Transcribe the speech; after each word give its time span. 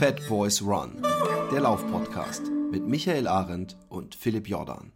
Fat 0.00 0.26
Boys 0.30 0.62
Run, 0.62 1.02
der 1.52 1.60
Laufpodcast 1.60 2.50
mit 2.70 2.86
Michael 2.86 3.28
Arendt 3.28 3.76
und 3.90 4.14
Philipp 4.14 4.48
Jordan. 4.48 4.94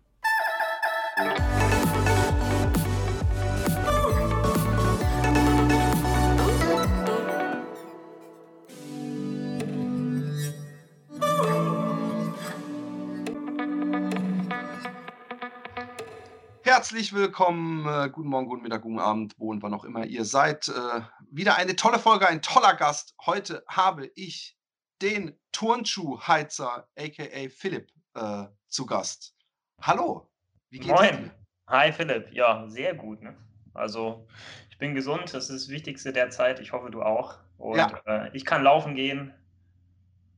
Herzlich 16.63 17.13
willkommen, 17.13 17.87
äh, 17.87 18.09
guten 18.09 18.31
Morgen, 18.31 18.47
guten 18.47 18.63
Mittag, 18.63 18.81
guten 18.81 18.99
Abend, 18.99 19.35
wo 19.37 19.51
und 19.51 19.63
wann 19.63 19.75
auch 19.75 19.85
immer 19.85 20.07
ihr 20.07 20.25
seid. 20.25 20.69
Äh, 20.69 21.03
wieder 21.31 21.57
eine 21.57 21.77
tolle 21.77 21.99
Folge, 21.99 22.27
ein 22.27 22.41
toller 22.41 22.73
Gast. 22.73 23.15
Heute 23.27 23.63
habe 23.69 24.11
ich 24.15 24.57
den 25.03 25.39
Turnschuhheizer, 25.53 26.89
aka 26.97 27.49
Philipp, 27.49 27.91
äh, 28.15 28.45
zu 28.69 28.87
Gast. 28.87 29.37
Hallo, 29.81 30.31
wie 30.71 30.79
geht's 30.79 31.01
Moin. 31.01 31.25
dir? 31.25 31.35
Hi 31.69 31.93
Philipp, 31.93 32.33
ja, 32.33 32.69
sehr 32.69 32.95
gut. 32.95 33.23
Ne? 33.23 33.37
Also 33.73 34.27
ich 34.71 34.79
bin 34.79 34.95
gesund, 34.95 35.33
das 35.35 35.51
ist 35.51 35.65
das 35.65 35.69
Wichtigste 35.69 36.13
der 36.13 36.31
Zeit. 36.31 36.61
Ich 36.61 36.73
hoffe, 36.73 36.91
du 36.91 37.03
auch. 37.03 37.39
Und 37.59 37.79
ja. 37.79 38.01
äh, 38.07 38.31
ich 38.37 38.45
kann 38.45 38.63
laufen 38.63 38.95
gehen. 38.95 39.33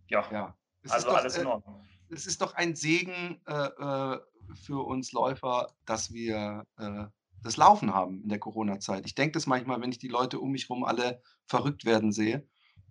Ja, 0.09 0.24
ja. 0.30 0.57
also 0.88 1.09
doch, 1.09 1.16
alles 1.16 1.37
in 1.37 1.46
äh, 1.46 1.51
Ordnung. 1.51 1.87
Es 2.10 2.27
ist 2.27 2.41
doch 2.41 2.54
ein 2.54 2.74
Segen, 2.74 3.41
äh, 3.46 3.52
äh 3.54 4.20
für 4.54 4.87
uns 4.87 5.12
Läufer, 5.12 5.74
dass 5.87 6.12
wir 6.12 6.65
äh, 6.79 7.07
das 7.43 7.57
Laufen 7.57 7.95
haben 7.95 8.23
in 8.23 8.29
der 8.29 8.38
Corona-Zeit. 8.38 9.07
Ich 9.07 9.15
denke 9.15 9.32
das 9.32 9.46
manchmal, 9.46 9.80
wenn 9.80 9.91
ich 9.91 9.98
die 9.98 10.09
Leute 10.09 10.38
um 10.38 10.51
mich 10.51 10.68
herum 10.68 10.84
alle 10.84 11.20
verrückt 11.46 11.84
werden 11.84 12.12
sehe, 12.12 12.46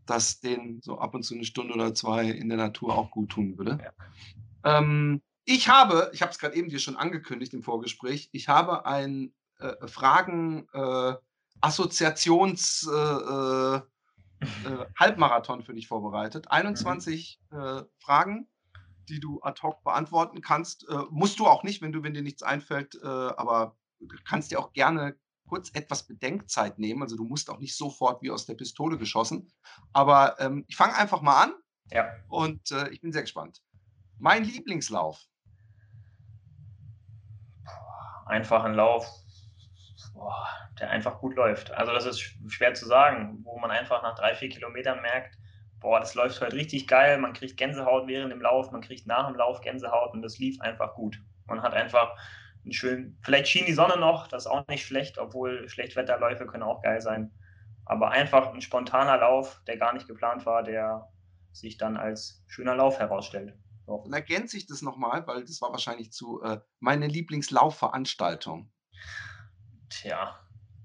dass 0.05 0.39
denen 0.39 0.81
so 0.81 0.99
ab 0.99 1.13
und 1.15 1.23
zu 1.23 1.33
eine 1.33 1.45
Stunde 1.45 1.73
oder 1.73 1.93
zwei 1.93 2.29
in 2.29 2.49
der 2.49 2.57
Natur 2.57 2.97
auch 2.97 3.11
gut 3.11 3.29
tun 3.29 3.57
würde. 3.57 3.79
Ja. 4.63 4.77
Ähm, 4.77 5.21
ich 5.45 5.69
habe, 5.69 6.09
ich 6.13 6.21
habe 6.21 6.31
es 6.31 6.39
gerade 6.39 6.55
eben 6.55 6.69
dir 6.69 6.79
schon 6.79 6.95
angekündigt 6.95 7.53
im 7.53 7.63
Vorgespräch, 7.63 8.29
ich 8.31 8.47
habe 8.47 8.85
ein 8.85 9.33
äh, 9.59 9.87
Fragen 9.87 10.67
äh, 10.73 11.13
Assoziations 11.61 12.89
äh, 12.91 12.97
äh, 12.97 13.75
äh 13.75 13.81
Halbmarathon 14.99 15.63
für 15.63 15.73
dich 15.73 15.87
vorbereitet. 15.87 16.51
21 16.51 17.39
mhm. 17.51 17.85
Fragen 17.99 18.47
die 19.09 19.19
du 19.19 19.41
ad 19.41 19.61
hoc 19.61 19.83
beantworten 19.83 20.41
kannst. 20.41 20.87
Äh, 20.89 20.97
musst 21.09 21.39
du 21.39 21.47
auch 21.47 21.63
nicht, 21.63 21.81
wenn 21.81 21.91
du, 21.91 22.03
wenn 22.03 22.13
dir 22.13 22.21
nichts 22.21 22.43
einfällt, 22.43 22.95
äh, 23.01 23.07
aber 23.07 23.77
kannst 24.25 24.51
dir 24.51 24.59
auch 24.59 24.73
gerne 24.73 25.15
kurz 25.47 25.71
etwas 25.73 26.03
Bedenkzeit 26.03 26.79
nehmen. 26.79 27.01
Also 27.03 27.15
du 27.15 27.25
musst 27.25 27.49
auch 27.49 27.59
nicht 27.59 27.75
sofort 27.75 28.21
wie 28.21 28.31
aus 28.31 28.45
der 28.45 28.55
Pistole 28.55 28.97
geschossen. 28.97 29.51
Aber 29.93 30.39
ähm, 30.39 30.65
ich 30.67 30.75
fange 30.75 30.95
einfach 30.95 31.21
mal 31.21 31.43
an. 31.43 31.53
Ja. 31.91 32.09
Und 32.29 32.71
äh, 32.71 32.89
ich 32.89 33.01
bin 33.01 33.11
sehr 33.11 33.21
gespannt. 33.21 33.61
Mein 34.17 34.43
Lieblingslauf. 34.43 35.19
Einfach 38.25 38.63
ein 38.63 38.73
Lauf, 38.73 39.07
boah, 40.13 40.47
der 40.79 40.89
einfach 40.89 41.19
gut 41.19 41.35
läuft. 41.35 41.71
Also 41.71 41.93
das 41.93 42.05
ist 42.05 42.21
schwer 42.47 42.73
zu 42.73 42.87
sagen, 42.87 43.39
wo 43.43 43.59
man 43.59 43.69
einfach 43.69 44.01
nach 44.01 44.15
drei, 44.15 44.33
vier 44.33 44.49
Kilometern 44.49 45.01
merkt, 45.01 45.37
boah, 45.79 45.99
das 45.99 46.15
läuft 46.15 46.41
heute 46.41 46.55
richtig 46.55 46.87
geil, 46.87 47.19
man 47.19 47.33
kriegt 47.33 47.57
Gänsehaut 47.57 48.07
während 48.07 48.31
dem 48.31 48.41
Lauf, 48.41 48.71
man 48.71 48.81
kriegt 48.81 49.05
nach 49.05 49.27
dem 49.27 49.35
Lauf 49.35 49.61
Gänsehaut 49.61 50.13
und 50.13 50.23
das 50.23 50.39
lief 50.39 50.59
einfach 50.61 50.95
gut. 50.95 51.21
Man 51.45 51.61
hat 51.61 51.75
einfach 51.75 52.17
einen 52.65 52.73
schönen, 52.73 53.17
vielleicht 53.21 53.47
schien 53.47 53.65
die 53.65 53.73
Sonne 53.73 53.97
noch, 53.97 54.27
das 54.27 54.43
ist 54.43 54.51
auch 54.51 54.67
nicht 54.67 54.85
schlecht, 54.85 55.17
obwohl 55.17 55.69
Schlechtwetterläufe 55.69 56.45
können 56.45 56.63
auch 56.63 56.81
geil 56.81 57.01
sein. 57.01 57.31
Aber 57.85 58.11
einfach 58.11 58.53
ein 58.53 58.61
spontaner 58.61 59.17
Lauf, 59.17 59.61
der 59.67 59.77
gar 59.77 59.93
nicht 59.93 60.07
geplant 60.07 60.45
war, 60.45 60.63
der 60.63 61.11
sich 61.51 61.77
dann 61.77 61.97
als 61.97 62.43
schöner 62.47 62.75
Lauf 62.75 62.99
herausstellt. 62.99 63.53
So. 63.85 64.01
Dann 64.03 64.13
ergänze 64.13 64.57
ich 64.57 64.65
das 64.65 64.81
nochmal, 64.81 65.25
weil 65.27 65.45
das 65.45 65.61
war 65.61 65.71
wahrscheinlich 65.71 66.11
zu 66.11 66.41
äh, 66.41 66.59
meine 66.79 67.07
Lieblingslaufveranstaltung. 67.07 68.71
Tja, 69.89 70.39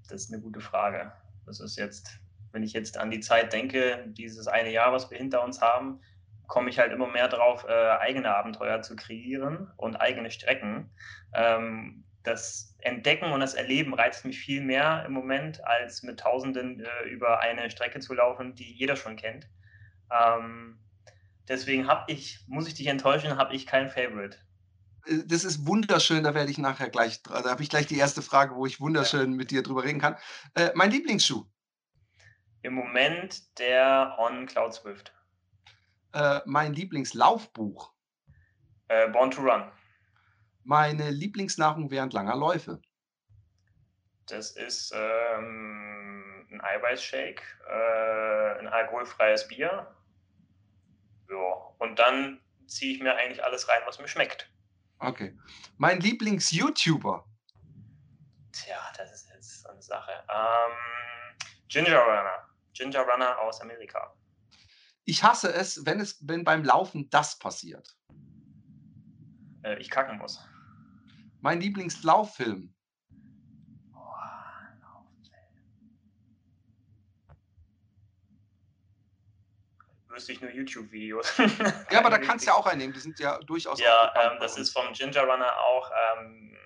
das 0.07 0.23
ist 0.23 0.33
eine 0.33 0.41
gute 0.41 0.61
Frage. 0.61 1.11
Das 1.45 1.59
ist 1.59 1.77
jetzt 1.77 2.21
wenn 2.51 2.63
ich 2.63 2.73
jetzt 2.73 2.97
an 2.97 3.11
die 3.11 3.19
Zeit 3.19 3.53
denke, 3.53 4.05
dieses 4.09 4.47
eine 4.47 4.71
Jahr, 4.71 4.91
was 4.91 5.09
wir 5.09 5.17
hinter 5.17 5.43
uns 5.43 5.61
haben, 5.61 6.01
komme 6.51 6.69
ich 6.69 6.79
halt 6.79 6.91
immer 6.91 7.07
mehr 7.07 7.29
drauf, 7.29 7.65
äh, 7.67 7.71
eigene 7.71 8.35
Abenteuer 8.35 8.81
zu 8.81 8.97
kreieren 8.97 9.71
und 9.77 9.95
eigene 9.95 10.29
Strecken. 10.29 10.93
Ähm, 11.33 12.03
das 12.23 12.75
Entdecken 12.79 13.31
und 13.31 13.39
das 13.39 13.53
Erleben 13.53 13.93
reizt 13.93 14.25
mich 14.25 14.37
viel 14.37 14.59
mehr 14.59 15.05
im 15.05 15.13
Moment, 15.13 15.65
als 15.65 16.03
mit 16.03 16.19
Tausenden 16.19 16.81
äh, 16.81 17.07
über 17.07 17.39
eine 17.39 17.71
Strecke 17.71 18.01
zu 18.01 18.13
laufen, 18.13 18.53
die 18.53 18.69
jeder 18.69 18.97
schon 18.97 19.15
kennt. 19.15 19.47
Ähm, 20.11 20.77
deswegen 21.47 21.87
habe 21.87 22.11
ich, 22.11 22.43
muss 22.47 22.67
ich 22.67 22.73
dich 22.73 22.87
enttäuschen, 22.87 23.37
habe 23.37 23.55
ich 23.55 23.65
kein 23.65 23.87
Favorite. 23.87 24.37
Äh, 25.05 25.23
das 25.25 25.45
ist 25.45 25.65
wunderschön, 25.65 26.25
da 26.25 26.35
werde 26.35 26.51
ich 26.51 26.57
nachher 26.57 26.89
gleich, 26.89 27.23
da 27.23 27.45
habe 27.45 27.63
ich 27.63 27.69
gleich 27.69 27.87
die 27.87 27.97
erste 27.97 28.21
Frage, 28.21 28.55
wo 28.55 28.65
ich 28.65 28.81
wunderschön 28.81 29.31
mit 29.31 29.51
dir 29.51 29.63
drüber 29.63 29.85
reden 29.85 30.01
kann. 30.01 30.17
Äh, 30.55 30.71
mein 30.75 30.91
Lieblingsschuh? 30.91 31.45
Im 32.61 32.73
Moment 32.73 33.57
der 33.57 34.17
On 34.19 34.45
Cloud 34.47 34.73
Swift. 34.73 35.13
Äh, 36.13 36.41
mein 36.45 36.73
Lieblingslaufbuch. 36.73 37.93
Äh, 38.87 39.09
Born 39.09 39.31
to 39.31 39.41
Run. 39.41 39.71
Meine 40.63 41.09
Lieblingsnahrung 41.09 41.89
während 41.89 42.13
langer 42.13 42.35
Läufe. 42.35 42.81
Das 44.27 44.51
ist 44.51 44.93
ähm, 44.95 46.47
ein 46.51 46.61
Eiweißshake, 46.61 47.41
äh, 47.69 48.59
ein 48.59 48.67
alkoholfreies 48.67 49.47
Bier. 49.47 49.95
Ja. 51.29 51.53
Und 51.79 51.97
dann 51.99 52.41
ziehe 52.67 52.93
ich 52.93 53.01
mir 53.01 53.15
eigentlich 53.15 53.43
alles 53.43 53.67
rein, 53.67 53.81
was 53.85 53.99
mir 53.99 54.07
schmeckt. 54.07 54.51
Okay. 54.99 55.37
Mein 55.77 55.99
Lieblings-YouTuber. 55.99 57.25
Tja, 58.51 58.77
das 58.97 59.11
ist 59.13 59.29
jetzt 59.29 59.63
so 59.63 59.69
eine 59.69 59.81
Sache. 59.81 60.11
Ähm, 60.29 61.37
Ginger 61.67 61.99
Runner. 61.99 62.47
Ginger 62.73 63.01
Runner 63.01 63.39
aus 63.39 63.61
Amerika. 63.61 64.13
Ich 65.05 65.23
hasse 65.23 65.53
es, 65.53 65.85
wenn 65.85 65.99
es, 65.99 66.27
wenn 66.27 66.43
beim 66.43 66.63
Laufen 66.63 67.09
das 67.09 67.37
passiert. 67.37 67.95
Äh, 69.63 69.79
ich 69.79 69.89
kacken 69.89 70.17
muss. 70.17 70.39
Mein 71.41 71.59
Lieblingslauffilm. 71.59 72.73
wüsste 80.11 80.33
ich 80.33 80.41
nur 80.41 80.51
YouTube-Videos. 80.51 81.37
ja, 81.91 81.99
aber 81.99 82.09
da 82.09 82.17
kannst 82.19 82.45
du 82.45 82.51
ja 82.51 82.55
auch 82.55 82.65
einnehmen, 82.67 82.93
die 82.93 82.99
sind 82.99 83.19
ja 83.19 83.39
durchaus. 83.39 83.79
Ja, 83.79 84.13
ähm, 84.21 84.37
das 84.39 84.57
ist 84.57 84.71
vom 84.71 84.93
Ginger 84.93 85.23
Runner 85.23 85.57
auch. 85.57 85.89
Ähm, 86.17 86.57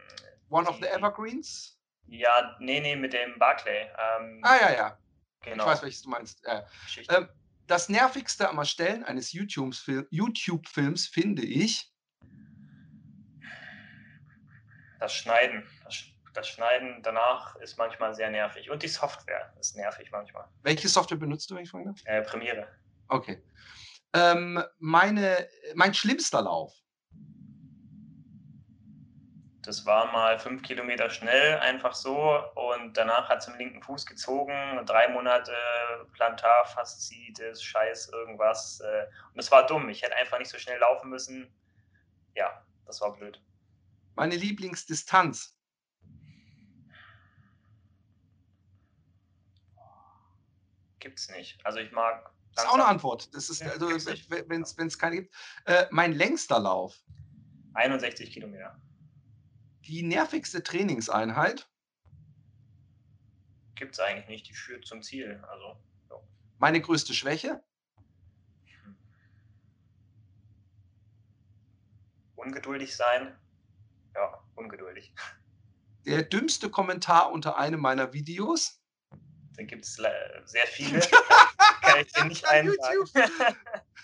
One 0.50 0.68
of 0.68 0.78
the 0.78 0.88
Evergreens? 0.88 1.80
Ja, 2.08 2.56
nee, 2.60 2.80
nee, 2.80 2.96
mit 2.96 3.14
dem 3.14 3.38
Barclay. 3.40 3.90
Ähm, 3.98 4.42
ah, 4.44 4.58
ja, 4.62 4.74
ja. 4.74 4.98
Genau. 5.42 5.64
Ich 5.64 5.70
weiß, 5.70 5.84
welches 5.84 6.02
du 6.02 6.10
meinst. 6.10 6.46
Äh, 6.46 6.62
äh, 7.08 7.26
das 7.68 7.90
nervigste 7.90 8.50
am 8.50 8.58
Erstellen 8.58 9.04
eines 9.04 9.32
YouTube-Films 9.34 11.08
finde 11.08 11.44
ich. 11.44 11.92
Das 15.00 15.14
Schneiden. 15.14 15.68
Das, 15.84 16.04
das, 16.34 16.48
Schneiden 16.48 17.02
danach 17.04 17.56
ist 17.58 17.78
manchmal 17.78 18.16
sehr 18.16 18.30
nervig. 18.30 18.70
Und 18.70 18.84
die 18.84 18.88
Software 18.88 19.54
ist 19.60 19.76
nervig 19.76 20.12
manchmal. 20.12 20.48
Welche 20.64 20.88
Software 20.88 21.18
benutzt 21.18 21.50
du, 21.50 21.56
wenn 21.56 21.64
ich 21.64 21.70
fragen 21.70 21.86
darf? 21.86 22.00
Äh, 22.06 22.22
Premiere. 22.22 22.68
Okay. 23.08 23.44
Ähm, 24.14 24.64
meine, 24.80 25.48
mein 25.76 25.94
schlimmster 25.94 26.42
Lauf. 26.42 26.74
Das 29.66 29.84
war 29.84 30.12
mal 30.12 30.38
fünf 30.38 30.62
Kilometer 30.62 31.10
schnell, 31.10 31.58
einfach 31.58 31.96
so. 31.96 32.38
Und 32.54 32.96
danach 32.96 33.30
hat 33.30 33.40
es 33.40 33.48
im 33.48 33.56
linken 33.56 33.82
Fuß 33.82 34.06
gezogen. 34.06 34.54
Drei 34.86 35.08
Monate 35.08 35.52
Plantarfaszitis, 36.14 37.64
Scheiß, 37.64 38.10
irgendwas. 38.10 38.80
Äh, 38.82 39.08
und 39.34 39.40
es 39.40 39.52
war 39.52 39.66
dumm. 39.66 39.90
Ich 39.90 40.04
hätte 40.04 40.16
einfach 40.18 40.38
nicht 40.38 40.52
so 40.52 40.60
schnell 40.60 40.78
laufen 40.80 41.10
müssen. 41.10 41.52
Ja, 42.36 42.64
das 42.86 43.02
war 43.02 43.14
blöd. 43.14 43.42
Meine 44.14 44.36
Lieblingsdistanz. 44.36 45.58
Gibt's 51.00 51.28
nicht. 51.32 51.60
Also 51.66 51.80
ich 51.80 51.92
mag. 51.92 52.32
Das 52.54 52.66
ist 52.66 52.70
auch 52.70 52.76
eine 52.76 52.86
Antwort. 52.86 53.34
Das 53.34 53.50
ist, 53.50 53.64
also, 53.64 53.90
wenn 53.90 54.62
es 54.62 55.00
keine 55.00 55.16
gibt. 55.16 55.34
Äh, 55.66 55.88
mein 55.90 56.14
längster 56.14 56.60
Lauf. 56.60 57.04
61 57.74 58.32
Kilometer. 58.32 58.80
Die 59.88 60.02
nervigste 60.02 60.64
Trainingseinheit? 60.64 61.70
Gibt 63.76 63.94
es 63.94 64.00
eigentlich 64.00 64.28
nicht, 64.28 64.50
die 64.50 64.54
führt 64.54 64.86
zum 64.86 65.04
Ziel. 65.04 65.44
Also, 65.48 65.78
ja. 66.10 66.16
Meine 66.58 66.82
größte 66.82 67.14
Schwäche? 67.14 67.64
Ungeduldig 72.36 72.96
sein. 72.96 73.38
Ja, 74.16 74.44
ungeduldig. 74.56 75.14
Der 76.06 76.24
dümmste 76.24 76.70
Kommentar 76.70 77.32
unter 77.32 77.58
einem 77.58 77.80
meiner 77.80 78.14
Videos? 78.14 78.82
Da 79.58 79.64
gibt 79.64 79.86
es 79.86 79.96
sehr 79.96 80.68
viele. 80.68 81.00
Kann 81.82 82.00
ich 82.00 82.12
dir 82.12 82.26
nicht 82.26 82.48
einen 82.48 82.76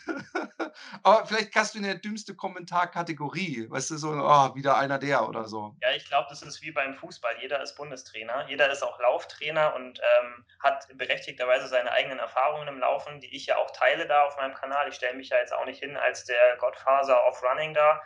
Aber 1.03 1.25
vielleicht 1.25 1.55
hast 1.55 1.75
du 1.75 1.79
eine 1.79 1.97
dümmste 1.97 2.35
Kommentarkategorie, 2.35 3.69
weißt 3.69 3.91
du, 3.91 3.97
so, 3.97 4.09
oh, 4.11 4.55
wieder 4.55 4.77
einer 4.77 4.97
der 4.97 5.27
oder 5.27 5.45
so. 5.45 5.75
Ja, 5.81 5.91
ich 5.91 6.05
glaube, 6.05 6.27
das 6.29 6.41
ist 6.41 6.61
wie 6.61 6.71
beim 6.71 6.95
Fußball. 6.95 7.35
Jeder 7.41 7.61
ist 7.61 7.75
Bundestrainer, 7.75 8.47
jeder 8.47 8.71
ist 8.71 8.83
auch 8.83 8.99
Lauftrainer 8.99 9.75
und 9.75 9.99
ähm, 9.99 10.45
hat 10.59 10.87
berechtigterweise 10.97 11.67
seine 11.67 11.91
eigenen 11.91 12.19
Erfahrungen 12.19 12.67
im 12.67 12.79
Laufen, 12.79 13.19
die 13.19 13.35
ich 13.35 13.47
ja 13.47 13.57
auch 13.57 13.71
teile 13.71 14.07
da 14.07 14.23
auf 14.23 14.37
meinem 14.37 14.53
Kanal. 14.53 14.87
Ich 14.89 14.95
stelle 14.95 15.17
mich 15.17 15.29
ja 15.29 15.37
jetzt 15.37 15.53
auch 15.53 15.65
nicht 15.65 15.79
hin 15.79 15.97
als 15.97 16.25
der 16.25 16.57
Godfather 16.57 17.27
of 17.27 17.41
Running 17.43 17.73
da. 17.73 18.01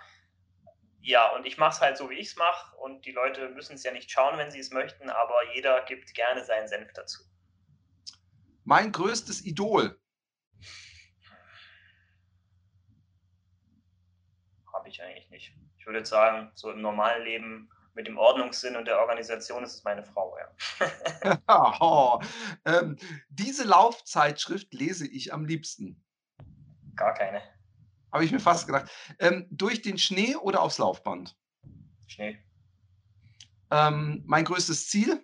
Ja, 1.02 1.28
und 1.36 1.46
ich 1.46 1.58
mache 1.58 1.76
es 1.76 1.82
halt 1.82 1.98
so, 1.98 2.10
wie 2.10 2.16
ich 2.16 2.30
es 2.30 2.36
mache 2.36 2.76
und 2.78 3.06
die 3.06 3.12
Leute 3.12 3.50
müssen 3.50 3.76
es 3.76 3.84
ja 3.84 3.92
nicht 3.92 4.10
schauen, 4.10 4.40
wenn 4.40 4.50
sie 4.50 4.60
es 4.60 4.72
möchten, 4.72 5.12
aber 5.12 5.54
jeder 5.54 5.82
gibt 5.84 6.16
gerne 6.16 6.44
seinen 6.44 6.68
Senf 6.68 6.92
dazu. 6.94 7.22
Mein 8.66 8.92
größtes 8.92 9.46
Idol. 9.46 10.00
Habe 14.74 14.90
ich 14.90 15.02
eigentlich 15.02 15.30
nicht. 15.30 15.54
Ich 15.78 15.86
würde 15.86 16.04
sagen, 16.04 16.52
so 16.56 16.72
im 16.72 16.82
normalen 16.82 17.24
Leben 17.24 17.70
mit 17.94 18.08
dem 18.08 18.18
Ordnungssinn 18.18 18.76
und 18.76 18.86
der 18.86 19.00
Organisation 19.00 19.64
ist 19.64 19.76
es 19.76 19.84
meine 19.84 20.04
Frau, 20.04 20.36
ja. 20.40 21.42
oh, 21.80 22.20
ähm, 22.66 22.98
diese 23.30 23.66
Laufzeitschrift 23.66 24.74
lese 24.74 25.08
ich 25.08 25.32
am 25.32 25.46
liebsten. 25.46 26.04
Gar 26.96 27.14
keine. 27.14 27.44
Habe 28.12 28.26
ich 28.26 28.32
mir 28.32 28.40
fast 28.40 28.66
gedacht. 28.66 28.90
Ähm, 29.20 29.48
durch 29.52 29.84
den 29.84 30.00
Schnee 30.00 30.36
oder 30.36 30.62
aufs 30.64 30.80
Laufband? 30.80 31.38
Schnee. 32.08 32.44
Ähm, 33.70 34.24
mein 34.26 34.46
größtes 34.46 34.90
Ziel? 34.90 35.24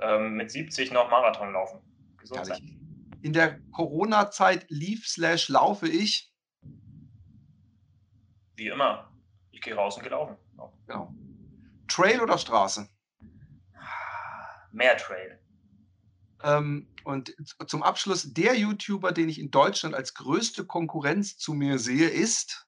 Ähm, 0.00 0.34
mit 0.34 0.50
70 0.50 0.92
noch 0.92 1.10
Marathon 1.10 1.52
laufen. 1.52 1.80
Gesund 2.18 2.46
sein. 2.46 2.80
In 3.22 3.32
der 3.32 3.60
Corona-Zeit 3.72 4.66
lief 4.70 5.06
slash 5.06 5.48
laufe 5.48 5.88
ich. 5.88 6.32
Wie 8.56 8.68
immer. 8.68 9.12
Ich 9.50 9.60
gehe 9.60 9.74
raus 9.74 9.96
und 9.96 10.02
gelaufen. 10.02 10.36
Genau. 10.86 11.14
Trail 11.88 12.20
oder 12.20 12.38
Straße? 12.38 12.88
Mehr 14.72 14.96
Trail. 14.96 15.38
Ähm, 16.42 16.88
und 17.04 17.34
zum 17.66 17.82
Abschluss, 17.82 18.32
der 18.32 18.56
YouTuber, 18.56 19.12
den 19.12 19.28
ich 19.28 19.38
in 19.38 19.50
Deutschland 19.50 19.94
als 19.94 20.14
größte 20.14 20.64
Konkurrenz 20.64 21.36
zu 21.36 21.54
mir 21.54 21.78
sehe, 21.78 22.08
ist. 22.08 22.66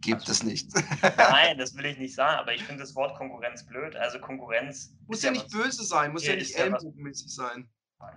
Gibt 0.00 0.28
es 0.28 0.42
nicht. 0.42 0.70
Nein, 1.16 1.58
das 1.58 1.76
will 1.76 1.86
ich 1.86 1.98
nicht 1.98 2.14
sagen, 2.14 2.38
aber 2.38 2.54
ich 2.54 2.64
finde 2.64 2.82
das 2.82 2.94
Wort 2.94 3.16
Konkurrenz 3.16 3.64
blöd. 3.66 3.96
Also 3.96 4.18
Konkurrenz. 4.18 4.96
Muss 5.06 5.22
ja, 5.22 5.28
ja 5.28 5.32
nicht 5.32 5.50
böse 5.50 5.84
sein, 5.84 6.12
muss 6.12 6.26
ja 6.26 6.36
nicht 6.36 6.54
ellbogenmäßig 6.56 7.34
sein. 7.34 7.68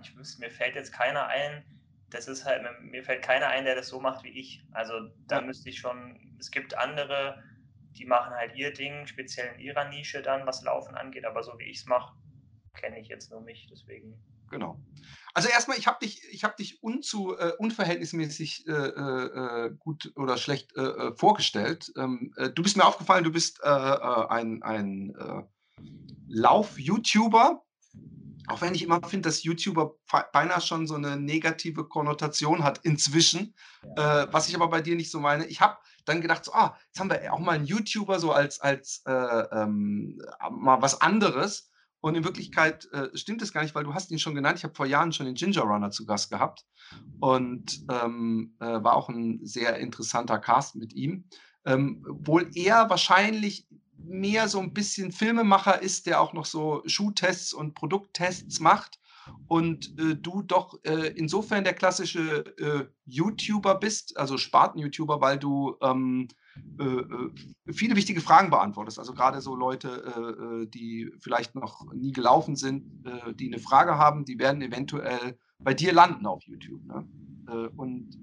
Ich 0.02 0.16
wüsste, 0.16 0.40
mir 0.40 0.50
fällt 0.50 0.76
jetzt 0.76 0.92
keiner 0.92 1.26
ein, 1.26 1.64
das 2.08 2.28
ist 2.28 2.44
halt, 2.44 2.62
mir 2.80 3.04
fällt 3.04 3.22
keiner 3.22 3.48
ein, 3.48 3.64
der 3.64 3.74
das 3.74 3.88
so 3.88 4.00
macht 4.00 4.24
wie 4.24 4.30
ich. 4.30 4.64
Also 4.72 4.94
da 5.26 5.40
ja. 5.40 5.42
müsste 5.42 5.68
ich 5.68 5.78
schon, 5.78 6.36
es 6.38 6.50
gibt 6.50 6.76
andere, 6.76 7.42
die 7.92 8.06
machen 8.06 8.32
halt 8.34 8.54
ihr 8.56 8.72
Ding, 8.72 9.06
speziell 9.06 9.54
in 9.54 9.60
ihrer 9.60 9.88
Nische 9.88 10.22
dann, 10.22 10.46
was 10.46 10.62
Laufen 10.62 10.94
angeht, 10.94 11.24
aber 11.24 11.42
so 11.42 11.58
wie 11.58 11.64
ich 11.64 11.80
es 11.80 11.86
mache, 11.86 12.16
kenne 12.74 12.98
ich 12.98 13.08
jetzt 13.08 13.30
nur 13.30 13.40
mich, 13.40 13.68
deswegen. 13.70 14.18
Genau. 14.50 14.80
Also 15.36 15.48
erstmal, 15.48 15.76
ich 15.76 15.88
habe 15.88 15.98
dich, 16.00 16.22
ich 16.30 16.44
habe 16.44 16.54
dich 16.56 16.80
unzu, 16.80 17.36
äh, 17.36 17.52
unverhältnismäßig 17.58 18.68
äh, 18.68 18.72
äh, 18.72 19.74
gut 19.76 20.12
oder 20.14 20.36
schlecht 20.36 20.76
äh, 20.76 20.82
äh, 20.82 21.16
vorgestellt. 21.16 21.92
Ähm, 21.96 22.32
äh, 22.36 22.50
du 22.50 22.62
bist 22.62 22.76
mir 22.76 22.84
aufgefallen, 22.84 23.24
du 23.24 23.32
bist 23.32 23.62
ein, 23.64 24.62
ein 24.62 25.16
Lauf-YouTuber. 26.28 27.64
Auch 28.46 28.60
wenn 28.60 28.74
ich 28.74 28.82
immer 28.82 29.02
finde, 29.02 29.28
dass 29.28 29.42
YouTuber 29.42 29.94
beinahe 30.32 30.60
schon 30.60 30.86
so 30.86 30.94
eine 30.94 31.16
negative 31.16 31.88
Konnotation 31.88 32.62
hat 32.62 32.78
inzwischen, 32.84 33.54
was 33.96 34.48
ich 34.48 34.54
aber 34.54 34.68
bei 34.68 34.82
dir 34.82 34.96
nicht 34.96 35.10
so 35.10 35.18
meine. 35.18 35.46
Ich 35.46 35.62
habe 35.62 35.78
dann 36.04 36.20
gedacht, 36.20 36.44
so, 36.44 36.52
ah, 36.52 36.76
jetzt 36.86 37.00
haben 37.00 37.08
wir 37.08 37.32
auch 37.32 37.38
mal 37.38 37.52
einen 37.52 37.64
YouTuber 37.64 38.20
so 38.20 38.32
als, 38.32 38.60
als 38.60 39.02
ähm, 39.06 40.20
mal 40.50 40.82
was 40.82 41.00
anderes. 41.00 41.70
Und 42.04 42.16
in 42.16 42.24
Wirklichkeit 42.24 42.86
äh, 42.92 43.08
stimmt 43.16 43.40
es 43.40 43.50
gar 43.50 43.62
nicht, 43.62 43.74
weil 43.74 43.84
du 43.84 43.94
hast 43.94 44.10
ihn 44.10 44.18
schon 44.18 44.34
genannt. 44.34 44.58
Ich 44.58 44.64
habe 44.64 44.74
vor 44.74 44.84
Jahren 44.84 45.10
schon 45.10 45.24
den 45.24 45.36
Ginger 45.36 45.62
Runner 45.62 45.90
zu 45.90 46.04
Gast 46.04 46.28
gehabt 46.28 46.66
und 47.18 47.82
ähm, 47.90 48.54
äh, 48.60 48.66
war 48.66 48.94
auch 48.94 49.08
ein 49.08 49.40
sehr 49.42 49.78
interessanter 49.78 50.38
Cast 50.38 50.76
mit 50.76 50.92
ihm. 50.92 51.24
Ähm, 51.64 52.04
wohl 52.06 52.50
er 52.54 52.90
wahrscheinlich 52.90 53.66
mehr 53.96 54.48
so 54.48 54.60
ein 54.60 54.74
bisschen 54.74 55.12
Filmemacher 55.12 55.80
ist, 55.80 56.04
der 56.04 56.20
auch 56.20 56.34
noch 56.34 56.44
so 56.44 56.82
Schuhtests 56.84 57.54
und 57.54 57.72
Produkttests 57.72 58.60
macht 58.60 59.00
und 59.46 59.98
äh, 59.98 60.14
du 60.14 60.42
doch 60.42 60.78
äh, 60.84 61.08
insofern 61.16 61.64
der 61.64 61.72
klassische 61.72 62.44
äh, 62.58 62.84
YouTuber 63.06 63.76
bist, 63.76 64.18
also 64.18 64.36
Sparten-YouTuber, 64.36 65.22
weil 65.22 65.38
du 65.38 65.78
ähm, 65.80 66.28
äh, 66.28 66.34
äh, 66.34 66.43
viele 67.72 67.96
wichtige 67.96 68.20
Fragen 68.20 68.50
beantwortest. 68.50 68.98
Also 68.98 69.12
gerade 69.12 69.40
so 69.40 69.54
Leute, 69.54 70.64
äh, 70.64 70.66
die 70.66 71.12
vielleicht 71.20 71.54
noch 71.54 71.92
nie 71.92 72.12
gelaufen 72.12 72.56
sind, 72.56 72.84
die 73.38 73.46
eine 73.46 73.58
Frage 73.58 73.96
haben, 73.96 74.24
die 74.24 74.38
werden 74.38 74.62
eventuell 74.62 75.38
bei 75.58 75.74
dir 75.74 75.92
landen 75.92 76.26
auf 76.26 76.42
YouTube. 76.44 76.84
Ne? 76.84 77.08
und 77.76 78.18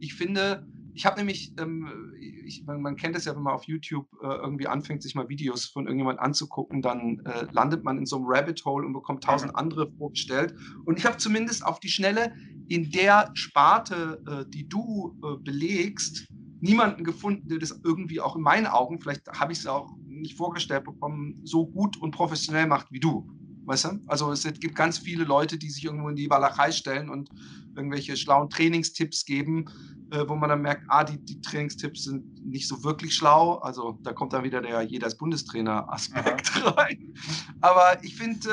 ich 0.00 0.14
finde, 0.14 0.66
ich 0.96 1.04
habe 1.04 1.18
nämlich, 1.18 1.52
ähm, 1.58 2.14
ich, 2.18 2.64
man, 2.64 2.80
man, 2.80 2.96
kennt 2.96 3.16
es 3.16 3.26
ja, 3.26 3.36
wenn 3.36 3.42
man 3.42 3.52
auf 3.52 3.64
YouTube 3.64 4.08
äh, 4.22 4.26
irgendwie 4.26 4.66
anfängt, 4.66 5.02
sich 5.02 5.14
mal 5.14 5.28
Videos 5.28 5.66
von 5.66 5.84
irgendjemand 5.84 6.18
anzugucken, 6.18 6.80
dann 6.80 7.20
äh, 7.26 7.46
landet 7.52 7.84
man 7.84 7.98
in 7.98 8.06
so 8.06 8.16
einem 8.16 8.24
Rabbit 8.26 8.64
Hole 8.64 8.86
und 8.86 8.94
bekommt 8.94 9.22
tausend 9.22 9.54
andere 9.54 9.92
vorgestellt. 9.92 10.54
Und 10.86 10.98
ich 10.98 11.04
habe 11.04 11.18
zumindest 11.18 11.66
auf 11.66 11.80
die 11.80 11.90
Schnelle 11.90 12.34
in 12.68 12.90
der 12.90 13.30
Sparte, 13.34 14.22
äh, 14.26 14.50
die 14.50 14.68
du 14.68 15.14
belegst, 15.42 16.26
niemanden 16.60 17.04
gefunden, 17.04 17.48
der 17.48 17.58
das 17.58 17.78
irgendwie 17.84 18.20
auch 18.20 18.36
in 18.36 18.42
meinen 18.42 18.66
Augen, 18.66 19.00
vielleicht 19.00 19.28
habe 19.28 19.52
ich 19.52 19.60
es 19.60 19.66
auch 19.66 19.90
nicht 20.06 20.36
vorgestellt 20.36 20.84
bekommen, 20.84 21.40
so 21.44 21.66
gut 21.66 21.96
und 21.98 22.12
professionell 22.12 22.66
macht 22.66 22.90
wie 22.90 23.00
du. 23.00 23.28
Weißt 23.66 23.84
du? 23.86 24.00
Also 24.06 24.30
es 24.30 24.44
gibt 24.60 24.76
ganz 24.76 24.98
viele 24.98 25.24
Leute, 25.24 25.58
die 25.58 25.70
sich 25.70 25.84
irgendwo 25.84 26.08
in 26.08 26.16
die 26.16 26.30
Walachei 26.30 26.70
stellen 26.70 27.10
und 27.10 27.30
irgendwelche 27.74 28.16
schlauen 28.16 28.48
Trainingstipps 28.48 29.24
geben, 29.24 29.66
äh, 30.12 30.24
wo 30.28 30.36
man 30.36 30.48
dann 30.48 30.62
merkt, 30.62 30.84
ah, 30.88 31.02
die, 31.02 31.18
die 31.18 31.40
Trainingstipps 31.40 32.04
sind 32.04 32.46
nicht 32.46 32.68
so 32.68 32.84
wirklich 32.84 33.14
schlau. 33.14 33.56
Also 33.56 33.98
da 34.02 34.12
kommt 34.12 34.32
dann 34.32 34.44
wieder 34.44 34.62
der 34.62 34.82
jeder 34.82 35.08
ist 35.08 35.18
Bundestrainer-Aspekt 35.18 36.64
rein. 36.76 37.12
Aber 37.60 38.02
ich 38.04 38.16
finde, 38.16 38.48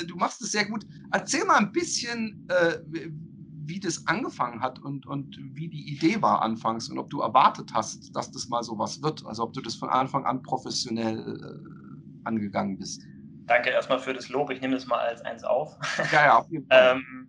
äh, 0.00 0.06
du 0.06 0.16
machst 0.16 0.40
es 0.40 0.52
sehr 0.52 0.64
gut. 0.64 0.86
Erzähl 1.12 1.44
mal 1.44 1.58
ein 1.58 1.72
bisschen, 1.72 2.48
äh, 2.48 2.78
wie 3.66 3.80
das 3.80 4.06
angefangen 4.06 4.60
hat 4.60 4.78
und, 4.78 5.06
und 5.06 5.36
wie 5.52 5.68
die 5.68 5.92
Idee 5.92 6.22
war 6.22 6.42
anfangs 6.42 6.88
und 6.88 6.98
ob 6.98 7.10
du 7.10 7.20
erwartet 7.20 7.72
hast, 7.74 8.14
dass 8.14 8.30
das 8.30 8.48
mal 8.48 8.62
so 8.62 8.78
was 8.78 9.02
wird. 9.02 9.24
Also 9.26 9.42
ob 9.42 9.52
du 9.52 9.60
das 9.60 9.74
von 9.74 9.88
Anfang 9.88 10.24
an 10.24 10.42
professionell 10.42 11.18
äh, 11.18 12.26
angegangen 12.26 12.78
bist. 12.78 13.02
Danke 13.46 13.70
erstmal 13.70 13.98
für 13.98 14.12
das 14.12 14.28
Lob. 14.28 14.50
Ich 14.50 14.60
nehme 14.60 14.74
das 14.74 14.86
mal 14.86 14.98
als 14.98 15.22
eins 15.22 15.44
auf. 15.44 15.76
Ja, 16.12 16.26
ja, 16.26 16.38
auf 16.38 16.50
jeden 16.50 16.66
Fall. 16.66 16.96
ähm, 16.96 17.28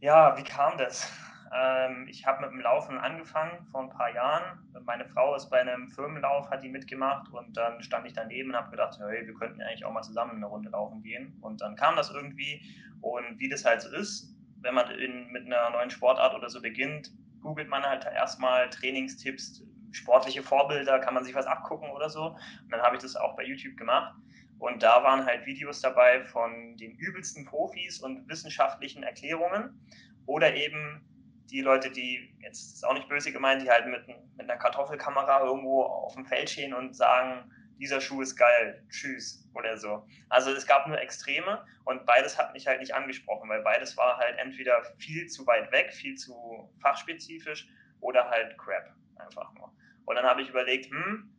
ja, 0.00 0.36
wie 0.36 0.42
kam 0.42 0.78
das? 0.78 1.10
Ähm, 1.52 2.06
ich 2.08 2.26
habe 2.26 2.42
mit 2.42 2.52
dem 2.52 2.60
Laufen 2.60 2.96
angefangen 2.98 3.66
vor 3.70 3.82
ein 3.82 3.90
paar 3.90 4.14
Jahren. 4.14 4.58
Meine 4.84 5.04
Frau 5.04 5.34
ist 5.34 5.50
bei 5.50 5.60
einem 5.60 5.88
Firmenlauf, 5.90 6.48
hat 6.50 6.62
die 6.62 6.68
mitgemacht 6.68 7.28
und 7.32 7.56
dann 7.56 7.82
stand 7.82 8.06
ich 8.06 8.12
daneben 8.12 8.50
und 8.50 8.56
habe 8.56 8.70
gedacht, 8.70 8.98
hey, 9.00 9.26
wir 9.26 9.34
könnten 9.34 9.60
eigentlich 9.60 9.84
auch 9.84 9.92
mal 9.92 10.02
zusammen 10.02 10.36
eine 10.36 10.46
Runde 10.46 10.70
laufen 10.70 11.02
gehen. 11.02 11.36
Und 11.40 11.60
dann 11.60 11.74
kam 11.76 11.96
das 11.96 12.10
irgendwie 12.10 12.62
und 13.00 13.38
wie 13.38 13.48
das 13.48 13.64
halt 13.64 13.82
so 13.82 13.90
ist, 13.90 14.34
wenn 14.62 14.74
man 14.74 14.90
in, 14.90 15.28
mit 15.28 15.46
einer 15.46 15.70
neuen 15.70 15.90
Sportart 15.90 16.34
oder 16.34 16.48
so 16.48 16.60
beginnt, 16.60 17.12
googelt 17.42 17.68
man 17.68 17.82
halt 17.82 18.04
erstmal 18.04 18.68
Trainingstipps, 18.70 19.62
sportliche 19.92 20.42
Vorbilder, 20.42 20.98
kann 20.98 21.14
man 21.14 21.24
sich 21.24 21.34
was 21.34 21.46
abgucken 21.46 21.90
oder 21.90 22.10
so. 22.10 22.26
Und 22.26 22.70
dann 22.70 22.82
habe 22.82 22.96
ich 22.96 23.02
das 23.02 23.16
auch 23.16 23.36
bei 23.36 23.44
YouTube 23.44 23.76
gemacht. 23.76 24.14
Und 24.58 24.82
da 24.82 25.02
waren 25.02 25.24
halt 25.24 25.46
Videos 25.46 25.80
dabei 25.80 26.22
von 26.24 26.76
den 26.76 26.94
übelsten 26.96 27.46
Profis 27.46 27.98
und 28.00 28.28
wissenschaftlichen 28.28 29.02
Erklärungen 29.02 29.80
oder 30.26 30.54
eben 30.54 31.06
die 31.50 31.62
Leute, 31.62 31.90
die, 31.90 32.36
jetzt 32.40 32.74
ist 32.74 32.84
auch 32.84 32.94
nicht 32.94 33.08
böse 33.08 33.32
gemeint, 33.32 33.62
die 33.62 33.70
halt 33.70 33.86
mit, 33.86 34.06
mit 34.06 34.48
einer 34.48 34.58
Kartoffelkamera 34.58 35.44
irgendwo 35.44 35.82
auf 35.82 36.14
dem 36.14 36.26
Feld 36.26 36.50
stehen 36.50 36.74
und 36.74 36.94
sagen, 36.94 37.50
dieser 37.80 38.00
Schuh 38.00 38.20
ist 38.20 38.36
geil, 38.36 38.84
tschüss 38.90 39.48
oder 39.54 39.76
so. 39.76 40.06
Also 40.28 40.52
es 40.52 40.66
gab 40.66 40.86
nur 40.86 41.00
Extreme 41.00 41.64
und 41.84 42.04
beides 42.04 42.38
hat 42.38 42.52
mich 42.52 42.66
halt 42.66 42.80
nicht 42.80 42.94
angesprochen, 42.94 43.48
weil 43.48 43.62
beides 43.62 43.96
war 43.96 44.18
halt 44.18 44.38
entweder 44.38 44.84
viel 44.98 45.26
zu 45.26 45.46
weit 45.46 45.72
weg, 45.72 45.92
viel 45.92 46.14
zu 46.14 46.70
fachspezifisch 46.80 47.68
oder 48.00 48.28
halt 48.28 48.56
Crap 48.58 48.94
einfach 49.16 49.52
nur. 49.54 49.72
Und 50.04 50.16
dann 50.16 50.24
habe 50.24 50.42
ich 50.42 50.50
überlegt, 50.50 50.90
hm, 50.90 51.32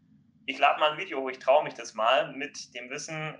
ich 0.46 0.58
lade 0.58 0.80
mal 0.80 0.92
ein 0.92 0.98
Video, 0.98 1.22
wo 1.22 1.30
ich 1.30 1.40
traue 1.40 1.64
mich 1.64 1.76
das 1.76 1.94
mal 1.94 2.34
mit 2.34 2.74
dem 2.74 2.90
Wissen, 2.90 3.36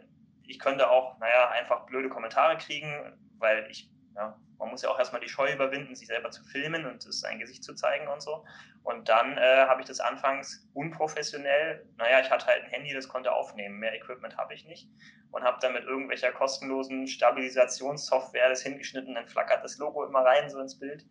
ich 0.46 0.60
könnte 0.60 0.90
auch, 0.90 1.18
naja, 1.20 1.50
einfach 1.52 1.86
blöde 1.86 2.10
Kommentare 2.10 2.58
kriegen, 2.58 3.18
weil 3.40 3.68
ich 3.70 3.90
ja, 4.16 4.38
man 4.58 4.70
muss 4.70 4.82
ja 4.82 4.90
auch 4.90 5.00
erstmal 5.00 5.22
die 5.22 5.30
Scheu 5.30 5.52
überwinden, 5.52 5.96
sich 5.96 6.08
selber 6.08 6.30
zu 6.30 6.44
filmen 6.44 6.86
und 6.86 7.02
sein 7.02 7.40
Gesicht 7.40 7.64
zu 7.64 7.74
zeigen 7.74 8.08
und 8.08 8.22
so. 8.22 8.46
Und 8.84 9.10
dann 9.10 9.38
äh, 9.38 9.66
habe 9.68 9.82
ich 9.82 9.88
das 9.88 10.00
anfangs 10.00 10.68
unprofessionell, 10.74 11.86
naja, 11.98 12.20
ich 12.20 12.30
hatte 12.30 12.46
halt 12.46 12.64
ein 12.64 12.70
Handy, 12.70 12.94
das 12.94 13.08
konnte 13.08 13.32
aufnehmen, 13.32 13.80
mehr 13.80 13.96
Equipment 13.96 14.38
habe 14.38 14.54
ich 14.54 14.66
nicht. 14.66 14.90
Und 15.32 15.44
habe 15.44 15.58
dann 15.62 15.74
mit 15.74 15.84
irgendwelcher 15.86 16.32
kostenlosen 16.32 17.08
Stabilisationssoftware 17.08 18.50
das 18.50 18.62
hingeschnitten, 18.62 19.16
dann 19.16 19.28
flackert 19.28 19.64
das 19.64 19.78
Logo 19.78 20.06
immer 20.06 20.20
rein 20.20 20.50
so 20.50 20.60
ins 20.60 20.78
Bild. 20.78 21.06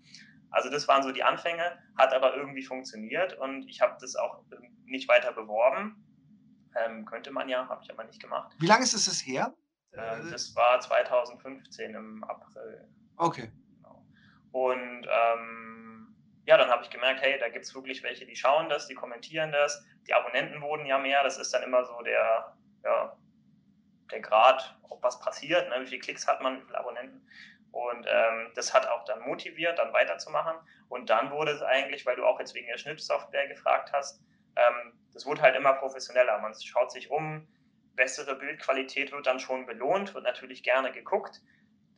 Also 0.50 0.68
das 0.68 0.88
waren 0.88 1.02
so 1.02 1.12
die 1.12 1.22
Anfänge, 1.22 1.78
hat 1.96 2.12
aber 2.12 2.36
irgendwie 2.36 2.62
funktioniert 2.64 3.38
und 3.38 3.68
ich 3.68 3.80
habe 3.80 3.96
das 4.00 4.16
auch 4.16 4.42
nicht 4.84 5.08
weiter 5.08 5.32
beworben. 5.32 6.04
Ähm, 6.76 7.04
könnte 7.04 7.30
man 7.30 7.48
ja, 7.48 7.68
habe 7.68 7.82
ich 7.82 7.90
aber 7.90 8.04
nicht 8.04 8.20
gemacht. 8.20 8.54
Wie 8.58 8.66
lange 8.66 8.84
ist 8.84 8.94
es 8.94 9.26
her? 9.26 9.54
Ähm, 9.92 10.30
das 10.30 10.54
war 10.54 10.80
2015 10.80 11.94
im 11.94 12.24
April. 12.24 12.88
Okay. 13.16 13.50
Genau. 13.76 14.04
Und 14.52 15.06
ähm, 15.08 16.16
ja, 16.46 16.56
dann 16.56 16.70
habe 16.70 16.82
ich 16.82 16.90
gemerkt, 16.90 17.20
hey, 17.22 17.38
da 17.38 17.48
gibt 17.48 17.64
es 17.64 17.74
wirklich 17.74 18.02
welche, 18.02 18.26
die 18.26 18.36
schauen 18.36 18.68
das, 18.68 18.86
die 18.86 18.94
kommentieren 18.94 19.52
das. 19.52 19.84
Die 20.06 20.14
Abonnenten 20.14 20.62
wurden 20.62 20.86
ja 20.86 20.98
mehr. 20.98 21.22
Das 21.22 21.38
ist 21.38 21.52
dann 21.52 21.62
immer 21.62 21.84
so 21.84 22.00
der, 22.02 22.56
ja, 22.84 23.16
der 24.10 24.20
Grad, 24.20 24.76
ob 24.88 25.02
was 25.02 25.20
passiert, 25.20 25.68
ne? 25.68 25.76
wie 25.80 25.86
viele 25.86 26.00
Klicks 26.00 26.26
hat 26.26 26.40
man, 26.40 26.58
wie 26.58 26.64
viele 26.64 26.78
Abonnenten. 26.78 27.26
Und 27.72 28.06
ähm, 28.08 28.50
das 28.54 28.74
hat 28.74 28.88
auch 28.88 29.04
dann 29.04 29.20
motiviert, 29.20 29.78
dann 29.78 29.92
weiterzumachen. 29.92 30.56
Und 30.88 31.08
dann 31.08 31.30
wurde 31.30 31.52
es 31.52 31.62
eigentlich, 31.62 32.04
weil 32.04 32.16
du 32.16 32.24
auch 32.24 32.40
jetzt 32.40 32.54
wegen 32.54 32.66
der 32.66 32.78
Schnittsoftware 32.78 33.46
gefragt 33.46 33.92
hast, 33.92 34.20
ähm, 34.56 34.92
das 35.12 35.26
wurde 35.26 35.42
halt 35.42 35.56
immer 35.56 35.74
professioneller. 35.74 36.38
Man 36.38 36.54
schaut 36.60 36.90
sich 36.90 37.10
um, 37.10 37.46
bessere 38.00 38.34
Bildqualität 38.34 39.12
wird 39.12 39.26
dann 39.26 39.38
schon 39.38 39.66
belohnt, 39.66 40.14
wird 40.14 40.24
natürlich 40.24 40.62
gerne 40.62 40.90
geguckt. 40.90 41.42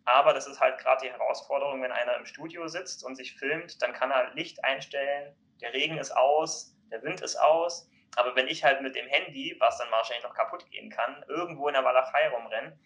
Aber 0.04 0.34
das 0.34 0.48
ist 0.48 0.58
halt 0.58 0.78
gerade 0.78 1.06
die 1.06 1.12
Herausforderung, 1.12 1.80
wenn 1.80 1.92
einer 1.92 2.16
im 2.16 2.26
Studio 2.26 2.66
sitzt 2.66 3.04
und 3.04 3.14
sich 3.14 3.36
filmt, 3.36 3.80
dann 3.80 3.92
kann 3.92 4.10
er 4.10 4.34
Licht 4.34 4.64
einstellen, 4.64 5.36
der 5.60 5.72
Regen 5.72 5.98
ist 5.98 6.10
aus, 6.10 6.76
der 6.90 7.04
Wind 7.04 7.20
ist 7.20 7.36
aus. 7.36 7.88
Aber 8.16 8.34
wenn 8.34 8.48
ich 8.48 8.64
halt 8.64 8.82
mit 8.82 8.96
dem 8.96 9.06
Handy, 9.06 9.54
was 9.60 9.78
dann 9.78 9.92
wahrscheinlich 9.92 10.24
noch 10.24 10.34
kaputt 10.34 10.68
gehen 10.72 10.90
kann, 10.90 11.24
irgendwo 11.28 11.68
in 11.68 11.74
der 11.74 11.84
Walachei 11.84 12.28
rumrenne, 12.30 12.76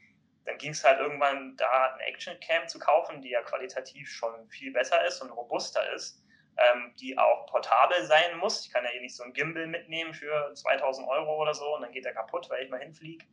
dann 0.44 0.58
ging 0.58 0.72
es 0.72 0.84
halt 0.84 1.00
irgendwann 1.00 1.56
da 1.56 1.94
eine 1.94 2.02
Action-Cam 2.04 2.68
zu 2.68 2.78
kaufen, 2.78 3.22
die 3.22 3.30
ja 3.30 3.40
qualitativ 3.40 4.10
schon 4.10 4.46
viel 4.50 4.74
besser 4.74 5.06
ist 5.06 5.22
und 5.22 5.30
robuster 5.30 5.90
ist, 5.94 6.22
ähm, 6.56 6.94
die 6.98 7.18
auch 7.18 7.46
portabel 7.46 8.04
sein 8.04 8.38
muss. 8.38 8.64
Ich 8.64 8.72
kann 8.72 8.84
ja 8.84 8.90
hier 8.90 9.00
nicht 9.00 9.16
so 9.16 9.22
ein 9.22 9.32
Gimbal 9.32 9.66
mitnehmen 9.66 10.14
für 10.14 10.52
2000 10.54 11.06
Euro 11.08 11.36
oder 11.36 11.54
so 11.54 11.74
und 11.74 11.82
dann 11.82 11.92
geht 11.92 12.04
der 12.04 12.14
kaputt, 12.14 12.48
weil 12.50 12.64
ich 12.64 12.70
mal 12.70 12.80
hinfliege. 12.80 13.24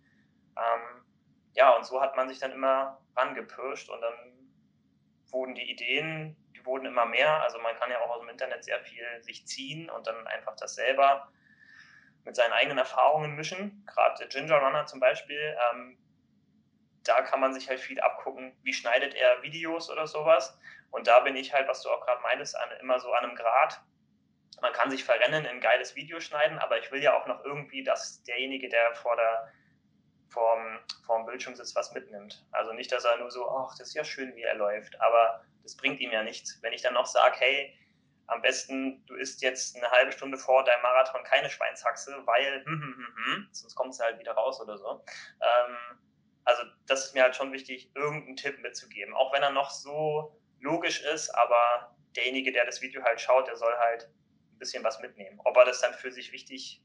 Ähm, 0.58 1.06
ja, 1.54 1.76
und 1.76 1.86
so 1.86 2.02
hat 2.02 2.16
man 2.16 2.28
sich 2.28 2.40
dann 2.40 2.52
immer 2.52 3.00
rangepirscht 3.16 3.90
und 3.90 4.02
dann 4.02 4.14
wurden 5.32 5.56
die 5.56 5.70
Ideen, 5.70 6.36
die 6.56 6.66
wurden 6.66 6.86
immer 6.86 7.06
mehr. 7.06 7.42
Also 7.42 7.60
man 7.60 7.76
kann 7.76 7.92
ja 7.92 8.00
auch 8.02 8.10
aus 8.10 8.20
dem 8.20 8.30
Internet 8.30 8.64
sehr 8.64 8.80
viel 8.82 9.06
sich 9.22 9.46
ziehen 9.48 9.90
und 9.90 10.08
dann 10.08 10.28
einfach 10.28 10.56
das 10.56 10.76
selber 10.76 11.32
mit 12.26 12.36
seinen 12.36 12.54
eigenen 12.54 12.78
Erfahrungen 12.78 13.36
mischen. 13.36 13.86
Gerade 13.86 14.18
der 14.20 14.28
Ginger 14.28 14.58
Runner 14.58 14.86
zum 14.86 15.00
Beispiel, 15.00 15.58
ähm, 15.72 15.98
da 17.04 17.22
kann 17.22 17.40
man 17.40 17.54
sich 17.54 17.70
halt 17.70 17.80
viel 17.80 18.00
abgucken, 18.00 18.56
wie 18.64 18.74
schneidet 18.74 19.14
er 19.14 19.42
Videos 19.44 19.90
oder 19.90 20.08
sowas. 20.08 20.58
Und 20.94 21.08
da 21.08 21.22
bin 21.22 21.36
ich 21.36 21.52
halt, 21.52 21.68
was 21.68 21.82
du 21.82 21.90
auch 21.90 22.06
gerade 22.06 22.22
meintest, 22.22 22.56
an, 22.56 22.70
immer 22.80 23.00
so 23.00 23.12
an 23.14 23.26
einem 23.26 23.36
Grad. 23.36 23.82
Man 24.62 24.72
kann 24.74 24.92
sich 24.92 25.04
verrennen 25.04 25.44
in 25.44 25.52
ein 25.52 25.60
geiles 25.60 25.96
Video 25.96 26.20
schneiden, 26.20 26.60
aber 26.60 26.78
ich 26.78 26.92
will 26.92 27.02
ja 27.02 27.20
auch 27.20 27.26
noch 27.26 27.44
irgendwie, 27.44 27.84
dass 27.84 28.22
derjenige, 28.24 28.70
der 28.70 28.94
vor 28.94 29.16
der 29.16 29.52
vorm, 30.30 30.80
vorm 31.04 31.26
Bildschirm 31.26 31.56
sitzt, 31.56 31.76
was 31.76 31.94
mitnimmt. 31.94 32.46
Also 32.52 32.74
nicht, 32.74 32.92
dass 32.92 33.06
er 33.06 33.18
nur 33.18 33.32
so, 33.32 33.50
ach, 33.50 33.76
das 33.76 33.88
ist 33.88 33.96
ja 33.96 34.04
schön, 34.04 34.36
wie 34.36 34.44
er 34.44 34.54
läuft, 34.54 35.02
aber 35.02 35.44
das 35.64 35.76
bringt 35.76 36.00
ihm 36.00 36.12
ja 36.12 36.22
nichts. 36.22 36.60
Wenn 36.62 36.74
ich 36.74 36.84
dann 36.84 36.94
noch 36.94 37.08
sage, 37.08 37.38
hey, 37.40 37.76
am 38.28 38.44
besten, 38.44 39.04
du 39.08 39.16
isst 39.16 39.42
jetzt 39.42 39.76
eine 39.76 39.90
halbe 39.90 40.12
Stunde 40.12 40.38
vor 40.38 40.64
deinem 40.64 40.84
Marathon 40.84 41.24
keine 41.24 41.50
Schweinshaxe, 41.50 42.22
weil, 42.26 42.64
hm, 42.66 42.82
hm, 42.82 42.96
hm, 42.96 43.26
hm, 43.26 43.48
sonst 43.52 43.74
kommt 43.74 43.96
es 43.96 44.00
halt 44.00 44.20
wieder 44.20 44.34
raus 44.34 44.62
oder 44.62 44.78
so. 44.78 45.04
Ähm, 45.42 46.00
also 46.46 46.62
das 46.86 47.06
ist 47.06 47.16
mir 47.16 47.24
halt 47.24 47.36
schon 47.36 47.52
wichtig, 47.52 47.90
irgendeinen 47.96 48.36
Tipp 48.36 48.60
mitzugeben. 48.60 49.16
Auch 49.16 49.34
wenn 49.34 49.42
er 49.42 49.50
noch 49.50 49.72
so 49.72 50.40
logisch 50.64 51.02
ist, 51.02 51.30
aber 51.36 51.96
derjenige, 52.16 52.52
der 52.52 52.66
das 52.66 52.82
Video 52.82 53.04
halt 53.04 53.22
schaut, 53.22 53.48
der 53.48 53.58
soll 53.58 53.74
halt 53.78 54.10
ein 54.52 54.58
bisschen 54.58 54.84
was 54.84 55.00
mitnehmen. 55.00 55.40
Ob 55.44 55.56
er 55.58 55.66
das 55.66 55.82
dann 55.82 55.94
für 55.94 56.12
sich 56.12 56.32
wichtig 56.32 56.82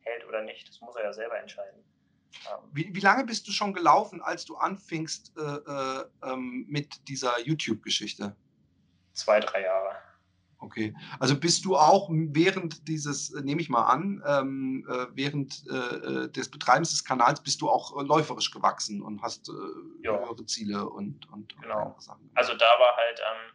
hält 0.00 0.26
oder 0.26 0.42
nicht, 0.42 0.68
das 0.68 0.80
muss 0.80 0.96
er 0.96 1.04
ja 1.04 1.12
selber 1.12 1.38
entscheiden. 1.38 1.84
Wie, 2.72 2.94
wie, 2.94 3.00
lange 3.00 3.24
bist 3.24 3.48
du 3.48 3.52
schon 3.52 3.72
gelaufen, 3.72 4.22
als 4.22 4.44
du 4.44 4.56
anfingst 4.56 5.32
äh, 5.36 5.40
äh, 5.40 6.04
ähm, 6.22 6.66
mit 6.68 7.08
dieser 7.08 7.40
YouTube-Geschichte? 7.40 8.36
Zwei, 9.14 9.40
drei 9.40 9.62
Jahre. 9.62 9.87
Okay, 10.60 10.92
also 11.20 11.38
bist 11.38 11.64
du 11.64 11.76
auch 11.76 12.08
während 12.10 12.88
dieses, 12.88 13.32
äh, 13.32 13.42
nehme 13.42 13.60
ich 13.60 13.68
mal 13.68 13.84
an, 13.84 14.22
ähm, 14.26 14.86
äh, 14.90 15.06
während 15.12 15.64
äh, 15.68 15.74
äh, 15.74 16.28
des 16.30 16.50
Betreibens 16.50 16.90
des 16.90 17.04
Kanals 17.04 17.40
bist 17.40 17.60
du 17.60 17.70
auch 17.70 18.00
läuferisch 18.02 18.50
gewachsen 18.50 19.00
und 19.00 19.22
hast 19.22 19.48
höhere 20.02 20.46
Ziele 20.46 20.88
und, 20.88 21.30
und, 21.32 21.54
genau. 21.62 21.94
Sachen. 21.98 22.28
Also 22.34 22.54
da 22.54 22.66
war 22.66 22.96
halt 22.96 23.20
ähm, 23.20 23.52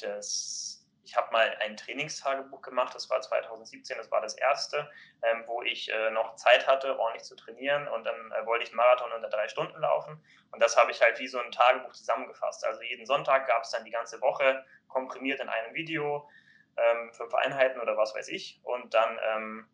das 0.00 0.81
ich 1.04 1.16
habe 1.16 1.32
mal 1.32 1.56
ein 1.60 1.76
Trainingstagebuch 1.76 2.62
gemacht, 2.62 2.94
das 2.94 3.10
war 3.10 3.20
2017, 3.20 3.96
das 3.96 4.10
war 4.10 4.20
das 4.20 4.34
erste, 4.34 4.90
ähm, 5.22 5.44
wo 5.46 5.62
ich 5.62 5.90
äh, 5.90 6.10
noch 6.10 6.36
Zeit 6.36 6.66
hatte, 6.66 6.98
ordentlich 6.98 7.24
zu 7.24 7.34
trainieren 7.34 7.88
und 7.88 8.04
dann 8.04 8.32
äh, 8.32 8.46
wollte 8.46 8.64
ich 8.64 8.70
einen 8.70 8.76
Marathon 8.76 9.12
unter 9.12 9.28
drei 9.28 9.48
Stunden 9.48 9.80
laufen 9.80 10.22
und 10.52 10.62
das 10.62 10.76
habe 10.76 10.90
ich 10.90 11.00
halt 11.02 11.18
wie 11.18 11.26
so 11.26 11.40
ein 11.40 11.50
Tagebuch 11.50 11.92
zusammengefasst. 11.92 12.64
Also 12.64 12.82
jeden 12.82 13.06
Sonntag 13.06 13.46
gab 13.46 13.62
es 13.62 13.70
dann 13.70 13.84
die 13.84 13.90
ganze 13.90 14.20
Woche 14.20 14.64
komprimiert 14.88 15.40
in 15.40 15.48
einem 15.48 15.74
Video, 15.74 16.28
ähm, 16.76 17.12
fünf 17.12 17.34
Einheiten 17.34 17.80
oder 17.80 17.96
was 17.96 18.14
weiß 18.14 18.28
ich 18.28 18.60
und 18.62 18.94
dann 18.94 19.18
ähm, 19.24 19.68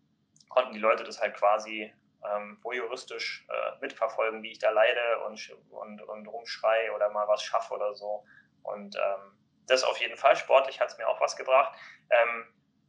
konnten 0.48 0.72
die 0.72 0.80
Leute 0.80 1.04
das 1.04 1.20
halt 1.20 1.34
quasi 1.36 1.92
ähm, 2.24 2.58
voyeuristisch 2.62 3.46
äh, 3.48 3.80
mitverfolgen, 3.80 4.42
wie 4.42 4.50
ich 4.52 4.58
da 4.58 4.70
leide 4.70 5.20
und, 5.26 5.56
und, 5.70 6.02
und 6.02 6.26
rumschrei 6.26 6.90
oder 6.92 7.10
mal 7.10 7.28
was 7.28 7.42
schaffe 7.42 7.74
oder 7.74 7.94
so 7.94 8.24
und 8.62 8.96
ähm, 8.96 9.37
das 9.68 9.84
auf 9.84 9.98
jeden 9.98 10.16
Fall. 10.16 10.36
Sportlich 10.36 10.80
hat 10.80 10.88
es 10.88 10.98
mir 10.98 11.08
auch 11.08 11.20
was 11.20 11.36
gebracht. 11.36 11.78
Ähm, 12.10 12.46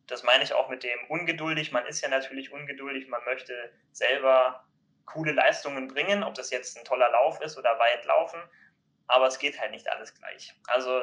das 0.07 0.23
meine 0.23 0.43
ich 0.43 0.53
auch 0.53 0.69
mit 0.69 0.83
dem 0.83 0.99
ungeduldig. 1.07 1.71
Man 1.71 1.85
ist 1.85 2.01
ja 2.01 2.09
natürlich 2.09 2.51
ungeduldig. 2.51 3.07
Man 3.07 3.23
möchte 3.25 3.71
selber 3.91 4.65
coole 5.05 5.31
Leistungen 5.33 5.87
bringen, 5.87 6.23
ob 6.23 6.33
das 6.33 6.49
jetzt 6.51 6.77
ein 6.77 6.85
toller 6.85 7.09
Lauf 7.11 7.39
ist 7.41 7.57
oder 7.57 7.77
weit 7.79 8.05
laufen. 8.05 8.41
Aber 9.07 9.27
es 9.27 9.39
geht 9.39 9.59
halt 9.59 9.71
nicht 9.71 9.89
alles 9.91 10.13
gleich. 10.13 10.55
Also 10.67 11.01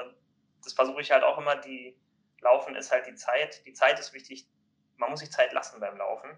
das 0.62 0.72
versuche 0.72 1.00
ich 1.00 1.10
halt 1.10 1.24
auch 1.24 1.38
immer. 1.38 1.56
Die 1.56 2.00
Laufen 2.40 2.74
ist 2.74 2.90
halt 2.90 3.06
die 3.06 3.14
Zeit. 3.14 3.64
Die 3.66 3.72
Zeit 3.72 3.98
ist 3.98 4.12
wichtig. 4.12 4.48
Man 4.96 5.10
muss 5.10 5.20
sich 5.20 5.30
Zeit 5.30 5.52
lassen 5.52 5.80
beim 5.80 5.96
Laufen. 5.96 6.30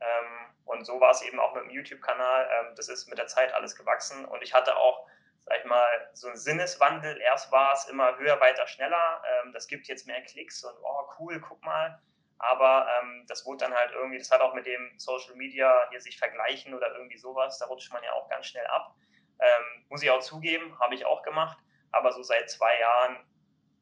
Ähm, 0.00 0.54
und 0.64 0.84
so 0.84 1.00
war 1.00 1.10
es 1.10 1.22
eben 1.22 1.40
auch 1.40 1.54
mit 1.54 1.64
dem 1.64 1.70
YouTube-Kanal. 1.70 2.48
Ähm, 2.50 2.74
das 2.76 2.88
ist 2.88 3.08
mit 3.08 3.18
der 3.18 3.26
Zeit 3.26 3.52
alles 3.52 3.76
gewachsen. 3.76 4.24
Und 4.24 4.42
ich 4.42 4.54
hatte 4.54 4.76
auch 4.76 5.06
sag 5.50 5.58
ich 5.58 5.64
mal, 5.64 6.10
so 6.12 6.28
ein 6.28 6.36
Sinneswandel. 6.36 7.20
Erst 7.20 7.50
war 7.50 7.72
es 7.72 7.86
immer 7.88 8.16
höher, 8.18 8.40
weiter, 8.40 8.68
schneller. 8.68 9.20
Ähm, 9.26 9.52
das 9.52 9.66
gibt 9.66 9.88
jetzt 9.88 10.06
mehr 10.06 10.22
Klicks 10.22 10.62
und 10.62 10.76
oh 10.80 11.08
cool, 11.18 11.40
guck 11.40 11.60
mal. 11.64 12.00
Aber 12.38 12.86
ähm, 13.02 13.24
das 13.26 13.44
wurde 13.44 13.64
dann 13.64 13.74
halt 13.74 13.90
irgendwie, 13.90 14.18
das 14.18 14.30
hat 14.30 14.40
auch 14.42 14.54
mit 14.54 14.64
dem 14.64 14.96
Social 14.96 15.34
Media 15.34 15.88
hier 15.90 16.00
sich 16.00 16.16
vergleichen 16.16 16.72
oder 16.72 16.94
irgendwie 16.94 17.18
sowas, 17.18 17.58
da 17.58 17.66
rutscht 17.66 17.92
man 17.92 18.02
ja 18.04 18.12
auch 18.12 18.28
ganz 18.28 18.46
schnell 18.46 18.66
ab. 18.68 18.94
Ähm, 19.40 19.86
muss 19.88 20.04
ich 20.04 20.10
auch 20.12 20.20
zugeben, 20.20 20.78
habe 20.78 20.94
ich 20.94 21.04
auch 21.04 21.22
gemacht. 21.22 21.58
Aber 21.90 22.12
so 22.12 22.22
seit 22.22 22.48
zwei 22.48 22.78
Jahren 22.78 23.16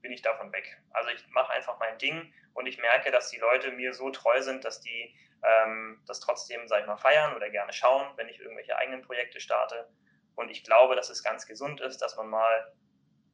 bin 0.01 0.11
ich 0.11 0.23
davon 0.23 0.51
weg. 0.53 0.81
Also 0.93 1.11
ich 1.11 1.29
mache 1.29 1.53
einfach 1.53 1.79
mein 1.79 1.99
Ding 1.99 2.33
und 2.55 2.65
ich 2.65 2.79
merke, 2.79 3.11
dass 3.11 3.29
die 3.29 3.39
Leute 3.39 3.73
mir 3.73 3.93
so 3.93 4.09
treu 4.09 4.41
sind, 4.41 4.65
dass 4.65 4.81
die 4.81 5.15
ähm, 5.43 6.03
das 6.07 6.21
trotzdem, 6.21 6.67
sag 6.67 6.81
ich 6.81 6.87
mal, 6.87 6.97
feiern 6.97 7.37
oder 7.37 7.51
gerne 7.51 7.75
schauen, 7.75 8.11
wenn 8.17 8.31
ich 8.31 8.41
irgendwelche 8.41 8.75
eigenen 8.79 9.03
Projekte 9.03 9.39
starte. 9.39 9.87
Und 10.39 10.51
ich 10.51 10.63
glaube, 10.63 10.95
dass 10.95 11.11
es 11.11 11.25
ganz 11.25 11.47
gesund 11.47 11.81
ist, 11.81 11.99
dass 11.99 12.17
man 12.17 12.29
mal 12.29 12.73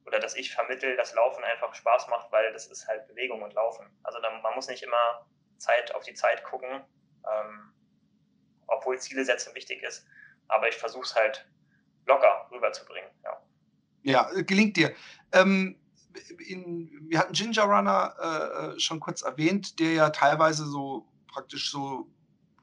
oder 0.07 0.19
dass 0.19 0.35
ich 0.35 0.51
vermittel, 0.51 0.97
dass 0.97 1.13
Laufen 1.13 1.43
einfach 1.43 1.75
Spaß 1.75 2.07
macht, 2.07 2.31
weil 2.31 2.51
das 2.51 2.65
ist 2.65 2.87
halt 2.87 3.07
Bewegung 3.07 3.43
und 3.43 3.53
Laufen. 3.53 3.85
Also 4.01 4.19
dann, 4.21 4.41
man 4.41 4.55
muss 4.55 4.67
nicht 4.67 4.81
immer 4.81 5.27
Zeit 5.59 5.93
auf 5.93 6.03
die 6.03 6.15
Zeit 6.15 6.43
gucken, 6.43 6.83
ähm, 7.31 7.73
obwohl 8.65 8.97
Ziele 8.97 9.23
setzen 9.23 9.53
wichtig 9.53 9.83
ist. 9.83 10.07
Aber 10.47 10.67
ich 10.67 10.77
versuche 10.77 11.03
es 11.03 11.15
halt 11.15 11.47
locker 12.07 12.47
rüberzubringen. 12.51 13.11
Ja, 13.23 13.41
ja 14.01 14.41
gelingt 14.41 14.75
dir. 14.75 14.95
Ähm, 15.31 15.79
in, 16.39 16.89
wir 17.07 17.19
hatten 17.19 17.33
Ginger 17.33 17.65
Runner 17.65 18.15
äh, 18.19 18.77
äh 18.77 18.79
schon 18.79 18.99
kurz 18.99 19.21
erwähnt, 19.21 19.79
der 19.79 19.93
ja 19.93 20.09
teilweise 20.09 20.65
so 20.65 21.07
praktisch 21.27 21.69
so 21.69 22.07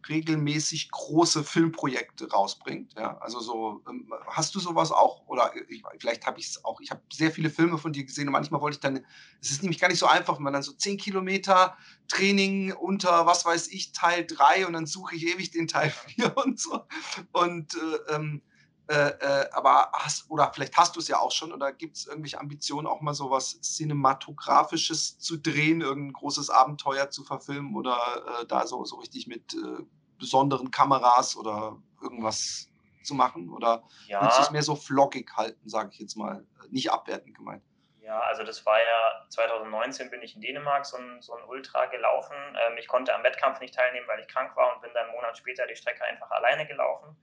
regelmäßig 0.09 0.91
große 0.91 1.45
Filmprojekte 1.45 2.31
rausbringt. 2.31 2.95
Ja, 2.95 3.19
also 3.19 3.41
so, 3.41 3.83
ähm, 3.89 4.13
hast 4.27 4.55
du 4.55 4.61
sowas 4.61 4.91
auch? 4.91 5.27
Oder 5.27 5.53
ich, 5.69 5.83
vielleicht 5.99 6.27
habe 6.27 6.41
ich 6.41 6.49
es 6.49 6.65
auch. 6.65 6.81
Ich 6.81 6.91
habe 6.91 7.01
sehr 7.13 7.31
viele 7.31 7.51
Filme 7.51 7.79
von 7.79 7.93
dir 7.93 8.05
gesehen 8.05 8.29
und 8.29 8.33
manchmal 8.33 8.61
wollte 8.61 8.77
ich 8.77 8.81
dann, 8.81 9.05
es 9.41 9.51
ist 9.51 9.63
nämlich 9.63 9.81
gar 9.81 9.89
nicht 9.89 9.99
so 9.99 10.07
einfach, 10.07 10.37
wenn 10.37 10.43
man 10.43 10.53
dann 10.53 10.63
so 10.63 10.73
10 10.73 10.97
Kilometer 10.99 11.77
Training 12.09 12.73
unter, 12.73 13.27
was 13.27 13.45
weiß 13.45 13.69
ich, 13.69 13.93
Teil 13.93 14.27
3 14.27 14.67
und 14.67 14.73
dann 14.73 14.87
suche 14.87 15.17
ich 15.17 15.27
ewig 15.27 15.51
den 15.51 15.69
Teil 15.69 15.91
4 16.17 16.37
und 16.37 16.59
so. 16.59 16.85
Und 17.33 17.75
äh, 17.75 18.15
ähm, 18.15 18.43
Äh, 18.89 18.95
äh, 18.95 19.51
aber 19.53 19.91
hast, 19.93 20.29
oder 20.29 20.51
vielleicht 20.53 20.77
hast 20.77 20.97
du 20.97 21.01
es 21.01 21.09
ja 21.09 21.19
auch 21.19 21.31
schon, 21.31 21.53
oder 21.53 21.73
gibt 21.73 21.97
es 21.97 22.07
irgendwelche 22.07 22.41
Ambitionen, 22.41 22.87
auch 22.87 23.01
mal 23.01 23.15
so 23.15 23.31
was 23.31 23.61
Cinematografisches 23.61 25.19
zu 25.19 25.37
drehen, 25.37 25.81
irgendein 25.81 26.13
großes 26.13 26.51
Abenteuer 26.51 27.09
zu 27.09 27.23
verfilmen 27.23 27.77
oder 27.77 28.41
äh, 28.41 28.47
da 28.47 28.67
so, 28.67 28.85
so 28.85 28.97
richtig 28.97 29.29
mit 29.29 29.55
äh, 29.55 29.85
besonderen 30.19 30.71
Kameras 30.71 31.37
oder 31.37 31.77
irgendwas 32.03 32.69
zu 33.05 33.15
machen? 33.15 33.51
Oder 33.51 33.85
ja. 34.09 34.23
willst 34.23 34.39
du 34.39 34.43
es 34.43 34.51
mehr 34.51 34.63
so 34.63 34.75
vloggig 34.75 35.31
halten, 35.37 35.69
sage 35.69 35.91
ich 35.93 36.01
jetzt 36.01 36.17
mal, 36.17 36.45
nicht 36.71 36.91
abwertend 36.91 37.37
gemeint? 37.37 37.63
Ja, 38.01 38.19
also 38.21 38.43
das 38.43 38.67
war 38.67 38.79
ja 38.79 39.27
2019 39.29 40.11
bin 40.11 40.23
ich 40.23 40.35
in 40.35 40.41
Dänemark 40.41 40.85
so 40.85 40.97
ein, 40.97 41.23
so 41.23 41.35
ein 41.35 41.45
Ultra 41.45 41.87
gelaufen. 41.87 42.35
Ähm, 42.37 42.77
ich 42.77 42.89
konnte 42.89 43.15
am 43.15 43.23
Wettkampf 43.23 43.61
nicht 43.61 43.75
teilnehmen, 43.75 44.09
weil 44.09 44.21
ich 44.21 44.29
krank 44.29 44.57
war 44.57 44.75
und 44.75 44.83
bin 44.83 44.91
dann 44.93 45.05
einen 45.05 45.15
Monat 45.15 45.39
später 45.39 45.67
die 45.67 45.77
Strecke 45.77 46.05
einfach 46.05 46.31
alleine 46.33 46.67
gelaufen. 46.67 47.17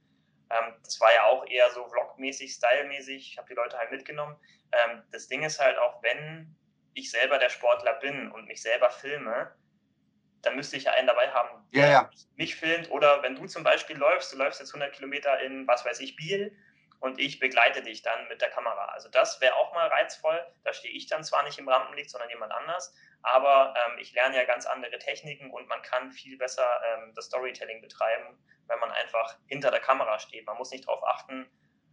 Ähm, 0.50 0.74
das 0.84 1.00
war 1.00 1.12
ja 1.14 1.24
auch 1.26 1.46
eher 1.46 1.70
so 1.70 1.86
vlogmäßig, 1.88 2.52
stylmäßig. 2.54 3.32
Ich 3.32 3.38
habe 3.38 3.48
die 3.48 3.54
Leute 3.54 3.78
halt 3.78 3.90
mitgenommen. 3.90 4.36
Ähm, 4.72 5.02
das 5.12 5.28
Ding 5.28 5.42
ist 5.42 5.60
halt 5.60 5.78
auch, 5.78 6.02
wenn 6.02 6.56
ich 6.94 7.10
selber 7.10 7.38
der 7.38 7.48
Sportler 7.48 7.94
bin 7.94 8.30
und 8.32 8.46
mich 8.46 8.62
selber 8.62 8.90
filme, 8.90 9.54
dann 10.42 10.56
müsste 10.56 10.76
ich 10.76 10.84
ja 10.84 10.92
einen 10.92 11.06
dabei 11.06 11.30
haben, 11.30 11.68
der 11.72 11.86
ja, 11.86 11.92
ja. 11.92 12.10
mich 12.36 12.56
filmt. 12.56 12.90
Oder 12.90 13.22
wenn 13.22 13.36
du 13.36 13.46
zum 13.46 13.62
Beispiel 13.62 13.96
läufst, 13.96 14.32
du 14.32 14.36
läufst 14.36 14.60
jetzt 14.60 14.70
100 14.70 14.92
Kilometer 14.92 15.38
in, 15.40 15.66
was 15.66 15.84
weiß 15.84 16.00
ich, 16.00 16.16
Biel 16.16 16.56
und 17.00 17.18
ich 17.18 17.38
begleite 17.40 17.82
dich 17.82 18.02
dann 18.02 18.28
mit 18.28 18.40
der 18.40 18.50
Kamera. 18.50 18.86
Also 18.86 19.08
das 19.08 19.40
wäre 19.40 19.54
auch 19.56 19.72
mal 19.74 19.88
reizvoll. 19.88 20.46
Da 20.64 20.72
stehe 20.72 20.94
ich 20.94 21.06
dann 21.06 21.24
zwar 21.24 21.42
nicht 21.42 21.58
im 21.58 21.68
Rampenlicht, 21.68 22.10
sondern 22.10 22.30
jemand 22.30 22.52
anders, 22.52 22.94
aber 23.22 23.74
ähm, 23.76 23.98
ich 23.98 24.12
lerne 24.12 24.36
ja 24.36 24.44
ganz 24.44 24.66
andere 24.66 24.98
Techniken 24.98 25.50
und 25.50 25.68
man 25.68 25.82
kann 25.82 26.10
viel 26.10 26.36
besser 26.38 26.66
ähm, 26.86 27.12
das 27.14 27.26
Storytelling 27.26 27.80
betreiben, 27.80 28.38
wenn 28.66 28.78
man 28.78 28.90
einfach 29.10 29.36
hinter 29.46 29.70
der 29.70 29.80
Kamera 29.80 30.18
steht. 30.18 30.46
Man 30.46 30.56
muss 30.56 30.70
nicht 30.70 30.86
darauf 30.86 31.02
achten, 31.04 31.50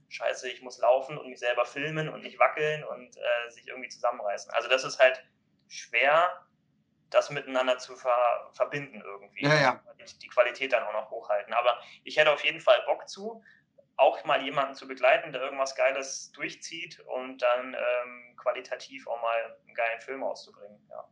scheiße, 0.10 0.50
ich 0.50 0.62
muss 0.62 0.80
laufen 0.80 1.18
und 1.18 1.30
mich 1.30 1.40
selber 1.40 1.66
filmen 1.66 2.10
und 2.10 2.22
nicht 2.22 2.40
wackeln 2.40 2.84
und 2.84 3.18
äh, 3.18 3.50
sich 3.50 3.68
irgendwie 3.68 3.90
zusammenreißen. 3.90 4.52
Also 4.52 4.70
das 4.70 4.84
ist 4.84 5.00
halt 5.00 5.24
schwer, 5.68 6.46
das 7.10 7.30
miteinander 7.30 7.78
zu 7.78 7.96
ver 7.96 8.50
verbinden 8.54 9.02
irgendwie. 9.02 9.46
Ja, 9.46 9.56
ja. 9.56 9.84
Die 10.22 10.28
Qualität 10.28 10.74
dann 10.74 10.84
auch 10.84 10.94
noch 10.94 11.10
hochhalten. 11.10 11.54
Aber 11.54 11.80
ich 12.04 12.18
hätte 12.18 12.32
auf 12.32 12.44
jeden 12.44 12.62
Fall 12.62 12.82
Bock 12.86 13.08
zu, 13.10 13.44
auch 13.98 14.24
mal 14.26 14.42
jemanden 14.44 14.76
zu 14.76 14.88
begleiten, 14.88 15.32
der 15.32 15.42
irgendwas 15.42 15.76
Geiles 15.76 16.32
durchzieht 16.34 17.00
und 17.02 17.40
dann 17.40 17.74
ähm, 17.74 18.38
qualitativ 18.38 19.08
auch 19.08 19.22
mal 19.22 19.58
einen 19.66 19.76
geilen 19.76 20.02
Film 20.02 20.24
auszubringen. 20.24 20.88
Ja 20.90 21.04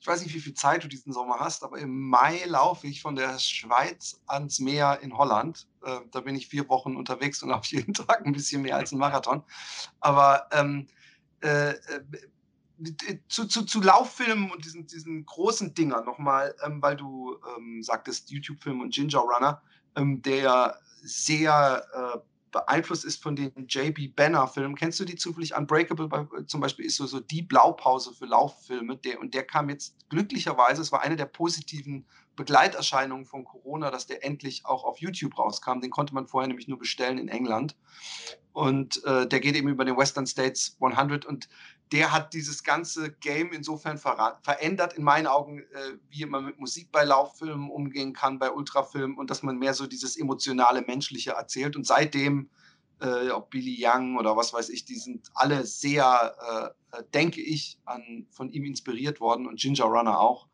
ich 0.00 0.06
weiß 0.06 0.22
nicht, 0.22 0.34
wie 0.34 0.40
viel 0.40 0.54
Zeit 0.54 0.84
du 0.84 0.88
diesen 0.88 1.12
Sommer 1.12 1.40
hast, 1.40 1.64
aber 1.64 1.78
im 1.78 2.08
Mai 2.08 2.44
laufe 2.46 2.86
ich 2.86 3.02
von 3.02 3.16
der 3.16 3.38
Schweiz 3.38 4.20
ans 4.26 4.60
Meer 4.60 5.00
in 5.02 5.16
Holland. 5.16 5.66
Äh, 5.82 6.00
da 6.12 6.20
bin 6.20 6.36
ich 6.36 6.48
vier 6.48 6.68
Wochen 6.68 6.96
unterwegs 6.96 7.42
und 7.42 7.48
laufe 7.50 7.74
jeden 7.74 7.94
Tag 7.94 8.24
ein 8.24 8.32
bisschen 8.32 8.62
mehr 8.62 8.76
als 8.76 8.92
ein 8.92 8.98
Marathon. 8.98 9.42
Aber 10.00 10.48
ähm, 10.52 10.86
äh, 11.42 11.70
äh 11.70 11.76
zu, 13.28 13.46
zu, 13.46 13.64
zu 13.64 13.80
Lauffilmen 13.80 14.52
und 14.52 14.64
diesen, 14.64 14.86
diesen 14.86 15.26
großen 15.26 15.74
Dingern 15.74 16.04
nochmal, 16.04 16.54
ähm, 16.64 16.80
weil 16.80 16.96
du 16.96 17.36
ähm, 17.56 17.82
sagtest, 17.82 18.30
YouTube-Film 18.30 18.80
und 18.80 18.94
Ginger 18.94 19.18
Runner, 19.18 19.60
ähm, 19.96 20.22
der 20.22 20.78
sehr 21.02 21.84
äh, 21.92 22.18
beeinflusst 22.50 23.04
ist 23.04 23.22
von 23.22 23.36
den 23.36 23.52
J.B. 23.68 24.08
Banner-Filmen. 24.08 24.76
Kennst 24.76 25.00
du 25.00 25.04
die 25.04 25.16
zufällig? 25.16 25.56
Unbreakable 25.56 26.08
bei, 26.08 26.26
zum 26.46 26.60
Beispiel 26.60 26.86
ist 26.86 26.96
so, 26.96 27.06
so 27.06 27.20
die 27.20 27.42
Blaupause 27.42 28.12
für 28.12 28.26
Lauffilme. 28.26 28.96
Der, 28.96 29.20
und 29.20 29.34
der 29.34 29.44
kam 29.44 29.68
jetzt 29.68 29.96
glücklicherweise, 30.08 30.82
es 30.82 30.92
war 30.92 31.02
eine 31.02 31.16
der 31.16 31.26
positiven 31.26 32.06
Begleiterscheinungen 32.36 33.26
von 33.26 33.44
Corona, 33.44 33.90
dass 33.90 34.06
der 34.06 34.24
endlich 34.24 34.64
auch 34.64 34.84
auf 34.84 34.98
YouTube 34.98 35.38
rauskam. 35.38 35.80
Den 35.80 35.90
konnte 35.90 36.14
man 36.14 36.26
vorher 36.26 36.46
nämlich 36.46 36.68
nur 36.68 36.78
bestellen 36.78 37.18
in 37.18 37.28
England. 37.28 37.76
Und 38.52 39.04
äh, 39.04 39.26
der 39.26 39.40
geht 39.40 39.56
eben 39.56 39.68
über 39.68 39.84
den 39.84 39.96
Western 39.96 40.26
States 40.26 40.76
100 40.80 41.26
und 41.26 41.48
der 41.92 42.12
hat 42.12 42.34
dieses 42.34 42.62
ganze 42.62 43.12
Game 43.12 43.52
insofern 43.52 43.98
verändert, 43.98 44.94
in 44.94 45.04
meinen 45.04 45.26
Augen, 45.26 45.60
äh, 45.60 45.98
wie 46.08 46.26
man 46.26 46.44
mit 46.44 46.58
Musik 46.58 46.92
bei 46.92 47.04
Lauffilmen 47.04 47.70
umgehen 47.70 48.12
kann, 48.12 48.38
bei 48.38 48.50
Ultrafilmen 48.50 49.16
und 49.16 49.30
dass 49.30 49.42
man 49.42 49.58
mehr 49.58 49.74
so 49.74 49.86
dieses 49.86 50.16
emotionale, 50.16 50.82
menschliche 50.82 51.32
erzählt. 51.32 51.76
Und 51.76 51.86
seitdem, 51.86 52.50
äh, 53.00 53.30
ob 53.30 53.50
Billy 53.50 53.76
Young 53.80 54.18
oder 54.18 54.36
was 54.36 54.52
weiß 54.52 54.68
ich, 54.68 54.84
die 54.84 54.96
sind 54.96 55.28
alle 55.34 55.64
sehr, 55.64 56.74
äh, 56.92 56.98
äh 56.98 57.04
denke 57.14 57.40
ich, 57.40 57.78
an, 57.84 58.26
von 58.30 58.50
ihm 58.50 58.64
inspiriert 58.64 59.20
worden 59.20 59.46
und 59.46 59.58
Ginger 59.58 59.84
Runner 59.84 60.20
auch. 60.20 60.48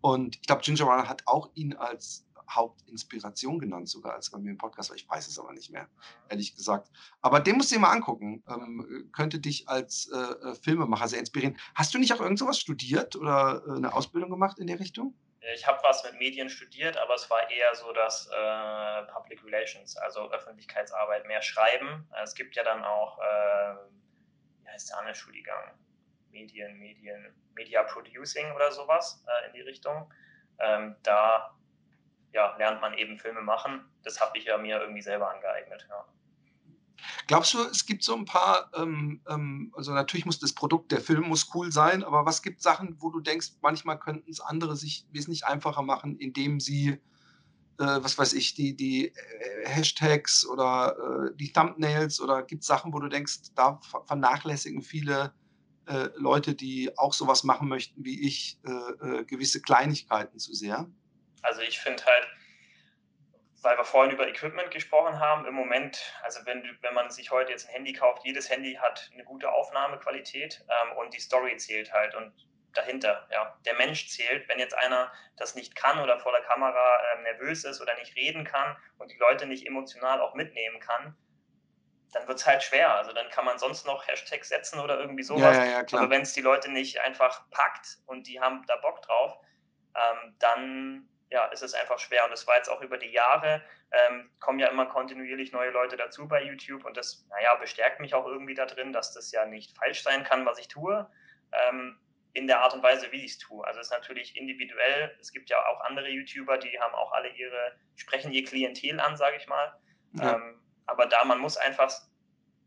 Und 0.00 0.36
ich 0.36 0.42
glaube, 0.42 0.62
Ginger 0.62 0.84
Runner 0.84 1.08
hat 1.08 1.22
auch 1.26 1.50
ihn 1.54 1.74
als 1.74 2.24
Hauptinspiration 2.48 3.58
genannt, 3.58 3.88
sogar 3.88 4.14
als 4.14 4.30
bei 4.30 4.38
mir 4.38 4.50
im 4.50 4.58
Podcast, 4.58 4.92
ich 4.94 5.08
weiß 5.08 5.28
es 5.28 5.38
aber 5.38 5.52
nicht 5.52 5.70
mehr, 5.70 5.88
ehrlich 6.28 6.54
gesagt. 6.56 6.90
Aber 7.20 7.40
den 7.40 7.56
musst 7.56 7.70
du 7.70 7.76
dir 7.76 7.80
mal 7.80 7.92
angucken. 7.92 8.42
Ähm, 8.48 9.10
könnte 9.12 9.38
dich 9.38 9.68
als 9.68 10.10
äh, 10.12 10.16
äh, 10.16 10.54
Filmemacher 10.54 11.08
sehr 11.08 11.20
inspirieren. 11.20 11.58
Hast 11.74 11.94
du 11.94 11.98
nicht 11.98 12.12
auch 12.12 12.20
irgend 12.20 12.38
sowas 12.38 12.58
studiert 12.58 13.16
oder 13.16 13.62
äh, 13.66 13.76
eine 13.76 13.92
Ausbildung 13.92 14.30
gemacht 14.30 14.58
in 14.58 14.66
der 14.66 14.80
Richtung? 14.80 15.14
Ich 15.54 15.66
habe 15.66 15.78
was 15.82 16.04
mit 16.04 16.18
Medien 16.18 16.50
studiert, 16.50 16.96
aber 16.98 17.14
es 17.14 17.30
war 17.30 17.50
eher 17.50 17.74
so 17.74 17.92
das 17.92 18.26
äh, 18.26 19.02
Public 19.12 19.42
Relations, 19.44 19.96
also 19.96 20.30
Öffentlichkeitsarbeit, 20.30 21.26
mehr 21.26 21.42
Schreiben. 21.42 22.06
Es 22.22 22.34
gibt 22.34 22.56
ja 22.56 22.64
dann 22.64 22.84
auch, 22.84 23.18
äh, 23.18 23.74
wie 24.62 24.68
heißt 24.68 24.90
der 24.90 24.98
andere 24.98 25.14
Studiengang? 25.14 25.78
Medien, 26.30 26.78
Medien, 26.78 27.34
Media 27.54 27.82
Producing 27.84 28.52
oder 28.52 28.72
sowas 28.72 29.24
äh, 29.26 29.46
in 29.46 29.52
die 29.54 29.62
Richtung. 29.62 30.12
Ähm, 30.58 30.96
da 31.02 31.56
ja, 32.38 32.56
lernt 32.56 32.80
man 32.80 32.94
eben 32.94 33.18
Filme 33.18 33.42
machen. 33.42 33.84
Das 34.04 34.20
habe 34.20 34.38
ich 34.38 34.44
ja 34.44 34.56
mir 34.58 34.80
irgendwie 34.80 35.02
selber 35.02 35.28
angeeignet. 35.34 35.86
Ja. 35.90 36.04
Glaubst 37.26 37.52
du, 37.54 37.62
es 37.64 37.84
gibt 37.84 38.04
so 38.04 38.14
ein 38.14 38.24
paar, 38.24 38.70
ähm, 38.76 39.20
ähm, 39.28 39.72
also 39.76 39.92
natürlich 39.92 40.24
muss 40.24 40.38
das 40.38 40.52
Produkt, 40.52 40.92
der 40.92 41.00
Film 41.00 41.24
muss 41.28 41.50
cool 41.54 41.72
sein, 41.72 42.04
aber 42.04 42.26
was 42.26 42.42
gibt 42.42 42.62
Sachen, 42.62 42.96
wo 43.00 43.10
du 43.10 43.20
denkst, 43.20 43.50
manchmal 43.60 43.98
könnten 43.98 44.30
es 44.30 44.40
andere 44.40 44.76
sich 44.76 45.06
wesentlich 45.12 45.46
einfacher 45.46 45.82
machen, 45.82 46.16
indem 46.16 46.60
sie, 46.60 46.90
äh, 47.78 47.98
was 48.06 48.18
weiß 48.18 48.34
ich, 48.34 48.54
die, 48.54 48.76
die 48.76 49.08
äh, 49.08 49.12
Hashtags 49.66 50.46
oder 50.46 50.96
äh, 50.96 51.36
die 51.36 51.52
Thumbnails 51.52 52.20
oder 52.20 52.42
gibt 52.44 52.62
es 52.62 52.68
Sachen, 52.68 52.92
wo 52.92 53.00
du 53.00 53.08
denkst, 53.08 53.54
da 53.56 53.80
vernachlässigen 54.06 54.82
viele 54.82 55.32
äh, 55.86 56.08
Leute, 56.16 56.54
die 56.54 56.96
auch 56.98 57.14
sowas 57.14 57.42
machen 57.42 57.68
möchten 57.68 58.04
wie 58.04 58.26
ich, 58.26 58.60
äh, 58.64 59.24
gewisse 59.24 59.60
Kleinigkeiten 59.60 60.38
zu 60.38 60.54
sehr? 60.54 60.88
Also 61.42 61.62
ich 61.62 61.78
finde 61.80 62.04
halt, 62.04 62.28
weil 63.62 63.76
wir 63.76 63.84
vorhin 63.84 64.12
über 64.12 64.28
Equipment 64.28 64.70
gesprochen 64.70 65.18
haben, 65.18 65.46
im 65.46 65.54
Moment, 65.54 66.12
also 66.22 66.40
wenn, 66.46 66.62
wenn 66.80 66.94
man 66.94 67.10
sich 67.10 67.30
heute 67.30 67.50
jetzt 67.50 67.68
ein 67.68 67.72
Handy 67.72 67.92
kauft, 67.92 68.24
jedes 68.24 68.48
Handy 68.50 68.74
hat 68.74 69.10
eine 69.12 69.24
gute 69.24 69.50
Aufnahmequalität 69.50 70.64
ähm, 70.68 70.96
und 70.96 71.14
die 71.14 71.20
Story 71.20 71.56
zählt 71.56 71.92
halt 71.92 72.14
und 72.14 72.32
dahinter, 72.74 73.26
ja, 73.32 73.56
der 73.64 73.74
Mensch 73.74 74.08
zählt. 74.08 74.48
Wenn 74.48 74.58
jetzt 74.58 74.76
einer 74.76 75.12
das 75.36 75.54
nicht 75.54 75.74
kann 75.74 76.00
oder 76.00 76.18
vor 76.20 76.32
der 76.32 76.42
Kamera 76.42 76.98
äh, 77.12 77.22
nervös 77.22 77.64
ist 77.64 77.80
oder 77.80 77.94
nicht 77.96 78.16
reden 78.16 78.44
kann 78.44 78.76
und 78.98 79.10
die 79.10 79.16
Leute 79.16 79.46
nicht 79.46 79.66
emotional 79.66 80.20
auch 80.20 80.34
mitnehmen 80.34 80.80
kann, 80.80 81.16
dann 82.12 82.26
wird 82.26 82.38
es 82.38 82.46
halt 82.46 82.62
schwer. 82.62 82.94
Also 82.94 83.12
dann 83.12 83.28
kann 83.30 83.44
man 83.44 83.58
sonst 83.58 83.86
noch 83.86 84.06
Hashtags 84.06 84.48
setzen 84.48 84.78
oder 84.80 84.98
irgendwie 84.98 85.22
sowas. 85.22 85.56
Ja, 85.56 85.64
ja, 85.64 85.70
ja, 85.82 85.98
Aber 85.98 86.10
wenn 86.10 86.22
es 86.22 86.32
die 86.32 86.40
Leute 86.40 86.70
nicht 86.70 87.00
einfach 87.00 87.48
packt 87.50 87.98
und 88.06 88.26
die 88.26 88.40
haben 88.40 88.64
da 88.66 88.76
Bock 88.76 89.02
drauf, 89.02 89.38
ähm, 89.94 90.34
dann 90.38 91.08
ja, 91.30 91.46
ist 91.46 91.62
es 91.62 91.74
einfach 91.74 91.98
schwer. 91.98 92.24
Und 92.24 92.30
das 92.30 92.46
war 92.46 92.56
jetzt 92.56 92.68
auch 92.68 92.80
über 92.80 92.98
die 92.98 93.10
Jahre, 93.10 93.62
ähm, 93.90 94.30
kommen 94.40 94.58
ja 94.58 94.68
immer 94.68 94.86
kontinuierlich 94.86 95.52
neue 95.52 95.70
Leute 95.70 95.96
dazu 95.96 96.26
bei 96.26 96.42
YouTube 96.42 96.84
und 96.84 96.96
das, 96.96 97.26
naja, 97.28 97.54
bestärkt 97.56 98.00
mich 98.00 98.14
auch 98.14 98.26
irgendwie 98.26 98.54
da 98.54 98.66
drin, 98.66 98.92
dass 98.92 99.12
das 99.12 99.30
ja 99.32 99.44
nicht 99.46 99.76
falsch 99.76 100.02
sein 100.02 100.24
kann, 100.24 100.46
was 100.46 100.58
ich 100.58 100.68
tue, 100.68 101.10
ähm, 101.52 101.98
in 102.32 102.46
der 102.46 102.60
Art 102.60 102.74
und 102.74 102.82
Weise, 102.82 103.10
wie 103.10 103.24
ich 103.24 103.32
es 103.32 103.38
tue. 103.38 103.66
Also 103.66 103.80
es 103.80 103.86
ist 103.86 103.92
natürlich 103.92 104.36
individuell. 104.36 105.16
Es 105.20 105.32
gibt 105.32 105.50
ja 105.50 105.64
auch 105.66 105.80
andere 105.80 106.08
YouTuber, 106.08 106.58
die 106.58 106.78
haben 106.80 106.94
auch 106.94 107.12
alle 107.12 107.28
ihre, 107.30 107.72
sprechen 107.96 108.32
ihr 108.32 108.44
Klientel 108.44 109.00
an, 109.00 109.16
sage 109.16 109.36
ich 109.36 109.46
mal. 109.46 109.74
Ja. 110.12 110.34
Ähm, 110.34 110.60
aber 110.86 111.06
da, 111.06 111.24
man 111.24 111.38
muss 111.38 111.56
einfach 111.56 111.90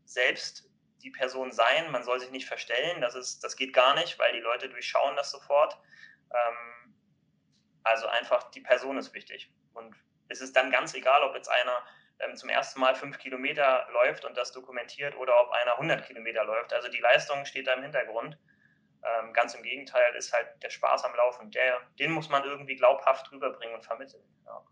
selbst 0.04 0.68
die 1.02 1.10
Person 1.10 1.50
sein, 1.50 1.90
man 1.90 2.04
soll 2.04 2.20
sich 2.20 2.30
nicht 2.30 2.46
verstellen, 2.46 3.00
das, 3.00 3.14
ist, 3.14 3.42
das 3.42 3.56
geht 3.56 3.72
gar 3.72 3.94
nicht, 3.94 4.18
weil 4.18 4.32
die 4.32 4.40
Leute 4.40 4.68
durchschauen 4.68 5.16
das 5.16 5.30
sofort. 5.30 5.76
Ähm, 6.30 6.81
also 7.84 8.06
einfach 8.06 8.50
die 8.50 8.60
Person 8.60 8.98
ist 8.98 9.14
wichtig. 9.14 9.50
Und 9.74 9.94
es 10.28 10.40
ist 10.40 10.56
dann 10.56 10.70
ganz 10.70 10.94
egal, 10.94 11.22
ob 11.22 11.34
jetzt 11.34 11.48
einer 11.48 11.82
ähm, 12.20 12.36
zum 12.36 12.48
ersten 12.48 12.80
Mal 12.80 12.94
fünf 12.94 13.18
Kilometer 13.18 13.86
läuft 13.92 14.24
und 14.24 14.36
das 14.36 14.52
dokumentiert 14.52 15.16
oder 15.16 15.40
ob 15.40 15.50
einer 15.50 15.72
100 15.72 16.06
Kilometer 16.06 16.44
läuft. 16.44 16.72
Also 16.72 16.88
die 16.88 17.00
Leistung 17.00 17.44
steht 17.44 17.66
da 17.66 17.74
im 17.74 17.82
Hintergrund. 17.82 18.38
Ähm, 19.04 19.32
ganz 19.32 19.54
im 19.54 19.62
Gegenteil 19.62 20.14
ist 20.14 20.32
halt 20.32 20.46
der 20.62 20.70
Spaß 20.70 21.04
am 21.04 21.14
Laufen. 21.16 21.50
Der, 21.50 21.80
den 21.98 22.12
muss 22.12 22.28
man 22.28 22.44
irgendwie 22.44 22.76
glaubhaft 22.76 23.30
rüberbringen 23.32 23.74
und 23.74 23.84
vermitteln. 23.84 24.22
Ja. 24.46 24.64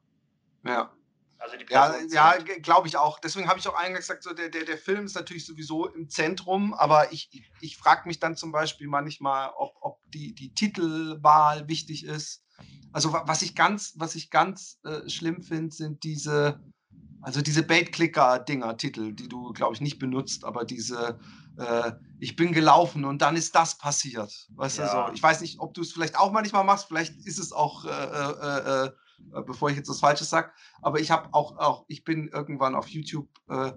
ja. 0.64 0.92
Also 1.38 1.56
ja, 1.70 1.96
ja 2.10 2.36
glaube 2.62 2.86
ich 2.86 2.96
auch. 2.98 3.18
Deswegen 3.18 3.48
habe 3.48 3.58
ich 3.58 3.66
auch 3.66 3.74
eingangs 3.74 4.06
gesagt, 4.06 4.22
so 4.22 4.34
der, 4.34 4.50
der, 4.50 4.64
der 4.64 4.76
Film 4.76 5.06
ist 5.06 5.14
natürlich 5.14 5.46
sowieso 5.46 5.88
im 5.88 6.10
Zentrum, 6.10 6.74
aber 6.74 7.12
ich, 7.12 7.30
ich, 7.32 7.50
ich 7.62 7.76
frage 7.78 8.06
mich 8.06 8.20
dann 8.20 8.36
zum 8.36 8.52
Beispiel 8.52 8.88
manchmal, 8.88 9.50
ob, 9.56 9.74
ob 9.80 9.98
die, 10.10 10.34
die 10.34 10.54
Titelwahl 10.54 11.66
wichtig 11.66 12.04
ist 12.04 12.44
also 12.92 13.12
was 13.12 13.42
ich 13.42 13.54
ganz, 13.54 13.94
was 13.96 14.14
ich 14.14 14.30
ganz 14.30 14.80
äh, 14.84 15.08
schlimm 15.08 15.42
finde, 15.42 15.74
sind 15.74 16.02
diese 16.02 16.60
Also 17.22 17.42
diese 17.42 17.62
Bait-Clicker-Dinger-Titel, 17.62 19.12
die 19.12 19.28
du, 19.28 19.52
glaube 19.52 19.74
ich, 19.74 19.80
nicht 19.80 19.98
benutzt, 19.98 20.44
aber 20.44 20.64
diese 20.64 21.18
äh, 21.60 21.92
ich 22.18 22.36
bin 22.36 22.52
gelaufen 22.52 23.04
und 23.04 23.22
dann 23.22 23.36
ist 23.36 23.54
das 23.54 23.78
passiert. 23.78 24.48
Weißt 24.54 24.78
ja. 24.78 24.84
du 24.84 25.08
so? 25.08 25.14
Ich 25.14 25.22
weiß 25.22 25.40
nicht, 25.40 25.60
ob 25.60 25.74
du 25.74 25.82
es 25.82 25.92
vielleicht 25.92 26.18
auch 26.18 26.32
manchmal 26.32 26.64
machst, 26.64 26.88
vielleicht 26.88 27.16
ist 27.26 27.38
es 27.38 27.52
auch, 27.52 27.84
äh, 27.84 27.90
äh, 27.90 28.86
äh 28.86 28.90
bevor 29.46 29.68
ich 29.70 29.76
jetzt 29.76 29.88
was 29.90 30.00
Falsches 30.00 30.30
sage, 30.30 30.50
aber 30.80 30.98
ich 30.98 31.10
habe 31.10 31.28
auch, 31.32 31.58
auch, 31.58 31.84
ich 31.88 32.04
bin 32.04 32.28
irgendwann 32.28 32.74
auf 32.74 32.88
YouTube, 32.88 33.28
äh, 33.48 33.72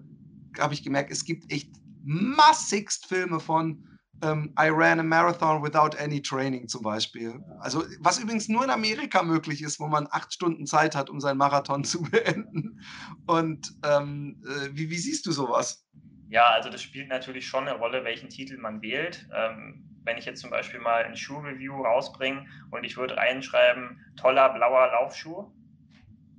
habe 0.58 0.74
ich 0.74 0.84
gemerkt, 0.84 1.12
es 1.12 1.26
gibt 1.26 1.52
echt 1.52 1.70
massigst 2.04 3.06
Filme 3.08 3.40
von 3.40 3.93
ähm, 4.24 4.54
I 4.60 4.70
ran 4.70 5.00
a 5.00 5.04
marathon 5.04 5.62
without 5.62 5.98
any 6.00 6.22
training 6.22 6.68
zum 6.68 6.82
Beispiel. 6.82 7.44
Also 7.60 7.84
was 8.00 8.20
übrigens 8.20 8.48
nur 8.50 8.64
in 8.64 8.70
Amerika 8.70 9.22
möglich 9.22 9.62
ist, 9.62 9.80
wo 9.80 9.88
man 9.88 10.08
acht 10.12 10.34
Stunden 10.34 10.66
Zeit 10.66 10.96
hat, 10.96 11.10
um 11.10 11.20
seinen 11.20 11.38
Marathon 11.38 11.84
zu 11.84 12.02
beenden. 12.04 12.80
Und 13.28 13.74
ähm, 13.86 14.42
äh, 14.46 14.70
wie, 14.72 14.90
wie 14.90 14.98
siehst 14.98 15.26
du 15.26 15.32
sowas? 15.32 15.86
Ja, 16.30 16.48
also 16.48 16.70
das 16.70 16.82
spielt 16.82 17.10
natürlich 17.10 17.46
schon 17.46 17.68
eine 17.68 17.78
Rolle, 17.78 18.04
welchen 18.04 18.30
Titel 18.30 18.58
man 18.58 18.82
wählt. 18.82 19.28
Ähm, 19.36 19.84
wenn 20.06 20.18
ich 20.18 20.26
jetzt 20.26 20.42
zum 20.42 20.50
Beispiel 20.50 20.80
mal 20.80 21.04
ein 21.04 21.16
Schuhreview 21.16 21.82
rausbringe 21.82 22.46
und 22.72 22.84
ich 22.84 22.98
würde 22.98 23.16
reinschreiben, 23.18 24.00
toller 24.16 24.50
blauer 24.50 24.88
Laufschuh, 24.88 25.52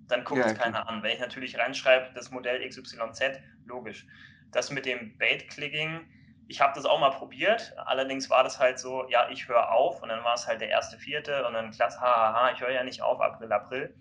dann 0.09 0.25
guckt 0.25 0.41
ja, 0.41 0.47
es 0.47 0.59
keiner 0.59 0.89
an. 0.89 1.03
Wenn 1.03 1.13
ich 1.13 1.21
natürlich 1.21 1.59
reinschreibe, 1.59 2.11
das 2.15 2.31
Modell 2.31 2.67
XYZ, 2.67 3.41
logisch. 3.67 4.07
Das 4.53 4.71
mit 4.71 4.87
dem 4.87 5.17
Bait-Clicking, 5.17 6.01
ich 6.49 6.61
habe 6.61 6.73
das 6.75 6.85
auch 6.85 7.01
mal 7.01 7.11
probiert, 7.11 7.75
allerdings 7.87 8.29
war 8.31 8.45
das 8.45 8.59
halt 8.59 8.79
so, 8.79 9.09
ja, 9.09 9.29
ich 9.31 9.49
höre 9.49 9.71
auf 9.73 10.03
und 10.03 10.11
dann 10.11 10.23
war 10.25 10.35
es 10.35 10.47
halt 10.47 10.61
der 10.61 10.69
erste, 10.69 10.99
vierte 10.99 11.47
und 11.47 11.55
dann 11.55 11.71
klasse, 11.71 12.01
hahaha, 12.01 12.53
ich 12.53 12.61
höre 12.61 12.71
ja 12.71 12.85
nicht 12.85 13.03
auf, 13.03 13.21
April, 13.21 13.53
April. 13.53 13.95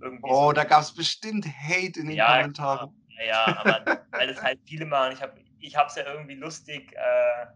Irgendwie 0.00 0.30
oh, 0.30 0.46
so. 0.46 0.52
da 0.52 0.64
gab 0.64 0.82
es 0.82 0.94
bestimmt 0.94 1.46
Hate 1.46 2.00
in 2.00 2.08
den 2.08 2.16
ja, 2.16 2.36
Kommentaren. 2.36 2.90
Ja, 3.26 3.46
aber 3.46 4.00
weil 4.10 4.28
es 4.28 4.42
halt 4.42 4.60
viele 4.64 4.86
machen. 4.86 5.12
Ich 5.12 5.22
habe 5.22 5.40
ich 5.60 5.76
es 5.76 5.94
ja 5.94 6.04
irgendwie 6.04 6.34
lustig 6.34 6.92
äh, 6.92 7.46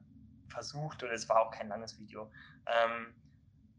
versucht 0.49 1.03
und 1.03 1.11
es 1.11 1.29
war 1.29 1.41
auch 1.41 1.51
kein 1.51 1.69
langes 1.69 1.99
Video. 1.99 2.31
Ähm, 2.67 3.15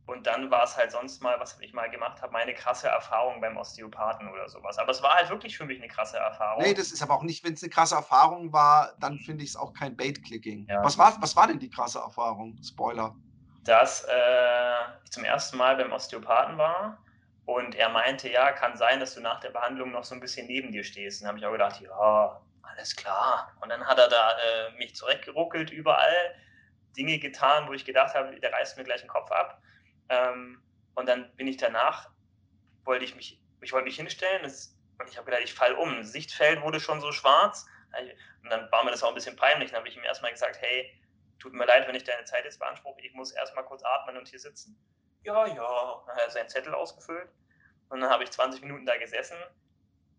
und 0.10 0.26
dann 0.26 0.50
war 0.50 0.64
es 0.64 0.76
halt 0.76 0.92
sonst 0.92 1.22
mal, 1.22 1.40
was 1.40 1.60
ich 1.60 1.72
mal 1.72 1.88
gemacht 1.90 2.22
habe, 2.22 2.34
meine 2.34 2.54
krasse 2.56 2.88
Erfahrung 2.88 3.40
beim 3.42 3.58
Osteopathen 3.58 4.28
oder 4.32 4.50
sowas. 4.50 4.80
Aber 4.80 4.90
es 4.90 5.04
war 5.04 5.14
halt 5.14 5.30
wirklich 5.30 5.56
für 5.56 5.66
mich 5.66 5.78
eine 5.78 5.88
krasse 5.88 6.18
Erfahrung. 6.18 6.64
Nee, 6.64 6.74
das 6.74 6.92
ist 6.92 7.04
aber 7.04 7.14
auch 7.14 7.22
nicht, 7.22 7.44
wenn 7.46 7.54
es 7.54 7.62
eine 7.62 7.70
krasse 7.70 7.96
Erfahrung 7.96 8.52
war, 8.52 8.94
dann 9.00 9.20
finde 9.20 9.44
ich 9.44 9.52
es 9.52 9.56
auch 9.56 9.72
kein 9.72 9.96
Bait-Clicking. 9.96 10.66
Ja. 10.68 10.84
Was, 10.84 10.98
war, 10.98 11.16
was 11.22 11.36
war 11.36 11.46
denn 11.46 11.60
die 11.60 11.70
krasse 11.70 12.00
Erfahrung? 12.00 12.58
Spoiler. 12.64 13.16
Dass 13.66 14.04
äh, 14.06 14.14
ich 15.04 15.12
zum 15.12 15.26
ersten 15.26 15.58
Mal 15.58 15.76
beim 15.76 15.92
Osteopathen 15.92 16.58
war 16.58 16.98
und 17.46 17.76
er 17.76 17.90
meinte, 17.90 18.30
ja, 18.30 18.52
kann 18.52 18.76
sein, 18.78 19.00
dass 19.00 19.14
du 19.14 19.22
nach 19.22 19.40
der 19.42 19.52
Behandlung 19.52 19.92
noch 19.92 20.04
so 20.04 20.16
ein 20.16 20.22
bisschen 20.22 20.48
neben 20.48 20.72
dir 20.72 20.84
stehst. 20.84 21.22
Und 21.22 21.26
dann 21.26 21.36
habe 21.36 21.40
ich 21.40 21.46
auch 21.46 21.52
gedacht, 21.52 21.82
ja, 21.82 22.42
alles 22.64 22.96
klar. 22.96 23.52
Und 23.62 23.70
dann 23.70 23.86
hat 23.86 24.00
er 24.00 24.08
da 24.08 24.32
äh, 24.32 24.78
mich 24.78 24.96
zurechtgeruckelt, 24.96 25.70
überall 25.70 26.36
Dinge 26.98 27.20
getan, 27.20 27.68
wo 27.68 27.74
ich 27.74 27.86
gedacht 27.86 28.16
habe, 28.16 28.40
der 28.40 28.52
reißt 28.52 28.76
mir 28.76 28.84
gleich 28.84 29.02
den 29.02 29.10
Kopf 29.10 29.32
ab. 29.32 29.62
Ähm, 30.10 30.62
und 30.96 31.08
dann 31.08 31.34
bin 31.36 31.48
ich 31.48 31.58
danach, 31.58 32.10
wollte 32.84 33.06
ich 33.06 33.16
mich, 33.16 33.42
ich 33.62 33.72
wollte 33.72 33.86
mich 33.86 33.96
hinstellen 33.96 34.44
das, 34.44 34.76
und 35.00 35.10
ich 35.10 35.18
habe 35.18 35.26
gedacht, 35.26 35.44
ich 35.44 35.54
falle 35.54 35.78
um. 35.78 35.98
Das 35.98 36.12
Sichtfeld 36.12 36.62
wurde 36.62 36.80
schon 36.80 37.00
so 37.00 37.12
schwarz. 37.12 37.66
Und 38.44 38.50
dann 38.50 38.70
war 38.72 38.84
mir 38.84 38.92
das 38.92 39.02
auch 39.02 39.10
ein 39.10 39.16
bisschen 39.16 39.38
peinlich. 39.38 39.72
Dann 39.72 39.80
habe 39.80 39.88
ich 39.88 39.96
ihm 39.96 40.04
erstmal 40.04 40.32
gesagt, 40.32 40.58
hey, 40.62 40.94
tut 41.40 41.54
mir 41.54 41.66
leid, 41.66 41.88
wenn 41.88 41.96
ich 41.96 42.04
deine 42.04 42.26
Zeit 42.26 42.44
jetzt 42.44 42.60
beanspruche, 42.60 43.00
ich 43.02 43.14
muss 43.14 43.32
erstmal 43.32 43.64
kurz 43.64 43.82
atmen 43.84 44.18
und 44.18 44.28
hier 44.28 44.40
sitzen 44.40 44.78
ja, 45.24 45.46
ja. 45.48 46.04
Dann 46.06 46.16
hat 46.16 46.24
er 46.24 46.30
seinen 46.30 46.50
Zettel 46.50 46.74
ausgefüllt 46.74 47.30
und 47.90 48.02
dann 48.02 48.10
habe 48.10 48.24
ich 48.24 48.32
20 48.32 48.62
Minuten 48.62 48.86
da 48.86 48.98
gesessen. 48.98 49.38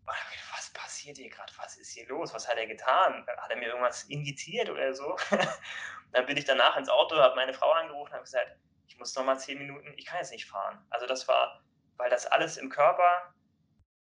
Was 0.05 0.71
passiert 0.73 1.17
hier 1.17 1.29
gerade? 1.29 1.51
Was 1.57 1.77
ist 1.77 1.91
hier 1.91 2.07
los? 2.07 2.33
Was 2.33 2.47
hat 2.47 2.57
er 2.57 2.67
getan? 2.67 3.25
Hat 3.37 3.49
er 3.49 3.57
mir 3.57 3.67
irgendwas 3.67 4.03
injiziert 4.03 4.69
oder 4.69 4.93
so? 4.93 5.17
dann 6.11 6.25
bin 6.25 6.37
ich 6.37 6.45
danach 6.45 6.75
ins 6.75 6.89
Auto, 6.89 7.15
habe 7.15 7.35
meine 7.35 7.53
Frau 7.53 7.71
angerufen 7.71 8.07
und 8.07 8.13
habe 8.13 8.23
gesagt, 8.23 8.51
ich 8.91 8.97
muss 8.97 9.15
noch 9.15 9.23
mal 9.23 9.37
10 9.37 9.57
Minuten, 9.57 9.93
ich 9.95 10.05
kann 10.05 10.17
jetzt 10.17 10.31
nicht 10.31 10.49
fahren. 10.49 10.85
Also 10.89 11.05
das 11.07 11.25
war, 11.29 11.63
weil 11.95 12.09
das 12.09 12.25
alles 12.25 12.57
im 12.57 12.69
Körper 12.69 13.33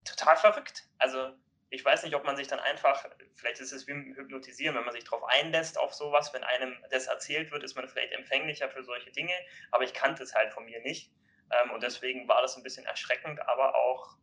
total 0.06 0.38
verrückt. 0.38 0.88
Also 0.98 1.36
ich 1.68 1.84
weiß 1.84 2.02
nicht, 2.02 2.14
ob 2.14 2.24
man 2.24 2.34
sich 2.34 2.48
dann 2.48 2.60
einfach, 2.60 3.04
vielleicht 3.34 3.60
ist 3.60 3.72
es 3.72 3.86
wie 3.86 3.92
Hypnotisieren, 3.92 4.74
wenn 4.74 4.84
man 4.84 4.94
sich 4.94 5.04
darauf 5.04 5.22
einlässt 5.24 5.78
auf 5.78 5.92
sowas, 5.92 6.32
wenn 6.32 6.44
einem 6.44 6.82
das 6.90 7.08
erzählt 7.08 7.50
wird, 7.52 7.62
ist 7.62 7.74
man 7.74 7.88
vielleicht 7.88 8.12
empfänglicher 8.12 8.70
für 8.70 8.82
solche 8.82 9.12
Dinge, 9.12 9.34
aber 9.70 9.84
ich 9.84 9.92
kannte 9.92 10.22
es 10.22 10.34
halt 10.34 10.50
von 10.54 10.64
mir 10.64 10.80
nicht. 10.80 11.12
Ähm, 11.52 11.72
und 11.72 11.82
deswegen 11.82 12.26
war 12.26 12.40
das 12.40 12.56
ein 12.56 12.62
bisschen 12.62 12.86
erschreckend, 12.86 13.38
aber 13.48 13.74
auch 13.74 14.16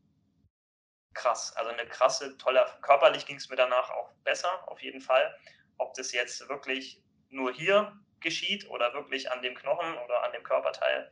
krass. 1.13 1.56
Also 1.56 1.70
eine 1.70 1.88
krasse, 1.88 2.36
tolle, 2.38 2.65
körperlich 2.82 3.28
ging 3.28 3.38
es 3.38 3.48
mir 3.48 3.58
danach 3.58 3.91
auch 3.91 4.12
besser, 4.24 4.67
auf 4.67 4.82
jeden 4.82 5.02
Fall. 5.02 5.38
Ob 5.78 5.93
das 5.93 6.12
jetzt 6.13 6.50
wirklich 6.50 7.04
nur 7.30 7.54
hier 7.54 7.96
geschieht 8.28 8.70
oder 8.70 8.94
wirklich 8.94 9.32
an 9.32 9.42
dem 9.42 9.56
Knochen 9.56 9.98
oder 10.06 10.24
an 10.24 10.34
dem 10.34 10.44
Körperteil, 10.44 11.12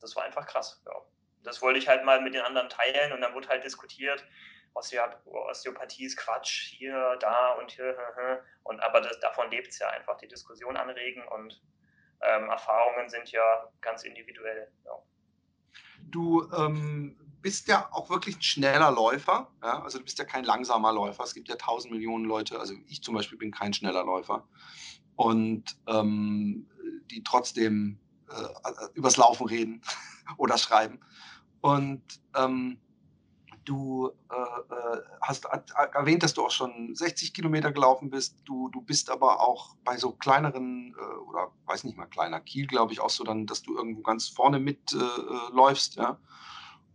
das 0.00 0.14
war 0.14 0.24
einfach 0.24 0.46
krass. 0.46 0.82
Ja. 0.86 0.92
Das 1.42 1.62
wollte 1.62 1.78
ich 1.78 1.88
halt 1.88 2.04
mal 2.04 2.20
mit 2.20 2.34
den 2.34 2.42
anderen 2.42 2.68
teilen 2.68 3.12
und 3.12 3.20
dann 3.22 3.34
wurde 3.34 3.48
halt 3.48 3.64
diskutiert, 3.64 4.24
Osteopathie 4.74 6.04
ist 6.04 6.16
Quatsch, 6.16 6.74
hier, 6.76 7.16
da 7.20 7.52
und 7.52 7.70
hier. 7.70 7.96
Und 8.64 8.80
aber 8.80 9.00
das, 9.00 9.18
davon 9.20 9.50
lebt 9.50 9.68
es 9.68 9.78
ja 9.78 9.88
einfach, 9.88 10.16
die 10.18 10.28
Diskussion 10.28 10.76
anregen 10.76 11.22
und 11.28 11.62
ähm, 12.20 12.48
Erfahrungen 12.50 13.08
sind 13.08 13.30
ja 13.30 13.70
ganz 13.80 14.02
individuell. 14.02 14.70
Ja. 14.84 14.98
Du 16.00 16.50
ähm, 16.52 17.16
bist 17.40 17.68
ja 17.68 17.88
auch 17.92 18.10
wirklich 18.10 18.36
ein 18.36 18.42
schneller 18.42 18.90
Läufer. 18.90 19.50
Ja? 19.62 19.82
Also 19.82 19.98
du 19.98 20.04
bist 20.04 20.18
ja 20.18 20.24
kein 20.24 20.44
langsamer 20.44 20.92
Läufer. 20.92 21.24
Es 21.24 21.34
gibt 21.34 21.48
ja 21.48 21.56
tausend 21.56 21.92
Millionen 21.92 22.24
Leute, 22.24 22.58
also 22.58 22.74
ich 22.88 23.02
zum 23.02 23.14
Beispiel 23.14 23.38
bin 23.38 23.52
kein 23.52 23.72
schneller 23.72 24.04
Läufer. 24.04 24.46
Und 25.16 25.76
ähm, 25.86 26.66
die 27.10 27.22
trotzdem 27.22 27.98
äh, 28.28 28.86
übers 28.94 29.16
Laufen 29.16 29.46
reden 29.46 29.82
oder 30.36 30.58
schreiben. 30.58 31.00
Und 31.60 32.02
ähm, 32.36 32.78
Du 33.64 34.10
äh, 34.30 34.34
äh 34.34 35.00
hast 35.22 35.46
erwähnt, 35.46 36.22
dass 36.22 36.34
du 36.34 36.44
auch 36.44 36.50
schon 36.50 36.94
60 36.94 37.32
Kilometer 37.32 37.72
gelaufen 37.72 38.10
bist. 38.10 38.36
Du, 38.44 38.68
du 38.68 38.82
bist 38.82 39.10
aber 39.10 39.40
auch 39.40 39.74
bei 39.84 39.96
so 39.96 40.12
kleineren, 40.12 40.94
äh, 40.98 41.16
oder 41.28 41.50
weiß 41.66 41.84
nicht 41.84 41.96
mal, 41.96 42.06
kleiner 42.06 42.40
Kiel, 42.40 42.66
glaube 42.66 42.92
ich, 42.92 43.00
auch 43.00 43.10
so 43.10 43.24
dann, 43.24 43.46
dass 43.46 43.62
du 43.62 43.76
irgendwo 43.76 44.02
ganz 44.02 44.28
vorne 44.28 44.58
mitläufst, 44.58 45.96
äh, 45.96 46.00
äh 46.00 46.04
ja. 46.04 46.18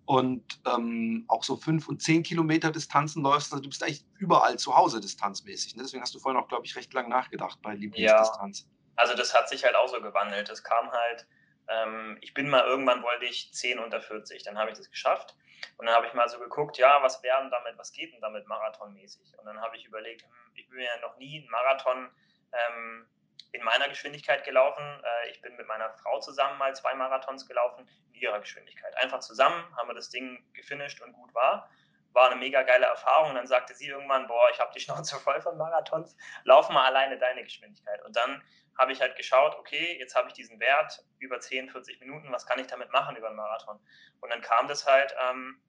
Und 0.10 0.60
ähm, 0.66 1.26
auch 1.28 1.44
so 1.44 1.56
fünf 1.56 1.88
und 1.88 2.02
zehn 2.02 2.24
Kilometer 2.24 2.72
Distanzen 2.72 3.22
läufst. 3.22 3.54
Also 3.54 3.62
du 3.62 3.70
bist 3.70 3.84
eigentlich 3.84 4.04
überall 4.18 4.58
zu 4.58 4.76
Hause 4.76 5.00
distanzmäßig. 5.00 5.76
Ne? 5.76 5.84
Deswegen 5.84 6.02
hast 6.02 6.16
du 6.16 6.20
vorhin 6.20 6.42
auch, 6.42 6.48
glaube 6.48 6.66
ich, 6.66 6.76
recht 6.76 6.92
lang 6.96 7.10
nachgedacht 7.10 7.60
bei 7.62 7.76
Lieblingsdistanz. 7.76 8.62
Ja, 8.62 8.68
also 8.96 9.14
das 9.14 9.36
hat 9.36 9.50
sich 9.50 9.64
halt 9.64 9.76
auch 9.76 9.88
so 9.88 10.02
gewandelt. 10.02 10.50
Es 10.50 10.64
kam 10.64 10.90
halt, 10.92 11.28
ähm, 11.68 12.18
ich 12.22 12.34
bin 12.34 12.50
mal 12.50 12.66
irgendwann 12.66 13.04
wollte 13.04 13.26
ich 13.26 13.54
10 13.54 13.78
unter 13.78 14.02
40, 14.02 14.42
dann 14.42 14.58
habe 14.58 14.72
ich 14.72 14.78
das 14.80 14.90
geschafft. 14.90 15.36
Und 15.78 15.86
dann 15.86 15.94
habe 15.94 16.08
ich 16.08 16.14
mal 16.16 16.28
so 16.28 16.40
geguckt, 16.40 16.80
ja, 16.80 17.04
was 17.04 17.22
wären 17.22 17.52
damit, 17.52 17.78
was 17.78 17.92
geht 17.92 18.12
denn 18.12 18.22
damit 18.22 18.48
marathonmäßig? 18.48 19.38
Und 19.38 19.46
dann 19.46 19.62
habe 19.62 19.78
ich 19.78 19.86
überlegt, 19.86 20.24
hm, 20.24 20.54
ich 20.56 20.68
bin 20.70 20.80
ja 20.80 20.90
noch 21.04 21.18
nie 21.20 21.38
einen 21.38 21.52
Marathon 21.52 22.10
ähm, 22.52 23.06
in 23.52 23.64
meiner 23.64 23.90
Geschwindigkeit 23.90 24.44
gelaufen. 24.44 24.84
Äh, 25.04 25.30
ich 25.32 25.42
bin 25.42 25.56
mit 25.56 25.68
meiner 25.68 25.90
Frau 25.90 26.20
zusammen 26.20 26.58
mal 26.58 26.76
zwei 26.76 26.94
Marathons 26.94 27.48
gelaufen 27.48 27.90
in 28.14 28.22
ihrer 28.22 28.40
Geschwindigkeit. 28.40 28.96
Einfach 28.98 29.20
zusammen 29.20 29.76
haben 29.78 29.88
wir 29.88 29.96
das 29.96 30.10
Ding 30.10 30.44
gefinisht 30.54 31.02
und 31.02 31.14
gut 31.14 31.34
war. 31.34 31.70
War 32.14 32.32
eine 32.32 32.40
mega 32.40 32.64
geile 32.64 32.86
Erfahrung. 32.86 33.30
Und 33.30 33.36
dann 33.36 33.48
sagte 33.48 33.74
sie 33.76 33.88
irgendwann, 33.88 34.28
boah, 34.28 34.50
ich 34.52 34.60
habe 34.60 34.72
die 34.74 34.80
Schnauze 34.80 35.16
voll 35.20 35.42
von 35.42 35.58
Marathons, 35.58 36.16
lauf 36.44 36.70
mal 36.70 36.86
alleine 36.86 37.18
deine 37.18 37.44
Geschwindigkeit. 37.44 38.04
Und 38.06 38.16
dann 38.16 38.44
habe 38.78 38.94
ich 38.94 39.02
halt 39.02 39.18
geschaut, 39.18 39.56
okay, 39.56 39.98
jetzt 40.00 40.16
habe 40.16 40.30
ich 40.30 40.34
diesen 40.34 40.60
Wert 40.60 41.04
über 41.18 41.40
10, 41.40 41.70
40 41.70 42.00
Minuten, 42.00 42.32
was 42.32 42.46
kann 42.46 42.60
ich 42.60 42.68
damit 42.68 42.92
machen 42.92 43.18
über 43.18 43.28
einen 43.28 43.36
Marathon? 43.36 43.80
Und 44.22 44.32
dann 44.32 44.42
kam 44.42 44.68
das 44.68 44.88
halt, 44.88 45.14
ähm, 45.30 45.62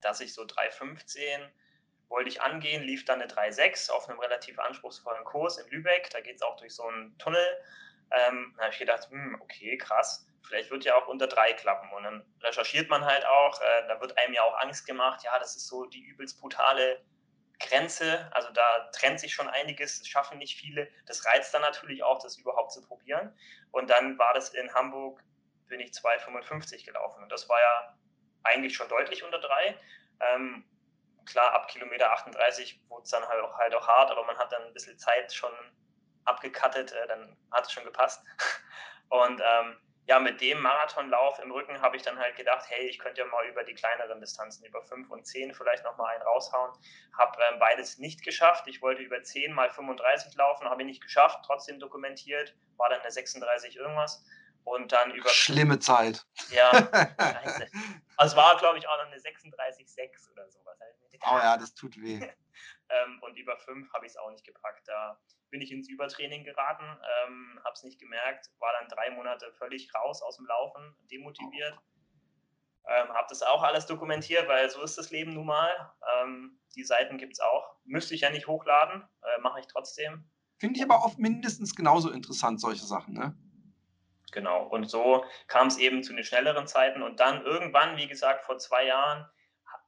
dass 0.00 0.20
ich 0.20 0.32
so 0.32 0.42
3,15 0.42 1.50
wollte 2.08 2.28
ich 2.28 2.40
angehen, 2.40 2.82
lief 2.82 3.04
dann 3.04 3.20
eine 3.20 3.30
3,6 3.30 3.90
auf 3.90 4.08
einem 4.08 4.18
relativ 4.18 4.58
anspruchsvollen 4.58 5.24
Kurs 5.24 5.58
in 5.58 5.70
Lübeck. 5.70 6.10
Da 6.10 6.20
geht 6.20 6.36
es 6.36 6.42
auch 6.42 6.56
durch 6.56 6.74
so 6.74 6.84
einen 6.84 7.16
Tunnel. 7.18 7.46
Ähm, 8.10 8.54
da 8.56 8.64
habe 8.64 8.72
ich 8.72 8.78
gedacht, 8.78 9.08
hm, 9.10 9.36
okay, 9.40 9.76
krass, 9.76 10.26
vielleicht 10.46 10.70
wird 10.70 10.84
ja 10.84 10.94
auch 10.96 11.08
unter 11.08 11.26
3 11.26 11.52
klappen. 11.54 11.90
Und 11.92 12.04
dann 12.04 12.24
recherchiert 12.42 12.88
man 12.88 13.04
halt 13.04 13.26
auch, 13.26 13.60
äh, 13.60 13.86
da 13.88 14.00
wird 14.00 14.16
einem 14.16 14.34
ja 14.34 14.42
auch 14.42 14.58
Angst 14.60 14.86
gemacht, 14.86 15.22
ja, 15.24 15.38
das 15.38 15.56
ist 15.56 15.68
so 15.68 15.84
die 15.84 16.02
übelst 16.02 16.40
brutale 16.40 17.04
Grenze. 17.60 18.30
Also 18.32 18.50
da 18.52 18.90
trennt 18.92 19.20
sich 19.20 19.34
schon 19.34 19.48
einiges, 19.48 19.98
das 19.98 20.08
schaffen 20.08 20.38
nicht 20.38 20.58
viele. 20.58 20.88
Das 21.06 21.24
reizt 21.26 21.52
dann 21.52 21.62
natürlich 21.62 22.02
auch, 22.02 22.22
das 22.22 22.38
überhaupt 22.38 22.72
zu 22.72 22.82
probieren. 22.82 23.36
Und 23.70 23.90
dann 23.90 24.18
war 24.18 24.32
das 24.32 24.54
in 24.54 24.72
Hamburg, 24.74 25.22
bin 25.66 25.80
ich 25.80 25.90
2,55 25.90 26.84
gelaufen. 26.84 27.22
Und 27.22 27.30
das 27.30 27.48
war 27.48 27.58
ja 27.60 27.98
eigentlich 28.44 28.74
schon 28.74 28.88
deutlich 28.88 29.22
unter 29.24 29.40
3. 29.40 29.76
Ähm, 30.20 30.64
klar, 31.28 31.52
ab 31.52 31.68
Kilometer 31.68 32.10
38 32.12 32.80
wurde 32.88 33.04
es 33.04 33.10
dann 33.10 33.26
halt 33.26 33.42
auch, 33.42 33.56
halt 33.58 33.74
auch 33.74 33.86
hart, 33.86 34.10
aber 34.10 34.24
man 34.24 34.38
hat 34.38 34.50
dann 34.52 34.62
ein 34.62 34.72
bisschen 34.72 34.98
Zeit 34.98 35.32
schon 35.32 35.52
abgekattet, 36.24 36.92
äh, 36.92 37.06
dann 37.06 37.36
hat 37.52 37.66
es 37.66 37.72
schon 37.72 37.84
gepasst. 37.84 38.24
Und 39.08 39.40
ähm, 39.40 39.76
ja, 40.06 40.18
mit 40.18 40.40
dem 40.40 40.60
Marathonlauf 40.62 41.38
im 41.38 41.52
Rücken 41.52 41.82
habe 41.82 41.96
ich 41.96 42.02
dann 42.02 42.18
halt 42.18 42.34
gedacht, 42.34 42.64
hey, 42.68 42.88
ich 42.88 42.98
könnte 42.98 43.20
ja 43.20 43.26
mal 43.26 43.46
über 43.46 43.62
die 43.62 43.74
kleineren 43.74 44.20
Distanzen, 44.20 44.64
über 44.64 44.82
5 44.82 45.10
und 45.10 45.26
10 45.26 45.52
vielleicht 45.52 45.84
nochmal 45.84 46.14
einen 46.14 46.22
raushauen. 46.22 46.72
Habe 47.18 47.38
ähm, 47.50 47.58
beides 47.58 47.98
nicht 47.98 48.22
geschafft. 48.24 48.66
Ich 48.68 48.80
wollte 48.80 49.02
über 49.02 49.22
10 49.22 49.52
mal 49.52 49.70
35 49.70 50.34
laufen, 50.36 50.68
habe 50.68 50.80
ich 50.82 50.86
nicht 50.86 51.02
geschafft, 51.02 51.40
trotzdem 51.44 51.78
dokumentiert, 51.78 52.54
war 52.78 52.88
dann 52.88 53.00
eine 53.00 53.10
36 53.10 53.76
irgendwas. 53.76 54.24
Und 54.64 54.92
dann 54.92 55.12
über. 55.12 55.28
Schlimme 55.28 55.78
Zeit. 55.78 56.24
Ja, 56.50 56.70
scheiße. 57.20 57.68
Also 58.16 58.32
es 58.32 58.36
war, 58.36 58.56
glaube 58.58 58.78
ich, 58.78 58.88
auch 58.88 58.96
noch 58.98 59.06
eine 59.06 59.16
36,6 59.16 60.32
oder 60.32 60.50
sowas. 60.50 60.78
Oh 61.24 61.38
ja, 61.38 61.56
das 61.56 61.74
tut 61.74 61.96
weh. 62.00 62.20
ähm, 62.90 63.22
und 63.22 63.36
über 63.36 63.56
5 63.56 63.92
habe 63.92 64.06
ich 64.06 64.12
es 64.12 64.16
auch 64.16 64.30
nicht 64.30 64.44
gepackt. 64.44 64.86
Da 64.86 65.18
bin 65.50 65.60
ich 65.60 65.72
ins 65.72 65.88
Übertraining 65.88 66.44
geraten, 66.44 66.84
ähm, 66.84 67.60
habe 67.64 67.72
es 67.74 67.82
nicht 67.82 67.98
gemerkt, 67.98 68.50
war 68.58 68.72
dann 68.78 68.88
drei 68.88 69.10
Monate 69.10 69.52
völlig 69.52 69.92
raus 69.94 70.22
aus 70.22 70.36
dem 70.36 70.46
Laufen, 70.46 70.94
demotiviert. 71.10 71.78
Ähm, 72.86 73.08
habe 73.10 73.26
das 73.28 73.42
auch 73.42 73.62
alles 73.62 73.86
dokumentiert, 73.86 74.48
weil 74.48 74.68
so 74.70 74.82
ist 74.82 74.96
das 74.96 75.10
Leben 75.10 75.34
nun 75.34 75.46
mal. 75.46 75.92
Ähm, 76.22 76.58
die 76.74 76.84
Seiten 76.84 77.18
gibt 77.18 77.34
es 77.34 77.40
auch. 77.40 77.76
Müsste 77.84 78.14
ich 78.14 78.22
ja 78.22 78.30
nicht 78.30 78.46
hochladen, 78.46 79.02
äh, 79.22 79.40
mache 79.40 79.60
ich 79.60 79.66
trotzdem. 79.66 80.24
Finde 80.58 80.78
ich 80.78 80.84
aber 80.84 81.04
oft 81.04 81.18
mindestens 81.18 81.74
genauso 81.74 82.10
interessant, 82.10 82.60
solche 82.60 82.84
Sachen, 82.84 83.14
ne? 83.14 83.36
Genau, 84.32 84.64
und 84.66 84.90
so 84.90 85.24
kam 85.46 85.68
es 85.68 85.78
eben 85.78 86.02
zu 86.02 86.12
den 86.12 86.24
schnelleren 86.24 86.66
Zeiten 86.66 87.02
und 87.02 87.20
dann 87.20 87.44
irgendwann, 87.44 87.96
wie 87.96 88.08
gesagt, 88.08 88.44
vor 88.44 88.58
zwei 88.58 88.84
Jahren, 88.84 89.26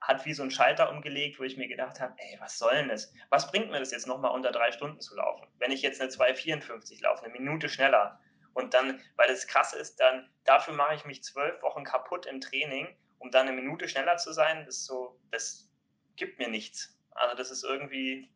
hat 0.00 0.24
wie 0.24 0.32
so 0.32 0.42
ein 0.42 0.50
Schalter 0.50 0.90
umgelegt, 0.90 1.38
wo 1.38 1.42
ich 1.42 1.56
mir 1.56 1.68
gedacht 1.68 2.00
habe, 2.00 2.14
ey, 2.16 2.38
was 2.40 2.58
soll 2.58 2.74
denn 2.74 2.88
das? 2.88 3.12
Was 3.28 3.50
bringt 3.50 3.70
mir 3.70 3.78
das 3.78 3.90
jetzt 3.90 4.06
nochmal 4.06 4.32
unter 4.32 4.50
drei 4.50 4.72
Stunden 4.72 5.00
zu 5.00 5.14
laufen? 5.14 5.46
Wenn 5.58 5.72
ich 5.72 5.82
jetzt 5.82 6.00
eine 6.00 6.10
2,54 6.10 7.02
laufe, 7.02 7.24
eine 7.24 7.32
Minute 7.32 7.68
schneller 7.68 8.18
und 8.54 8.74
dann, 8.74 9.00
weil 9.16 9.28
das 9.28 9.46
krass 9.46 9.74
ist, 9.74 10.00
dann 10.00 10.28
dafür 10.44 10.74
mache 10.74 10.94
ich 10.94 11.04
mich 11.04 11.22
zwölf 11.22 11.62
Wochen 11.62 11.84
kaputt 11.84 12.26
im 12.26 12.40
Training, 12.40 12.88
um 13.18 13.30
dann 13.30 13.46
eine 13.46 13.56
Minute 13.56 13.88
schneller 13.88 14.16
zu 14.16 14.32
sein, 14.32 14.64
das 14.64 14.86
so, 14.86 15.20
das 15.30 15.70
gibt 16.16 16.38
mir 16.38 16.48
nichts. 16.48 16.98
Also 17.10 17.36
das 17.36 17.50
ist 17.50 17.64
irgendwie, 17.64 18.30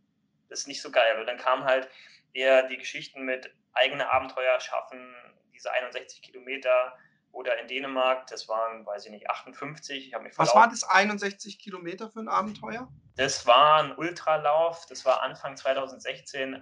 das 0.49 0.61
ist 0.61 0.69
nicht 0.69 0.83
so 0.83 0.91
geil. 0.91 1.19
Und 1.19 1.27
dann 1.27 1.39
kam 1.39 1.65
halt 1.65 1.89
eher 2.35 2.65
die 2.65 2.77
Geschichten 2.77 3.25
mit 3.25 3.55
eigene 3.73 4.11
Abenteuer 4.11 4.61
schaffen, 4.61 5.15
diese 5.55 5.73
61 5.73 6.21
Kilometer, 6.21 6.97
oder 7.35 7.61
in 7.61 7.67
Dänemark, 7.67 8.27
das 8.29 8.49
waren, 8.49 8.87
weiß 8.87 9.07
ich 9.07 9.11
nicht, 9.11 9.29
58. 9.29 10.09
Ich 10.09 10.19
mich 10.21 10.39
Was 10.39 10.55
war 10.55 10.69
das 10.69 10.85
61 10.85 11.59
Kilometer 11.59 12.09
für 12.09 12.21
ein 12.21 12.29
Abenteuer? 12.29 12.89
Das 13.17 13.47
war 13.47 13.83
ein 13.83 13.97
Ultralauf, 13.97 14.87
das 14.87 15.05
war 15.05 15.23
Anfang 15.23 15.57
2016 15.57 16.55
ähm, 16.55 16.61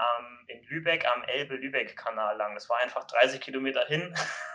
in 0.48 0.62
Lübeck 0.64 1.06
am 1.06 1.22
Elbe-Lübeck-Kanal 1.24 2.36
lang. 2.36 2.54
Das 2.54 2.68
war 2.68 2.78
einfach 2.78 3.04
30 3.04 3.40
Kilometer 3.40 3.84
hin 3.86 4.14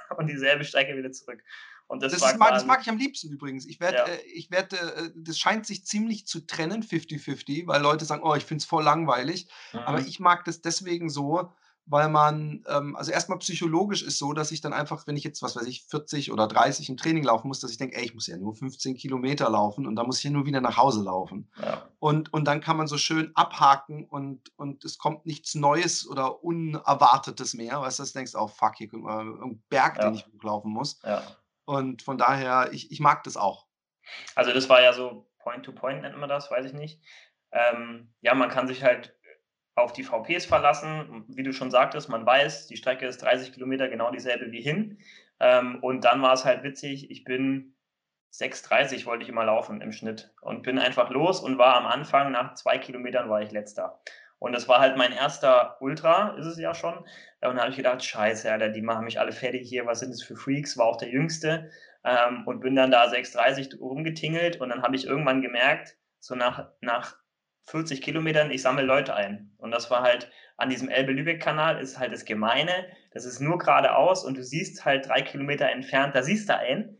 und 0.17 0.27
dieselbe 0.27 0.63
Strecke 0.63 0.97
wieder 0.97 1.11
zurück. 1.11 1.43
Und 1.87 2.03
das, 2.03 2.11
das, 2.11 2.37
mag, 2.37 2.49
das, 2.51 2.65
mag, 2.65 2.81
ich 2.81 2.89
am 2.89 2.97
liebsten 2.97 3.31
übrigens. 3.31 3.65
Ich 3.65 3.79
werde, 3.79 3.97
ja. 3.97 4.05
äh, 4.05 4.21
ich 4.25 4.51
werde, 4.51 4.75
äh, 4.75 5.09
das 5.15 5.39
scheint 5.39 5.65
sich 5.65 5.85
ziemlich 5.85 6.27
zu 6.27 6.45
trennen, 6.45 6.83
50-50, 6.83 7.65
weil 7.65 7.81
Leute 7.81 8.03
sagen, 8.03 8.23
oh, 8.23 8.35
ich 8.35 8.43
finde 8.43 8.61
es 8.61 8.65
voll 8.65 8.83
langweilig. 8.83 9.47
Mhm. 9.71 9.79
Aber 9.79 9.99
ich 9.99 10.19
mag 10.19 10.43
das 10.43 10.61
deswegen 10.61 11.09
so, 11.09 11.53
weil 11.89 12.09
man, 12.09 12.63
ähm, 12.67 12.95
also 12.95 13.11
erstmal 13.11 13.39
psychologisch 13.39 14.03
ist 14.03 14.19
so, 14.19 14.33
dass 14.33 14.51
ich 14.51 14.59
dann 14.59 14.73
einfach, 14.73 15.07
wenn 15.07 15.15
ich 15.15 15.23
jetzt, 15.23 15.41
was 15.41 15.55
weiß 15.55 15.65
ich, 15.65 15.85
40 15.85 16.31
oder 16.31 16.47
30 16.47 16.89
im 16.89 16.97
Training 16.97 17.23
laufen 17.23 17.47
muss, 17.47 17.61
dass 17.61 17.71
ich 17.71 17.77
denke, 17.77 17.95
ey, 17.95 18.03
ich 18.03 18.13
muss 18.13 18.27
ja 18.27 18.35
nur 18.37 18.53
15 18.53 18.95
Kilometer 18.95 19.49
laufen 19.49 19.87
und 19.87 19.95
dann 19.95 20.05
muss 20.05 20.17
ich 20.17 20.25
ja 20.25 20.31
nur 20.31 20.45
wieder 20.45 20.59
nach 20.59 20.77
Hause 20.77 21.03
laufen. 21.03 21.49
Ja. 21.61 21.87
Und, 21.99 22.33
und 22.33 22.45
dann 22.45 22.59
kann 22.59 22.75
man 22.75 22.87
so 22.87 22.97
schön 22.97 23.31
abhaken 23.35 24.05
und, 24.05 24.51
und 24.57 24.83
es 24.83 24.97
kommt 24.97 25.25
nichts 25.25 25.55
Neues 25.55 26.07
oder 26.07 26.43
Unerwartetes 26.43 27.53
mehr, 27.53 27.81
weißt 27.81 27.99
du, 27.99 28.03
du 28.03 28.11
denkst, 28.11 28.35
oh 28.35 28.47
fuck, 28.47 28.75
hier 28.75 28.89
kommt 28.89 29.03
mal 29.03 29.21
ein 29.21 29.63
Berg, 29.69 29.97
ja. 29.97 30.05
den 30.05 30.15
ich 30.15 30.27
hochlaufen 30.27 30.71
muss. 30.71 30.99
Ja. 31.03 31.23
Und 31.65 32.01
von 32.01 32.17
daher, 32.17 32.69
ich, 32.73 32.91
ich 32.91 32.99
mag 32.99 33.23
das 33.23 33.37
auch. 33.37 33.65
Also 34.35 34.53
das 34.53 34.69
war 34.69 34.81
ja 34.81 34.93
so 34.93 35.29
Point-to-Point, 35.39 35.99
-point 35.99 36.01
nennt 36.01 36.17
man 36.17 36.29
das, 36.29 36.51
weiß 36.51 36.65
ich 36.65 36.73
nicht. 36.73 37.01
Ähm, 37.51 38.13
ja, 38.21 38.33
man 38.35 38.49
kann 38.49 38.67
sich 38.67 38.83
halt 38.83 39.16
auf 39.77 39.93
die 39.93 40.03
VPs 40.03 40.45
verlassen. 40.45 41.23
Wie 41.27 41.43
du 41.43 41.53
schon 41.53 41.71
sagtest, 41.71 42.09
man 42.09 42.25
weiß, 42.25 42.67
die 42.67 42.77
Strecke 42.77 43.05
ist 43.05 43.21
30 43.21 43.53
Kilometer 43.53 43.87
genau 43.87 44.11
dieselbe 44.11 44.51
wie 44.51 44.61
hin. 44.61 44.97
Ähm, 45.39 45.77
und 45.81 46.03
dann 46.03 46.21
war 46.21 46.33
es 46.33 46.45
halt 46.45 46.63
witzig, 46.63 47.11
ich 47.11 47.23
bin 47.23 47.75
6,30 48.33 49.05
wollte 49.05 49.23
ich 49.23 49.29
immer 49.29 49.45
laufen 49.45 49.81
im 49.81 49.91
Schnitt 49.91 50.33
und 50.41 50.63
bin 50.63 50.79
einfach 50.79 51.09
los 51.09 51.39
und 51.39 51.57
war 51.57 51.75
am 51.75 51.85
Anfang, 51.85 52.31
nach 52.31 52.55
zwei 52.55 52.77
Kilometern 52.77 53.29
war 53.29 53.41
ich 53.41 53.51
letzter. 53.51 54.01
Und 54.39 54.51
das 54.51 54.67
war 54.67 54.79
halt 54.79 54.97
mein 54.97 55.11
erster 55.11 55.77
Ultra, 55.79 56.35
ist 56.37 56.45
es 56.45 56.59
ja 56.59 56.75
schon. 56.75 56.97
Und 56.97 57.05
dann 57.41 57.59
habe 57.59 57.69
ich 57.69 57.77
gedacht, 57.77 58.03
scheiße, 58.03 58.51
Alter, 58.51 58.69
die 58.69 58.81
machen 58.81 59.05
mich 59.05 59.19
alle 59.19 59.31
fertig 59.31 59.67
hier, 59.67 59.85
was 59.85 59.99
sind 59.99 60.11
das 60.11 60.21
für 60.21 60.35
Freaks, 60.35 60.77
war 60.77 60.85
auch 60.85 60.97
der 60.97 61.09
Jüngste. 61.09 61.71
Ähm, 62.03 62.43
und 62.45 62.61
bin 62.61 62.75
dann 62.75 62.91
da 62.91 63.05
6,30 63.05 63.79
rumgetingelt 63.79 64.59
und 64.59 64.69
dann 64.69 64.81
habe 64.81 64.95
ich 64.95 65.05
irgendwann 65.05 65.41
gemerkt, 65.41 65.97
so 66.19 66.35
nach, 66.35 66.69
nach 66.81 67.15
40 67.67 68.01
Kilometern, 68.01 68.49
ich 68.51 68.61
sammle 68.61 68.83
Leute 68.83 69.13
ein. 69.13 69.51
Und 69.57 69.71
das 69.71 69.91
war 69.91 70.01
halt 70.01 70.31
an 70.57 70.69
diesem 70.69 70.89
Elbe-Lübeck-Kanal 70.89 71.79
ist 71.79 71.99
halt 71.99 72.11
das 72.11 72.25
Gemeine. 72.25 72.71
Das 73.13 73.25
ist 73.25 73.39
nur 73.39 73.59
geradeaus 73.59 74.25
und 74.25 74.37
du 74.37 74.43
siehst 74.43 74.85
halt 74.85 75.07
drei 75.07 75.21
Kilometer 75.21 75.69
entfernt, 75.69 76.15
da 76.15 76.23
siehst 76.23 76.49
du 76.49 76.57
einen. 76.57 76.97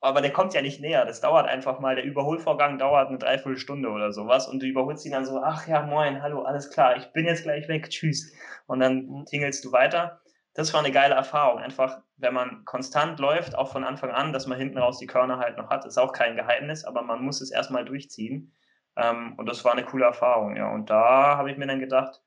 Aber 0.00 0.20
der 0.20 0.32
kommt 0.32 0.52
ja 0.52 0.62
nicht 0.62 0.80
näher. 0.80 1.04
Das 1.04 1.20
dauert 1.20 1.46
einfach 1.46 1.78
mal. 1.78 1.94
Der 1.94 2.04
Überholvorgang 2.04 2.78
dauert 2.78 3.08
eine 3.08 3.18
Dreiviertelstunde 3.18 3.88
oder 3.88 4.12
sowas. 4.12 4.48
Und 4.48 4.60
du 4.60 4.66
überholst 4.66 5.06
ihn 5.06 5.12
dann 5.12 5.24
so, 5.24 5.40
ach 5.40 5.68
ja, 5.68 5.82
moin, 5.82 6.22
hallo, 6.22 6.42
alles 6.42 6.70
klar, 6.70 6.96
ich 6.96 7.12
bin 7.12 7.24
jetzt 7.24 7.44
gleich 7.44 7.68
weg, 7.68 7.88
tschüss. 7.88 8.32
Und 8.66 8.80
dann 8.80 9.06
mhm. 9.06 9.24
tingelst 9.26 9.64
du 9.64 9.70
weiter. 9.70 10.20
Das 10.54 10.74
war 10.74 10.80
eine 10.80 10.92
geile 10.92 11.14
Erfahrung. 11.14 11.60
Einfach, 11.60 12.00
wenn 12.16 12.34
man 12.34 12.64
konstant 12.64 13.20
läuft, 13.20 13.54
auch 13.54 13.70
von 13.70 13.84
Anfang 13.84 14.10
an, 14.10 14.32
dass 14.32 14.46
man 14.46 14.58
hinten 14.58 14.78
raus 14.78 14.98
die 14.98 15.06
Körner 15.06 15.38
halt 15.38 15.56
noch 15.56 15.70
hat, 15.70 15.86
ist 15.86 15.98
auch 15.98 16.12
kein 16.12 16.36
Geheimnis, 16.36 16.84
aber 16.84 17.02
man 17.02 17.22
muss 17.22 17.40
es 17.40 17.52
erstmal 17.52 17.84
durchziehen. 17.84 18.52
Ähm, 18.96 19.34
und 19.36 19.46
das 19.46 19.64
war 19.64 19.72
eine 19.72 19.84
coole 19.84 20.04
Erfahrung, 20.04 20.56
ja. 20.56 20.70
Und 20.70 20.90
da 20.90 21.36
habe 21.36 21.50
ich 21.50 21.58
mir 21.58 21.66
dann 21.66 21.80
gedacht, 21.80 22.22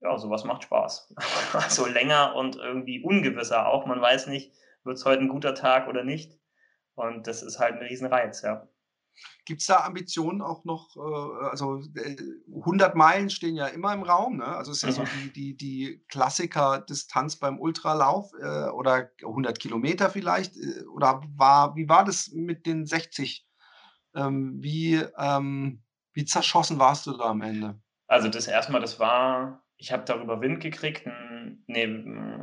ja, 0.00 0.16
sowas 0.18 0.44
macht 0.44 0.64
Spaß. 0.64 1.14
also 1.52 1.86
länger 1.86 2.34
und 2.34 2.56
irgendwie 2.56 3.02
ungewisser 3.02 3.66
auch. 3.66 3.86
Man 3.86 4.00
weiß 4.00 4.26
nicht, 4.28 4.52
wird 4.84 4.98
es 4.98 5.04
heute 5.04 5.22
ein 5.22 5.28
guter 5.28 5.54
Tag 5.54 5.88
oder 5.88 6.04
nicht. 6.04 6.38
Und 6.94 7.26
das 7.26 7.42
ist 7.42 7.58
halt 7.58 7.76
ein 7.76 7.86
Riesenreiz, 7.86 8.42
ja. 8.42 8.68
Gibt 9.44 9.60
es 9.60 9.66
da 9.66 9.84
Ambitionen 9.84 10.40
auch 10.42 10.64
noch, 10.64 10.96
äh, 10.96 11.46
also 11.46 11.82
100 12.54 12.94
äh, 12.94 12.96
Meilen 12.96 13.30
stehen 13.30 13.56
ja 13.56 13.66
immer 13.66 13.92
im 13.92 14.02
Raum, 14.02 14.38
ne? 14.38 14.46
also 14.46 14.70
ist 14.70 14.82
ja 14.82 14.92
so 14.92 15.02
die, 15.02 15.32
die, 15.32 15.56
die 15.56 16.04
Klassiker-Distanz 16.08 17.36
beim 17.36 17.58
Ultralauf 17.58 18.32
äh, 18.40 18.68
oder 18.68 19.10
100 19.22 19.58
Kilometer 19.58 20.08
vielleicht, 20.08 20.54
oder 20.94 21.22
war, 21.36 21.74
wie 21.76 21.88
war 21.88 22.04
das 22.04 22.30
mit 22.32 22.64
den 22.64 22.86
60 22.86 23.46
ähm, 24.14 24.56
wie, 24.60 25.02
ähm, 25.18 25.82
wie 26.12 26.24
zerschossen 26.24 26.78
warst 26.78 27.06
du 27.06 27.16
da 27.16 27.24
am 27.24 27.42
Ende? 27.42 27.80
Also 28.06 28.28
das 28.28 28.48
erstmal, 28.48 28.80
das 28.80 28.98
war, 28.98 29.62
ich 29.76 29.92
habe 29.92 30.04
darüber 30.04 30.40
Wind 30.40 30.60
gekriegt. 30.60 31.08
Nee, 31.66 31.86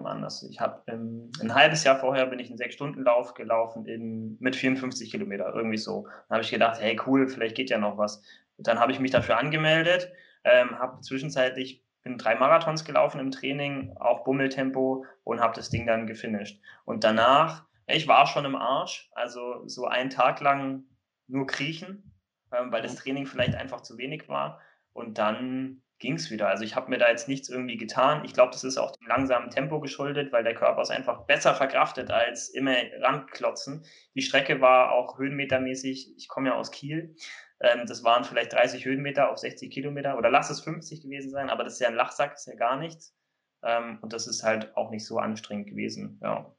anders. 0.06 0.44
Ich 0.50 0.60
habe 0.60 0.82
ein 0.88 1.54
halbes 1.54 1.84
Jahr 1.84 2.00
vorher 2.00 2.26
bin 2.28 2.40
ich 2.40 2.50
einen 2.50 2.58
Sechs-Stunden-Lauf 2.58 3.34
gelaufen 3.34 3.86
in, 3.86 4.38
mit 4.40 4.56
54 4.56 5.12
Kilometer, 5.12 5.54
irgendwie 5.54 5.78
so. 5.78 6.08
Dann 6.30 6.38
habe 6.38 6.42
ich 6.44 6.52
gedacht, 6.52 6.80
hey 6.80 7.00
cool, 7.06 7.28
vielleicht 7.28 7.56
geht 7.56 7.70
ja 7.70 7.78
noch 7.78 7.98
was. 7.98 8.24
Dann 8.58 8.80
habe 8.80 8.92
ich 8.92 9.00
mich 9.00 9.12
dafür 9.12 9.38
angemeldet, 9.38 10.12
ähm, 10.44 10.80
habe 10.80 11.02
zwischenzeitlich 11.02 11.84
bin 12.04 12.18
drei 12.18 12.36
Marathons 12.36 12.86
gelaufen 12.86 13.20
im 13.20 13.32
Training, 13.32 13.96
auch 13.98 14.24
Bummeltempo 14.24 15.06
und 15.26 15.42
habe 15.42 15.54
das 15.54 15.70
Ding 15.70 15.86
dann 15.86 16.08
gefinisht. 16.08 16.62
Und 16.86 17.04
danach, 17.04 17.66
ich 17.86 18.08
war 18.08 18.28
schon 18.28 18.46
im 18.46 18.56
Arsch, 18.56 19.10
also 19.14 19.68
so 19.68 19.86
einen 19.86 20.10
Tag 20.10 20.40
lang 20.40 20.86
nur 21.28 21.48
kriechen, 21.48 22.20
ähm, 22.52 22.72
weil 22.72 22.82
das 22.82 22.96
mhm. 22.96 23.00
Training 23.00 23.26
vielleicht 23.26 23.56
einfach 23.56 23.82
zu 23.82 23.98
wenig 23.98 24.28
war. 24.30 24.62
Und 24.94 25.18
dann 25.18 25.84
ging 26.00 26.14
es 26.14 26.30
wieder. 26.30 26.48
Also 26.48 26.64
ich 26.64 26.76
habe 26.76 26.90
mir 26.90 26.98
da 26.98 27.10
jetzt 27.10 27.28
nichts 27.28 27.50
irgendwie 27.50 27.78
getan. 27.78 28.24
Ich 28.24 28.34
glaube, 28.34 28.52
das 28.52 28.64
ist 28.64 28.78
auch 28.78 28.92
dem 28.92 29.08
langsamen 29.08 29.50
Tempo 29.50 29.80
geschuldet, 29.80 30.32
weil 30.32 30.44
der 30.44 30.54
Körper 30.54 30.82
es 30.82 30.90
einfach 30.90 31.26
besser 31.26 31.56
verkraftet 31.56 32.12
als 32.12 32.50
immer 32.50 32.76
ranklotzen. 33.02 33.86
Die 34.16 34.22
Strecke 34.22 34.62
war 34.62 34.92
auch 34.92 35.18
höhenmetermäßig, 35.18 36.16
ich 36.16 36.28
komme 36.28 36.50
ja 36.50 36.56
aus 36.56 36.72
Kiel, 36.72 37.16
ähm, 37.60 37.86
das 37.88 38.04
waren 38.04 38.24
vielleicht 38.24 38.54
30 38.54 38.86
Höhenmeter 38.86 39.32
auf 39.32 39.40
60 39.40 39.72
Kilometer 39.72 40.18
oder 40.18 40.30
lass 40.30 40.50
es 40.50 40.62
50 40.62 41.02
gewesen 41.02 41.32
sein, 41.32 41.50
aber 41.50 41.64
das 41.64 41.74
ist 41.74 41.80
ja 41.80 41.88
ein 41.88 41.96
Lachsack, 41.96 42.34
ist 42.34 42.48
ja 42.48 42.56
gar 42.56 42.78
nichts. 42.78 43.16
Ähm, 43.64 43.98
und 44.02 44.14
das 44.14 44.28
ist 44.28 44.44
halt 44.44 44.76
auch 44.78 44.92
nicht 44.92 45.06
so 45.06 45.18
anstrengend 45.18 45.68
gewesen. 45.68 46.20
Ja. 46.22 46.56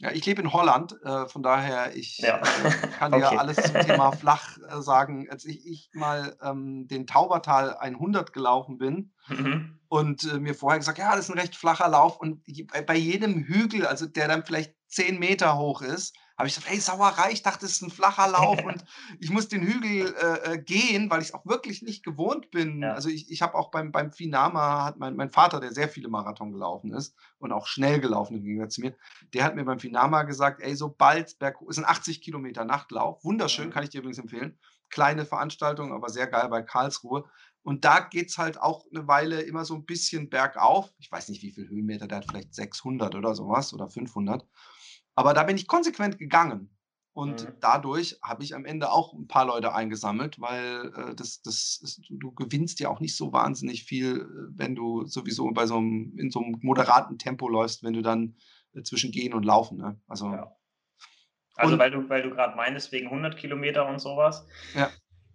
Ja, 0.00 0.12
ich 0.12 0.24
lebe 0.26 0.42
in 0.42 0.52
Holland, 0.52 0.94
äh, 1.02 1.26
von 1.26 1.42
daher 1.42 1.96
ich 1.96 2.18
ja. 2.18 2.38
äh, 2.38 2.70
kann 2.98 3.12
okay. 3.14 3.30
dir 3.30 3.40
alles 3.40 3.56
zum 3.56 3.80
Thema 3.80 4.12
flach 4.16 4.56
äh, 4.58 4.80
sagen. 4.80 5.28
Als 5.28 5.44
ich, 5.44 5.66
ich 5.66 5.90
mal 5.92 6.36
ähm, 6.40 6.86
den 6.86 7.06
Taubertal 7.06 7.76
100 7.76 8.32
gelaufen 8.32 8.78
bin 8.78 9.12
mhm. 9.26 9.80
und 9.88 10.22
äh, 10.24 10.38
mir 10.38 10.54
vorher 10.54 10.78
gesagt, 10.78 10.98
ja, 10.98 11.10
das 11.10 11.24
ist 11.24 11.30
ein 11.30 11.38
recht 11.38 11.56
flacher 11.56 11.88
Lauf 11.88 12.20
und 12.20 12.44
bei, 12.72 12.82
bei 12.82 12.96
jedem 12.96 13.42
Hügel, 13.42 13.86
also 13.86 14.06
der 14.06 14.28
dann 14.28 14.44
vielleicht 14.44 14.72
10 14.86 15.18
Meter 15.18 15.58
hoch 15.58 15.82
ist, 15.82 16.16
habe 16.38 16.48
ich 16.48 16.54
gesagt, 16.54 16.72
ey, 16.72 16.80
Sauerei, 16.80 17.32
ich 17.32 17.42
dachte, 17.42 17.66
es 17.66 17.72
ist 17.72 17.82
ein 17.82 17.90
flacher 17.90 18.28
Lauf 18.30 18.62
und 18.64 18.84
ich 19.18 19.30
muss 19.30 19.48
den 19.48 19.62
Hügel 19.62 20.14
äh, 20.14 20.54
äh 20.54 20.58
gehen, 20.58 21.10
weil 21.10 21.20
ich 21.20 21.28
es 21.28 21.34
auch 21.34 21.44
wirklich 21.44 21.82
nicht 21.82 22.04
gewohnt 22.04 22.52
bin. 22.52 22.82
Ja. 22.82 22.94
Also 22.94 23.08
ich, 23.08 23.30
ich 23.30 23.42
habe 23.42 23.54
auch 23.54 23.72
beim, 23.72 23.90
beim 23.90 24.12
Finama, 24.12 24.84
hat 24.84 24.98
mein, 24.98 25.16
mein 25.16 25.32
Vater, 25.32 25.58
der 25.58 25.72
sehr 25.72 25.88
viele 25.88 26.08
Marathon 26.08 26.52
gelaufen 26.52 26.94
ist 26.94 27.16
und 27.38 27.50
auch 27.50 27.66
schnell 27.66 27.98
gelaufen 27.98 28.36
im 28.36 28.44
Gegensatz 28.44 28.74
zu 28.74 28.82
mir, 28.82 28.96
der 29.34 29.44
hat 29.44 29.56
mir 29.56 29.64
beim 29.64 29.80
Finama 29.80 30.22
gesagt, 30.22 30.62
ey, 30.62 30.76
sobald 30.76 31.38
Berg, 31.40 31.56
ist 31.68 31.78
ein 31.78 31.84
80 31.84 32.20
Kilometer 32.22 32.64
Nachtlauf, 32.64 33.24
wunderschön, 33.24 33.68
mhm. 33.68 33.72
kann 33.72 33.82
ich 33.82 33.90
dir 33.90 33.98
übrigens 33.98 34.18
empfehlen. 34.18 34.58
Kleine 34.90 35.26
Veranstaltung, 35.26 35.92
aber 35.92 36.08
sehr 36.08 36.28
geil 36.28 36.48
bei 36.48 36.62
Karlsruhe. 36.62 37.24
Und 37.62 37.84
da 37.84 38.00
geht 38.00 38.30
es 38.30 38.38
halt 38.38 38.58
auch 38.58 38.86
eine 38.94 39.06
Weile 39.08 39.42
immer 39.42 39.64
so 39.64 39.74
ein 39.74 39.84
bisschen 39.84 40.30
bergauf. 40.30 40.90
Ich 40.98 41.12
weiß 41.12 41.28
nicht, 41.28 41.42
wie 41.42 41.52
viel 41.52 41.68
Höhenmeter, 41.68 42.06
der 42.06 42.18
hat 42.18 42.26
vielleicht 42.26 42.54
600 42.54 43.14
oder 43.14 43.34
sowas 43.34 43.74
oder 43.74 43.90
500. 43.90 44.46
Aber 45.18 45.34
da 45.34 45.42
bin 45.42 45.56
ich 45.56 45.66
konsequent 45.66 46.16
gegangen. 46.16 46.70
Und 47.12 47.42
mhm. 47.42 47.52
dadurch 47.60 48.20
habe 48.22 48.44
ich 48.44 48.54
am 48.54 48.64
Ende 48.64 48.92
auch 48.92 49.12
ein 49.12 49.26
paar 49.26 49.46
Leute 49.46 49.74
eingesammelt, 49.74 50.40
weil 50.40 50.92
äh, 50.94 51.14
das, 51.16 51.42
das 51.42 51.80
ist, 51.82 52.02
du, 52.08 52.30
gewinnst 52.30 52.78
ja 52.78 52.88
auch 52.88 53.00
nicht 53.00 53.16
so 53.16 53.32
wahnsinnig 53.32 53.82
viel, 53.82 54.20
äh, 54.20 54.56
wenn 54.56 54.76
du 54.76 55.06
sowieso 55.06 55.50
bei 55.50 55.66
so 55.66 55.78
einem, 55.78 56.16
in 56.16 56.30
so 56.30 56.40
einem 56.40 56.60
moderaten 56.62 57.18
Tempo 57.18 57.48
läufst, 57.48 57.82
wenn 57.82 57.94
du 57.94 58.02
dann 58.02 58.36
äh, 58.74 58.82
zwischen 58.82 59.10
Gehen 59.10 59.34
und 59.34 59.44
Laufen. 59.44 59.78
Ne? 59.78 60.00
Also, 60.06 60.26
ja. 60.26 60.52
also 61.56 61.72
und, 61.72 61.80
weil 61.80 61.90
du, 61.90 62.08
weil 62.08 62.22
du 62.22 62.30
gerade 62.30 62.56
meinst, 62.56 62.92
wegen 62.92 63.06
100 63.06 63.36
Kilometer 63.36 63.88
und 63.88 63.98
sowas. 63.98 64.46
Ja. 64.76 64.88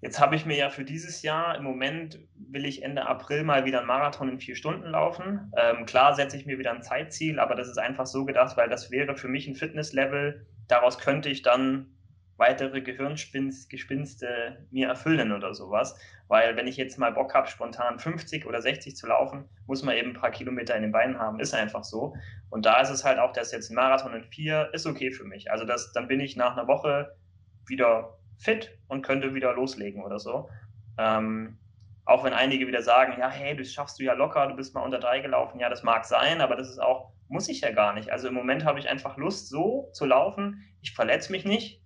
Jetzt 0.03 0.19
habe 0.19 0.35
ich 0.35 0.45
mir 0.45 0.57
ja 0.57 0.69
für 0.69 0.83
dieses 0.83 1.21
Jahr, 1.21 1.55
im 1.55 1.63
Moment 1.63 2.19
will 2.35 2.65
ich 2.65 2.83
Ende 2.83 3.07
April 3.07 3.45
mal 3.45 3.63
wieder 3.63 3.77
einen 3.77 3.87
Marathon 3.87 4.27
in 4.27 4.37
vier 4.37 4.57
Stunden 4.57 4.89
laufen. 4.89 5.49
Ähm, 5.55 5.85
klar 5.85 6.13
setze 6.13 6.35
ich 6.35 6.45
mir 6.45 6.59
wieder 6.59 6.73
ein 6.73 6.81
Zeitziel, 6.81 7.39
aber 7.39 7.55
das 7.55 7.69
ist 7.69 7.77
einfach 7.77 8.05
so 8.05 8.25
gedacht, 8.25 8.57
weil 8.57 8.67
das 8.67 8.91
wäre 8.91 9.15
für 9.15 9.29
mich 9.29 9.47
ein 9.47 9.55
Fitnesslevel, 9.55 10.45
daraus 10.67 10.99
könnte 10.99 11.29
ich 11.29 11.41
dann 11.41 11.95
weitere 12.35 12.81
Gehirngespinste 12.81 14.67
mir 14.71 14.89
erfüllen 14.89 15.31
oder 15.31 15.53
sowas. 15.53 15.97
Weil 16.27 16.57
wenn 16.57 16.67
ich 16.67 16.75
jetzt 16.75 16.99
mal 16.99 17.13
Bock 17.13 17.33
habe, 17.33 17.47
spontan 17.47 17.97
50 17.97 18.45
oder 18.45 18.61
60 18.61 18.97
zu 18.97 19.07
laufen, 19.07 19.47
muss 19.67 19.83
man 19.83 19.95
eben 19.95 20.09
ein 20.09 20.19
paar 20.19 20.31
Kilometer 20.31 20.75
in 20.75 20.81
den 20.81 20.91
Beinen 20.91 21.17
haben. 21.17 21.39
Ist 21.39 21.53
einfach 21.53 21.85
so. 21.85 22.13
Und 22.49 22.65
da 22.65 22.81
ist 22.81 22.89
es 22.89 23.05
halt 23.05 23.19
auch, 23.19 23.31
dass 23.31 23.53
jetzt 23.53 23.69
ein 23.69 23.75
Marathon 23.75 24.13
in 24.13 24.25
vier 24.25 24.69
ist 24.73 24.85
okay 24.85 25.11
für 25.11 25.23
mich. 25.23 25.49
Also 25.49 25.63
das, 25.63 25.93
dann 25.93 26.09
bin 26.09 26.19
ich 26.19 26.35
nach 26.35 26.57
einer 26.57 26.67
Woche 26.67 27.15
wieder 27.67 28.17
fit 28.43 28.77
und 28.87 29.01
könnte 29.01 29.33
wieder 29.33 29.53
loslegen 29.53 30.03
oder 30.03 30.19
so. 30.19 30.49
Ähm, 30.97 31.57
auch 32.05 32.23
wenn 32.23 32.33
einige 32.33 32.67
wieder 32.67 32.81
sagen, 32.81 33.15
ja, 33.17 33.29
hey, 33.29 33.55
das 33.55 33.71
schaffst 33.71 33.99
du 33.99 34.03
ja 34.03 34.13
locker, 34.13 34.47
du 34.47 34.55
bist 34.55 34.75
mal 34.75 34.81
unter 34.81 34.99
drei 34.99 35.19
gelaufen. 35.19 35.59
Ja, 35.59 35.69
das 35.69 35.83
mag 35.83 36.05
sein, 36.05 36.41
aber 36.41 36.55
das 36.55 36.69
ist 36.69 36.79
auch, 36.79 37.11
muss 37.29 37.47
ich 37.47 37.61
ja 37.61 37.71
gar 37.71 37.93
nicht. 37.93 38.09
Also 38.09 38.27
im 38.27 38.33
Moment 38.33 38.65
habe 38.65 38.79
ich 38.79 38.89
einfach 38.89 39.17
Lust, 39.17 39.49
so 39.49 39.89
zu 39.93 40.05
laufen. 40.05 40.63
Ich 40.81 40.93
verletze 40.93 41.31
mich 41.31 41.45
nicht. 41.45 41.81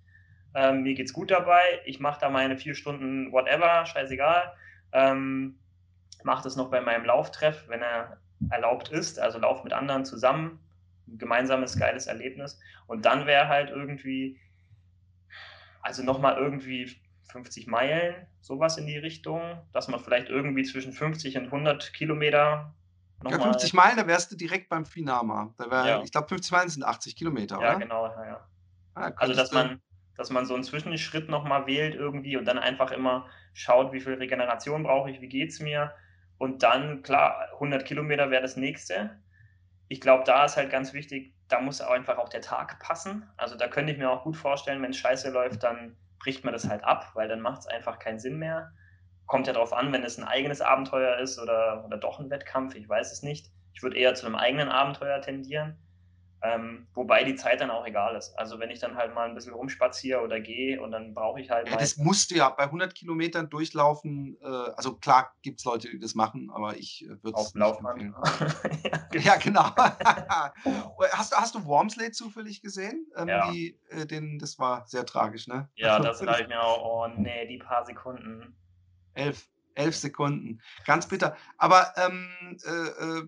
Ähm, 0.56 0.82
mir 0.82 0.96
geht's 0.96 1.14
gut 1.14 1.30
dabei. 1.30 1.62
Ich 1.86 2.00
mache 2.00 2.20
da 2.20 2.30
meine 2.30 2.58
vier 2.58 2.74
Stunden 2.74 3.32
whatever, 3.32 3.86
scheißegal. 3.86 4.54
Ähm, 4.92 5.60
mache 6.24 6.44
das 6.44 6.56
noch 6.56 6.72
bei 6.72 6.82
meinem 6.82 7.06
Lauftreff, 7.06 7.66
wenn 7.68 7.84
er 7.84 8.18
erlaubt 8.50 8.90
ist. 8.90 9.20
Also 9.20 9.38
lauf 9.38 9.64
mit 9.64 9.74
anderen 9.74 10.04
zusammen. 10.04 10.60
Ein 11.08 11.20
gemeinsames, 11.20 11.78
geiles 11.78 12.08
Erlebnis. 12.08 12.60
Und 12.88 13.06
dann 13.06 13.28
wäre 13.28 13.48
halt 13.48 13.70
irgendwie 13.70 14.40
also 15.88 16.04
nochmal 16.04 16.38
irgendwie 16.38 16.96
50 17.32 17.68
Meilen, 17.68 18.28
sowas 18.42 18.78
in 18.78 18.86
die 18.86 18.98
Richtung, 18.98 19.42
dass 19.72 19.88
man 19.88 20.00
vielleicht 20.00 20.30
irgendwie 20.30 20.64
zwischen 20.64 20.94
50 20.94 21.38
und 21.38 21.46
100 21.46 21.94
Kilometer. 21.94 22.74
Ja, 23.28 23.40
50 23.40 23.74
Meilen, 23.74 23.98
da 23.98 24.06
wärst 24.06 24.32
du 24.32 24.36
direkt 24.36 24.70
beim 24.70 24.86
Finama. 24.86 25.54
Da 25.58 25.72
wär, 25.72 25.86
ja. 25.86 26.04
Ich 26.04 26.12
glaube, 26.12 26.28
50 26.28 26.52
Meilen 26.52 26.70
sind 26.70 26.84
80 26.84 27.16
Kilometer, 27.16 27.60
ja, 27.60 27.70
oder? 27.72 27.80
Genau, 27.80 28.06
ja, 28.06 28.24
genau. 28.24 28.38
Ah, 28.96 29.12
also, 29.16 29.34
dass 29.34 29.52
man, 29.52 29.82
dass 30.18 30.30
man 30.30 30.46
so 30.46 30.54
einen 30.54 30.64
Zwischenschritt 30.64 31.30
nochmal 31.30 31.66
wählt 31.68 31.96
irgendwie 31.96 32.38
und 32.38 32.46
dann 32.46 32.60
einfach 32.60 32.92
immer 32.92 33.28
schaut, 33.54 33.94
wie 33.94 34.02
viel 34.02 34.16
Regeneration 34.16 34.84
brauche 34.84 35.10
ich, 35.10 35.22
wie 35.22 35.30
geht 35.30 35.50
es 35.50 35.60
mir. 35.60 35.94
Und 36.38 36.64
dann, 36.64 37.02
klar, 37.02 37.48
100 37.54 37.86
Kilometer 37.86 38.30
wäre 38.30 38.42
das 38.42 38.58
nächste. 38.58 39.20
Ich 39.88 40.02
glaube, 40.02 40.24
da 40.26 40.46
ist 40.46 40.58
halt 40.58 40.70
ganz 40.70 40.94
wichtig, 40.94 41.34
da 41.48 41.62
muss 41.62 41.82
auch 41.82 41.92
einfach 41.92 42.18
auch 42.18 42.30
der 42.30 42.42
Tag 42.42 42.80
passen. 42.80 43.30
Also 43.38 43.56
da 43.56 43.68
könnte 43.68 43.94
ich 43.94 43.98
mir 43.98 44.10
auch 44.10 44.24
gut 44.24 44.36
vorstellen, 44.36 44.82
wenn 44.82 44.92
es 44.92 44.98
scheiße 44.98 45.30
läuft, 45.32 45.64
dann 45.64 45.96
bricht 46.20 46.44
man 46.44 46.54
das 46.54 46.68
halt 46.68 46.84
ab, 46.84 47.12
weil 47.14 47.28
dann 47.28 47.42
macht 47.42 47.60
es 47.60 47.68
einfach 47.68 48.00
keinen 48.00 48.20
Sinn 48.20 48.38
mehr. 48.38 48.72
Kommt 49.26 49.48
ja 49.48 49.54
darauf 49.54 49.74
an, 49.74 49.94
wenn 49.94 50.04
es 50.04 50.18
ein 50.18 50.24
eigenes 50.24 50.62
Abenteuer 50.62 51.18
ist 51.20 51.40
oder, 51.40 51.86
oder 51.86 51.98
doch 51.98 52.20
ein 52.20 52.30
Wettkampf, 52.30 52.76
ich 52.76 52.88
weiß 52.88 53.12
es 53.12 53.24
nicht. 53.24 53.52
Ich 53.74 53.84
würde 53.84 53.98
eher 53.98 54.16
zu 54.16 54.26
einem 54.26 54.36
eigenen 54.36 54.70
Abenteuer 54.70 55.22
tendieren. 55.22 55.78
Ähm, 56.44 56.88
wobei 56.94 57.24
die 57.24 57.36
Zeit 57.36 57.62
dann 57.62 57.72
auch 57.72 57.86
egal 57.86 58.16
ist. 58.16 58.38
Also 58.38 58.60
wenn 58.60 58.70
ich 58.70 58.80
dann 58.80 58.96
halt 58.96 59.16
mal 59.16 59.28
ein 59.28 59.34
bisschen 59.34 59.54
rumspaziere 59.54 60.22
oder 60.22 60.40
gehe 60.40 60.80
und 60.80 60.92
dann 60.92 61.16
brauche 61.16 61.42
ich 61.42 61.50
halt. 61.50 61.68
Ja, 61.68 61.78
das 61.78 61.98
musst 61.98 62.30
du 62.30 62.36
ja 62.36 62.50
bei 62.50 62.64
100 62.64 62.94
Kilometern 62.94 63.50
durchlaufen. 63.50 64.38
Äh, 64.42 64.46
also 64.46 64.96
klar 64.98 65.34
gibt 65.42 65.60
es 65.60 65.66
Leute, 65.66 65.90
die 65.90 65.98
das 65.98 66.14
machen, 66.14 66.52
aber 66.54 66.78
ich 66.78 67.04
äh, 67.06 67.24
würde 67.24 67.40
es 67.40 67.56
nicht 67.56 67.66
empfehlen. 67.66 68.16
ja, 69.14 69.36
genau. 69.38 69.76
hast, 71.12 71.36
hast 71.36 71.56
du 71.56 71.66
Wormsley 71.66 72.12
zufällig 72.12 72.62
gesehen? 72.62 73.08
Ähm, 73.16 73.28
ja. 73.28 73.52
Die, 73.52 73.80
äh, 73.90 74.06
den, 74.06 74.38
das 74.38 74.60
war 74.60 74.86
sehr 74.86 75.08
tragisch, 75.08 75.48
ne? 75.48 75.70
Ja, 75.76 75.98
das 76.00 76.20
sage 76.20 76.44
ich 76.44 76.48
mir 76.48 76.62
auch. 76.62 77.08
Oh 77.08 77.08
nee, 77.18 77.48
die 77.48 77.58
paar 77.58 77.84
Sekunden. 77.84 78.56
Elf 79.16 79.48
elf 79.78 79.96
Sekunden. 79.96 80.60
Ganz 80.86 81.08
bitter. 81.08 81.38
Aber 81.58 81.94
ähm, 81.98 82.58
äh, 82.66 83.20
äh 83.20 83.28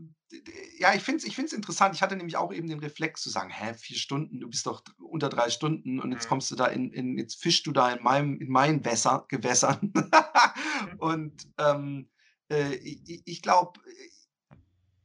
ja, 0.77 0.93
ich 0.93 1.01
finde 1.01 1.17
es 1.17 1.23
ich 1.25 1.35
find's 1.35 1.53
interessant. 1.53 1.95
Ich 1.95 2.01
hatte 2.01 2.15
nämlich 2.15 2.37
auch 2.37 2.53
eben 2.53 2.67
den 2.67 2.79
Reflex 2.79 3.21
zu 3.21 3.29
sagen, 3.29 3.49
hä, 3.49 3.73
vier 3.73 3.97
Stunden, 3.97 4.39
du 4.39 4.49
bist 4.49 4.65
doch 4.65 4.83
unter 4.99 5.29
drei 5.29 5.49
Stunden 5.49 5.99
und 5.99 6.11
jetzt 6.11 6.25
mhm. 6.25 6.29
kommst 6.29 6.51
du 6.51 6.55
da 6.55 6.67
in, 6.67 6.91
in 6.91 7.17
jetzt 7.17 7.41
fischst 7.41 7.65
du 7.65 7.71
da 7.71 7.91
in 7.91 8.03
meinem, 8.03 8.39
in 8.39 8.49
meinen 8.49 8.85
Wässer, 8.85 9.25
Gewässern. 9.27 9.91
Mhm. 9.93 10.11
und 10.99 11.47
ähm, 11.57 12.09
äh, 12.49 12.75
ich, 12.75 13.23
ich 13.25 13.41
glaube, 13.41 13.79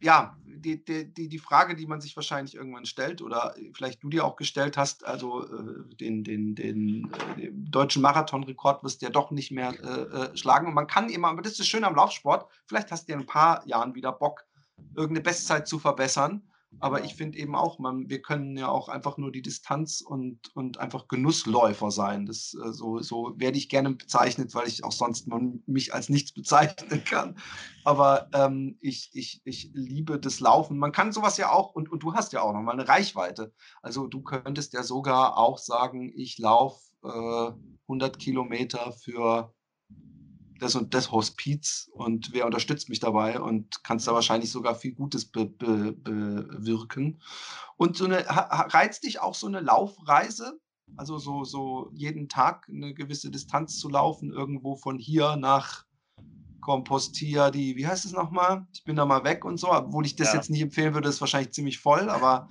ja, 0.04 0.36
die, 0.44 0.84
die, 0.84 1.28
die 1.28 1.38
Frage, 1.38 1.74
die 1.74 1.86
man 1.86 2.02
sich 2.02 2.14
wahrscheinlich 2.14 2.54
irgendwann 2.54 2.84
stellt 2.84 3.22
oder 3.22 3.54
vielleicht 3.72 4.02
du 4.02 4.10
dir 4.10 4.26
auch 4.26 4.36
gestellt 4.36 4.76
hast, 4.76 5.06
also 5.06 5.46
äh, 5.46 5.94
den, 5.96 6.22
den, 6.24 6.54
den, 6.54 7.10
äh, 7.12 7.40
den 7.40 7.70
deutschen 7.70 8.02
Marathonrekord 8.02 8.84
wirst 8.84 9.00
du 9.00 9.06
ja 9.06 9.10
doch 9.10 9.30
nicht 9.30 9.50
mehr 9.50 9.72
äh, 9.82 10.32
äh, 10.32 10.36
schlagen. 10.36 10.66
Und 10.66 10.74
man 10.74 10.86
kann 10.86 11.08
immer, 11.08 11.28
aber 11.28 11.40
das 11.40 11.58
ist 11.58 11.68
schön 11.68 11.84
am 11.84 11.94
Laufsport, 11.94 12.50
vielleicht 12.66 12.92
hast 12.92 13.08
du 13.08 13.12
ja 13.12 13.16
in 13.16 13.24
ein 13.24 13.26
paar 13.26 13.66
Jahren 13.66 13.94
wieder 13.94 14.12
Bock, 14.12 14.44
irgendeine 14.96 15.22
Bestzeit 15.22 15.68
zu 15.68 15.78
verbessern. 15.78 16.42
Aber 16.80 17.04
ich 17.04 17.14
finde 17.14 17.38
eben 17.38 17.54
auch, 17.54 17.78
man, 17.78 18.08
wir 18.08 18.20
können 18.20 18.56
ja 18.56 18.68
auch 18.68 18.88
einfach 18.88 19.16
nur 19.16 19.30
die 19.30 19.42
Distanz 19.42 20.00
und, 20.00 20.54
und 20.54 20.78
einfach 20.78 21.08
Genussläufer 21.08 21.90
sein. 21.90 22.26
Das, 22.26 22.54
äh, 22.54 22.72
so, 22.72 22.98
so 22.98 23.32
werde 23.36 23.58
ich 23.58 23.68
gerne 23.68 23.90
bezeichnet, 23.90 24.54
weil 24.54 24.68
ich 24.68 24.84
auch 24.84 24.92
sonst 24.92 25.28
mich 25.66 25.94
als 25.94 26.08
nichts 26.08 26.32
bezeichnen 26.32 27.04
kann. 27.04 27.36
Aber 27.84 28.28
ähm, 28.34 28.76
ich, 28.80 29.10
ich, 29.12 29.40
ich 29.44 29.70
liebe 29.72 30.18
das 30.18 30.40
Laufen. 30.40 30.78
Man 30.78 30.92
kann 30.92 31.12
sowas 31.12 31.36
ja 31.36 31.52
auch, 31.52 31.74
und, 31.74 31.90
und 31.90 32.02
du 32.02 32.14
hast 32.14 32.32
ja 32.32 32.42
auch 32.42 32.52
nochmal 32.52 32.74
eine 32.74 32.88
Reichweite. 32.88 33.52
Also 33.82 34.06
du 34.06 34.22
könntest 34.22 34.72
ja 34.72 34.82
sogar 34.82 35.38
auch 35.38 35.58
sagen, 35.58 36.12
ich 36.14 36.38
laufe 36.38 36.80
äh, 37.04 37.52
100 37.86 38.18
Kilometer 38.18 38.92
für 38.92 39.53
das 40.58 40.74
und 40.74 40.94
das 40.94 41.10
Hospiz 41.10 41.90
und 41.92 42.32
wer 42.32 42.46
unterstützt 42.46 42.88
mich 42.88 43.00
dabei 43.00 43.40
und 43.40 43.82
kannst 43.82 44.06
da 44.06 44.14
wahrscheinlich 44.14 44.50
sogar 44.50 44.74
viel 44.74 44.94
Gutes 44.94 45.24
be, 45.24 45.46
be, 45.46 45.92
bewirken. 45.92 47.20
Und 47.76 47.96
so 47.96 48.04
eine, 48.04 48.24
reizt 48.28 49.04
dich 49.04 49.20
auch 49.20 49.34
so 49.34 49.46
eine 49.46 49.60
Laufreise? 49.60 50.58
Also 50.96 51.18
so, 51.18 51.44
so 51.44 51.90
jeden 51.92 52.28
Tag 52.28 52.68
eine 52.68 52.94
gewisse 52.94 53.30
Distanz 53.30 53.78
zu 53.78 53.88
laufen, 53.88 54.32
irgendwo 54.32 54.76
von 54.76 54.98
hier 54.98 55.36
nach 55.36 55.84
Kompostier, 56.60 57.50
die, 57.50 57.76
wie 57.76 57.86
heißt 57.86 58.04
es 58.04 58.12
nochmal? 58.12 58.66
Ich 58.72 58.84
bin 58.84 58.96
da 58.96 59.04
mal 59.04 59.24
weg 59.24 59.44
und 59.44 59.58
so, 59.58 59.72
obwohl 59.72 60.06
ich 60.06 60.16
das 60.16 60.28
ja. 60.28 60.36
jetzt 60.36 60.50
nicht 60.50 60.62
empfehlen 60.62 60.94
würde, 60.94 61.08
ist 61.08 61.20
wahrscheinlich 61.20 61.52
ziemlich 61.52 61.78
voll, 61.78 62.08
aber 62.08 62.48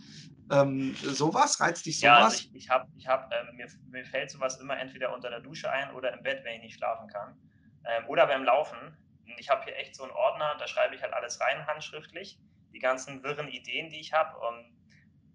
ähm, 0.52 0.94
sowas, 1.02 1.60
reizt 1.60 1.86
dich 1.86 2.00
sowas? 2.00 2.20
Ja, 2.20 2.26
also 2.26 2.38
ich, 2.38 2.56
ich 2.56 2.70
habe, 2.70 2.88
ich 2.96 3.08
hab, 3.08 3.32
äh, 3.32 3.54
mir, 3.56 3.68
mir 3.90 4.06
fällt 4.06 4.30
sowas 4.30 4.60
immer 4.60 4.78
entweder 4.78 5.16
unter 5.16 5.30
der 5.30 5.40
Dusche 5.40 5.72
ein 5.72 5.96
oder 5.96 6.16
im 6.16 6.22
Bett, 6.22 6.42
wenn 6.44 6.58
ich 6.58 6.64
nicht 6.64 6.76
schlafen 6.76 7.08
kann 7.08 7.36
ähm, 7.86 8.08
oder 8.08 8.28
beim 8.28 8.44
Laufen. 8.44 8.98
Ich 9.38 9.50
habe 9.50 9.64
hier 9.64 9.76
echt 9.78 9.96
so 9.96 10.04
einen 10.04 10.12
Ordner, 10.12 10.56
da 10.60 10.68
schreibe 10.68 10.96
ich 10.96 11.02
halt 11.02 11.14
alles 11.14 11.40
rein, 11.40 11.66
handschriftlich, 11.68 12.40
die 12.74 12.80
ganzen 12.80 13.24
wirren 13.24 13.48
Ideen, 13.48 13.90
die 13.90 14.00
ich 14.00 14.14
habe. 14.14 14.38
Und 14.40 14.74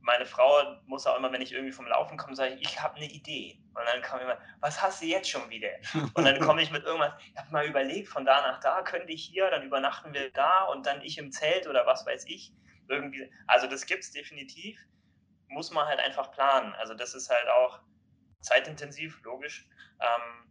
meine 0.00 0.26
Frau 0.26 0.80
muss 0.86 1.06
auch 1.06 1.16
immer, 1.16 1.32
wenn 1.32 1.42
ich 1.42 1.52
irgendwie 1.52 1.72
vom 1.72 1.86
Laufen 1.86 2.16
komme, 2.16 2.34
sage 2.34 2.54
ich, 2.54 2.62
ich 2.62 2.80
habe 2.80 2.96
eine 2.96 3.06
Idee. 3.06 3.60
Und 3.74 3.84
dann 3.86 4.00
ich 4.02 4.24
immer, 4.24 4.38
was 4.60 4.80
hast 4.80 5.02
du 5.02 5.06
jetzt 5.06 5.28
schon 5.28 5.48
wieder? 5.50 5.68
Und 6.14 6.24
dann 6.24 6.40
komme 6.40 6.62
ich 6.62 6.70
mit 6.70 6.84
irgendwas, 6.84 7.12
ich 7.30 7.38
habe 7.38 7.50
mal 7.50 7.66
überlegt, 7.66 8.08
von 8.08 8.24
da 8.24 8.40
nach 8.40 8.60
da 8.60 8.82
könnte 8.82 9.12
ich 9.12 9.24
hier, 9.24 9.50
dann 9.50 9.62
übernachten 9.62 10.12
wir 10.14 10.30
da 10.32 10.64
und 10.64 10.86
dann 10.86 11.02
ich 11.02 11.18
im 11.18 11.30
Zelt 11.30 11.66
oder 11.66 11.86
was 11.86 12.06
weiß 12.06 12.24
ich. 12.26 12.52
Irgendwie. 12.88 13.30
Also 13.46 13.66
das 13.66 13.84
gibt 13.84 14.02
es 14.02 14.12
definitiv, 14.12 14.80
muss 15.48 15.70
man 15.70 15.86
halt 15.86 16.00
einfach 16.00 16.30
planen. 16.30 16.74
Also 16.74 16.94
das 16.94 17.14
ist 17.14 17.28
halt 17.28 17.48
auch 17.48 17.80
zeitintensiv, 18.40 19.20
logisch. 19.24 19.68
Ähm, 20.00 20.50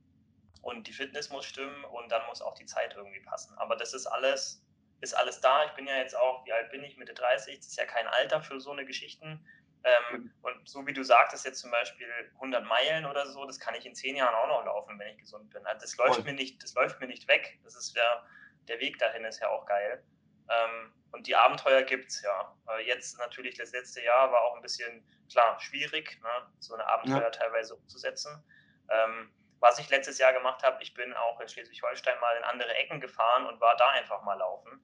und 0.62 0.88
die 0.88 0.94
Fitness 0.94 1.30
muss 1.30 1.46
stimmen 1.46 1.84
und 1.86 2.12
dann 2.12 2.26
muss 2.28 2.42
auch 2.42 2.56
die 2.56 2.66
Zeit 2.66 2.96
irgendwie 2.96 3.22
passen. 3.22 3.58
Aber 3.58 3.76
das 3.76 3.94
ist 3.94 4.08
alles, 4.08 4.64
ist 5.02 5.14
alles 5.14 5.42
da. 5.42 5.66
Ich 5.66 5.72
bin 5.72 5.88
ja 5.88 5.98
jetzt 5.98 6.16
auch, 6.16 6.46
wie 6.46 6.54
alt 6.54 6.72
bin 6.72 6.84
ich? 6.84 6.98
Mitte 6.98 7.14
30. 7.14 7.58
Das 7.58 7.68
ist 7.68 7.78
ja 7.78 7.86
kein 7.86 8.08
Alter 8.08 8.42
für 8.42 8.60
so 8.60 8.72
eine 8.72 8.86
Geschichten. 8.86 9.46
Ähm, 9.84 10.34
und 10.42 10.68
so 10.68 10.86
wie 10.86 10.94
du 10.94 11.04
sagtest, 11.04 11.46
jetzt 11.46 11.60
zum 11.60 11.72
Beispiel 11.72 12.08
100 12.36 12.66
Meilen 12.66 13.06
oder 13.06 13.26
so, 13.28 13.46
das 13.46 13.60
kann 13.60 13.76
ich 13.76 13.86
in 13.86 13.96
zehn 13.96 14.16
Jahren 14.16 14.36
auch 14.36 14.48
noch 14.48 14.66
laufen, 14.66 14.98
wenn 15.00 15.10
ich 15.10 15.18
gesund 15.20 15.50
bin. 15.52 15.66
Also 15.66 15.82
das 15.82 15.96
läuft, 15.98 16.24
mir 16.26 16.34
nicht, 16.34 16.62
das 16.62 16.74
läuft 16.74 17.00
mir 17.00 17.08
nicht 17.08 17.28
weg. 17.28 17.60
Das 17.64 17.76
ist 17.76 17.96
ja, 17.96 18.26
der 18.68 18.80
Weg 18.80 18.98
dahin 19.00 19.24
ist 19.24 19.40
ja 19.40 19.50
auch 19.50 19.66
geil. 19.66 20.04
Ähm, 20.50 20.94
und 21.12 21.28
die 21.28 21.36
Abenteuer 21.36 21.84
gibt 21.84 22.10
es 22.10 22.22
ja. 22.22 22.54
Jetzt 22.86 23.18
natürlich, 23.18 23.56
das 23.56 23.72
letzte 23.72 24.02
Jahr 24.02 24.32
war 24.32 24.42
auch 24.42 24.56
ein 24.56 24.62
bisschen, 24.62 25.06
klar, 25.32 25.60
schwierig, 25.60 26.20
ne, 26.22 26.52
so 26.60 26.74
eine 26.74 26.86
Abenteuer 26.86 27.22
ja. 27.22 27.30
teilweise 27.30 27.76
umzusetzen. 27.76 28.44
Ähm, 28.90 29.32
was 29.60 29.80
ich 29.80 29.90
letztes 29.90 30.18
Jahr 30.18 30.34
gemacht 30.34 30.64
habe, 30.64 30.82
ich 30.82 30.94
bin 30.94 31.14
auch 31.14 31.40
in 31.40 31.48
Schleswig-Holstein 31.48 32.20
mal 32.20 32.38
in 32.38 32.44
andere 32.44 32.74
Ecken 32.76 33.00
gefahren 33.00 33.46
und 33.46 33.60
war 33.60 33.76
da 33.78 33.90
einfach 33.90 34.22
mal 34.24 34.36
laufen. 34.36 34.82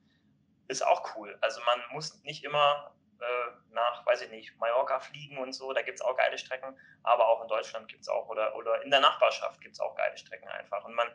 Ist 0.68 0.84
auch 0.84 1.16
cool. 1.16 1.36
Also 1.40 1.60
man 1.64 1.82
muss 1.90 2.22
nicht 2.22 2.44
immer 2.44 2.94
äh, 3.20 3.50
nach, 3.70 4.04
weiß 4.06 4.22
ich 4.22 4.30
nicht, 4.30 4.56
Mallorca 4.58 4.98
fliegen 5.00 5.38
und 5.38 5.52
so, 5.52 5.72
da 5.72 5.82
gibt 5.82 5.98
es 5.98 6.04
auch 6.04 6.16
geile 6.16 6.38
Strecken, 6.38 6.78
aber 7.02 7.28
auch 7.28 7.42
in 7.42 7.48
Deutschland 7.48 7.88
gibt 7.88 8.02
es 8.02 8.08
auch 8.08 8.28
oder, 8.28 8.54
oder 8.56 8.82
in 8.82 8.90
der 8.90 9.00
Nachbarschaft 9.00 9.60
gibt 9.60 9.74
es 9.74 9.80
auch 9.80 9.94
geile 9.94 10.16
Strecken 10.16 10.48
einfach. 10.48 10.84
Und 10.84 10.94
man, 10.94 11.08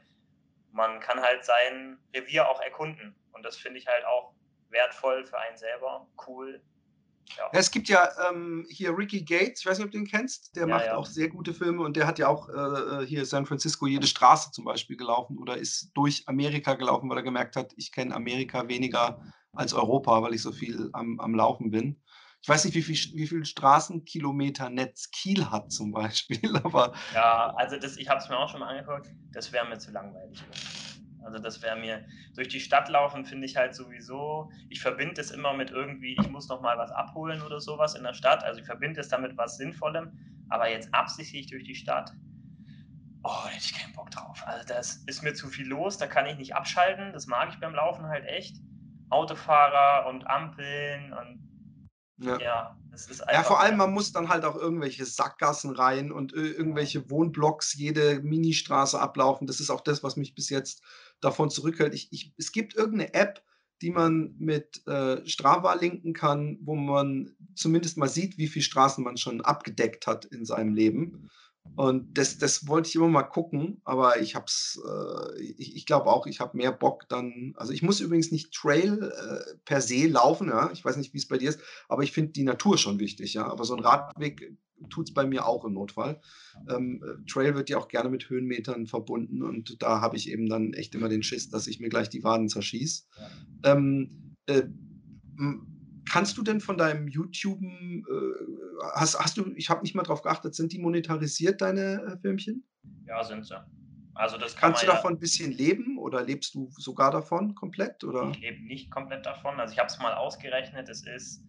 man 0.71 0.99
kann 0.99 1.21
halt 1.21 1.43
sein 1.43 1.99
Revier 2.13 2.49
auch 2.49 2.61
erkunden. 2.61 3.15
Und 3.31 3.43
das 3.43 3.57
finde 3.57 3.79
ich 3.79 3.87
halt 3.87 4.05
auch 4.05 4.33
wertvoll 4.69 5.25
für 5.25 5.37
einen 5.39 5.57
selber, 5.57 6.07
cool. 6.27 6.61
Ja. 7.37 7.43
Ja, 7.53 7.59
es 7.59 7.71
gibt 7.71 7.89
ja 7.89 8.09
ähm, 8.29 8.65
hier 8.69 8.97
Ricky 8.97 9.23
Gates, 9.23 9.61
ich 9.61 9.65
weiß 9.65 9.77
nicht, 9.77 9.85
ob 9.85 9.91
du 9.91 9.97
den 9.97 10.07
kennst, 10.07 10.55
der 10.55 10.67
ja, 10.67 10.75
macht 10.75 10.89
auch 10.89 11.05
sehr 11.05 11.29
gute 11.29 11.53
Filme 11.53 11.83
und 11.83 11.95
der 11.95 12.07
hat 12.07 12.19
ja 12.19 12.27
auch 12.27 12.49
äh, 12.49 13.03
äh, 13.03 13.05
hier 13.05 13.25
San 13.25 13.45
Francisco 13.45 13.87
jede 13.87 14.07
Straße 14.07 14.51
zum 14.51 14.65
Beispiel 14.65 14.97
gelaufen 14.97 15.37
oder 15.37 15.57
ist 15.57 15.91
durch 15.93 16.23
Amerika 16.27 16.73
gelaufen, 16.73 17.09
weil 17.09 17.17
er 17.17 17.23
gemerkt 17.23 17.55
hat, 17.55 17.73
ich 17.77 17.91
kenne 17.91 18.15
Amerika 18.15 18.67
weniger 18.67 19.21
als 19.53 19.73
Europa, 19.73 20.21
weil 20.21 20.33
ich 20.33 20.41
so 20.41 20.51
viel 20.51 20.89
am, 20.93 21.19
am 21.19 21.35
Laufen 21.35 21.71
bin. 21.71 22.01
Ich 22.41 22.47
weiß 22.47 22.63
nicht, 22.65 22.75
wie 22.75 22.81
viel, 22.81 22.95
wie 23.17 23.27
viel 23.27 23.43
Straßenkilometer 23.43 24.69
Netz 24.69 25.11
Kiel 25.11 25.49
hat 25.49 25.71
zum 25.71 25.91
Beispiel, 25.91 26.55
aber. 26.63 26.93
Ja, 27.13 27.53
also 27.57 27.77
das, 27.77 27.97
ich 27.97 28.07
habe 28.07 28.21
es 28.21 28.29
mir 28.29 28.37
auch 28.37 28.49
schon 28.49 28.61
mal 28.61 28.69
angeguckt, 28.69 29.09
das 29.33 29.51
wäre 29.51 29.67
mir 29.67 29.77
zu 29.77 29.91
langweilig. 29.91 30.41
Also 31.23 31.37
das 31.39 31.61
wäre 31.61 31.77
mir, 31.77 32.05
durch 32.35 32.47
die 32.47 32.59
Stadt 32.59 32.89
laufen 32.89 33.25
finde 33.25 33.45
ich 33.45 33.57
halt 33.57 33.75
sowieso, 33.75 34.51
ich 34.69 34.81
verbinde 34.81 35.19
es 35.19 35.31
immer 35.31 35.53
mit 35.53 35.71
irgendwie, 35.71 36.15
ich 36.19 36.29
muss 36.29 36.47
noch 36.47 36.61
mal 36.61 36.77
was 36.77 36.91
abholen 36.91 37.41
oder 37.41 37.59
sowas 37.59 37.95
in 37.95 38.03
der 38.03 38.13
Stadt. 38.13 38.43
Also 38.43 38.59
ich 38.61 38.65
verbinde 38.65 39.01
es 39.01 39.09
damit 39.09 39.37
was 39.37 39.57
Sinnvollem, 39.57 40.17
aber 40.49 40.69
jetzt 40.69 40.93
absichtlich 40.93 41.47
durch 41.47 41.63
die 41.63 41.75
Stadt, 41.75 42.11
oh, 43.23 43.45
hätte 43.47 43.65
ich 43.65 43.73
keinen 43.73 43.93
Bock 43.93 44.11
drauf. 44.11 44.41
Also 44.45 44.65
das 44.67 45.03
ist 45.07 45.23
mir 45.23 45.33
zu 45.33 45.47
viel 45.47 45.67
los, 45.67 45.97
da 45.97 46.07
kann 46.07 46.25
ich 46.25 46.37
nicht 46.37 46.55
abschalten, 46.55 47.13
das 47.13 47.27
mag 47.27 47.49
ich 47.49 47.59
beim 47.59 47.73
Laufen 47.73 48.05
halt 48.05 48.25
echt. 48.25 48.57
Autofahrer 49.09 50.07
und 50.07 50.27
Ampeln 50.27 51.13
und 51.13 51.49
ja. 52.21 52.37
ja, 52.39 52.77
das 52.91 53.07
ist 53.07 53.21
einfach. 53.21 53.33
Ja, 53.33 53.43
vor 53.43 53.59
allem, 53.61 53.77
man 53.77 53.93
muss 53.93 54.11
dann 54.11 54.29
halt 54.29 54.43
auch 54.43 54.55
irgendwelche 54.55 55.05
Sackgassen 55.05 55.71
rein 55.71 56.11
und 56.11 56.33
äh, 56.33 56.49
irgendwelche 56.49 57.09
Wohnblocks, 57.09 57.73
jede 57.73 58.19
Ministraße 58.19 58.99
ablaufen. 58.99 59.47
Das 59.47 59.59
ist 59.59 59.69
auch 59.69 59.81
das, 59.81 60.03
was 60.03 60.17
mich 60.17 60.35
bis 60.35 60.49
jetzt 60.49 60.83
davon 61.21 61.49
zurückhält. 61.49 61.93
Ich, 61.93 62.09
ich, 62.11 62.33
es 62.37 62.51
gibt 62.51 62.75
irgendeine 62.75 63.13
App, 63.13 63.43
die 63.81 63.91
man 63.91 64.35
mit 64.37 64.85
äh, 64.87 65.25
Strava 65.25 65.73
linken 65.73 66.13
kann, 66.13 66.59
wo 66.61 66.75
man 66.75 67.35
zumindest 67.55 67.97
mal 67.97 68.09
sieht, 68.09 68.37
wie 68.37 68.47
viele 68.47 68.63
Straßen 68.63 69.03
man 69.03 69.17
schon 69.17 69.41
abgedeckt 69.41 70.05
hat 70.05 70.25
in 70.25 70.45
seinem 70.45 70.73
Leben. 70.73 71.29
Und 71.75 72.17
das, 72.17 72.37
das 72.37 72.67
wollte 72.67 72.89
ich 72.89 72.95
immer 72.95 73.07
mal 73.07 73.23
gucken, 73.23 73.81
aber 73.85 74.19
ich 74.19 74.35
hab's, 74.35 74.79
äh, 74.85 75.41
ich, 75.41 75.75
ich 75.77 75.85
glaube 75.85 76.07
auch, 76.07 76.27
ich 76.27 76.39
habe 76.39 76.57
mehr 76.57 76.71
Bock 76.71 77.07
dann. 77.07 77.53
Also 77.55 77.71
ich 77.71 77.81
muss 77.81 78.01
übrigens 78.01 78.31
nicht 78.31 78.53
Trail 78.53 79.01
äh, 79.01 79.57
per 79.65 79.81
se 79.81 80.07
laufen, 80.07 80.49
ja. 80.49 80.71
Ich 80.73 80.83
weiß 80.83 80.97
nicht, 80.97 81.13
wie 81.13 81.19
es 81.19 81.27
bei 81.27 81.37
dir 81.37 81.49
ist, 81.49 81.61
aber 81.87 82.03
ich 82.03 82.11
finde 82.11 82.33
die 82.33 82.43
Natur 82.43 82.77
schon 82.77 82.99
wichtig, 82.99 83.33
ja. 83.33 83.45
Aber 83.45 83.63
so 83.63 83.75
ein 83.75 83.83
Radweg 83.83 84.57
tut 84.89 85.09
es 85.09 85.13
bei 85.13 85.25
mir 85.25 85.45
auch 85.45 85.65
im 85.65 85.73
Notfall. 85.73 86.21
Ähm, 86.69 87.03
Trail 87.29 87.55
wird 87.55 87.69
ja 87.69 87.77
auch 87.77 87.87
gerne 87.87 88.09
mit 88.09 88.29
Höhenmetern 88.29 88.87
verbunden 88.87 89.41
und 89.43 89.81
da 89.81 90.01
habe 90.01 90.17
ich 90.17 90.29
eben 90.29 90.47
dann 90.47 90.73
echt 90.73 90.95
immer 90.95 91.09
den 91.09 91.23
Schiss, 91.23 91.49
dass 91.49 91.67
ich 91.67 91.79
mir 91.79 91.89
gleich 91.89 92.09
die 92.09 92.23
Waden 92.23 92.49
zerschieße. 92.49 93.03
Ja. 93.65 93.73
Ähm, 93.73 94.35
äh, 94.45 94.63
Kannst 96.11 96.37
du 96.37 96.43
denn 96.43 96.59
von 96.59 96.77
deinem 96.77 97.07
YouTube, 97.07 97.61
äh, 97.61 98.05
hast, 98.93 99.19
hast 99.19 99.37
du, 99.37 99.51
ich 99.55 99.69
habe 99.69 99.81
nicht 99.81 99.95
mal 99.95 100.03
drauf 100.03 100.21
geachtet, 100.21 100.55
sind 100.55 100.73
die 100.73 100.79
monetarisiert, 100.79 101.61
deine 101.61 102.01
äh, 102.03 102.17
Filmchen? 102.17 102.63
Ja, 103.05 103.23
sind 103.23 103.45
sie. 103.45 103.55
Also 104.15 104.37
das 104.37 104.55
kann 104.55 104.71
Kannst 104.71 104.83
du 104.83 104.87
davon 104.87 105.13
ja, 105.13 105.17
ein 105.17 105.19
bisschen 105.19 105.51
leben 105.51 105.97
oder 105.97 106.23
lebst 106.23 106.53
du 106.53 106.69
sogar 106.71 107.11
davon 107.11 107.55
komplett? 107.55 108.03
Oder? 108.03 108.29
Ich 108.31 108.39
lebe 108.39 108.61
nicht 108.65 108.91
komplett 108.91 109.25
davon. 109.25 109.59
Also 109.59 109.73
ich 109.73 109.79
habe 109.79 109.87
es 109.87 109.97
mal 109.99 110.13
ausgerechnet, 110.13 110.89
es 110.89 111.05
ist 111.05 111.41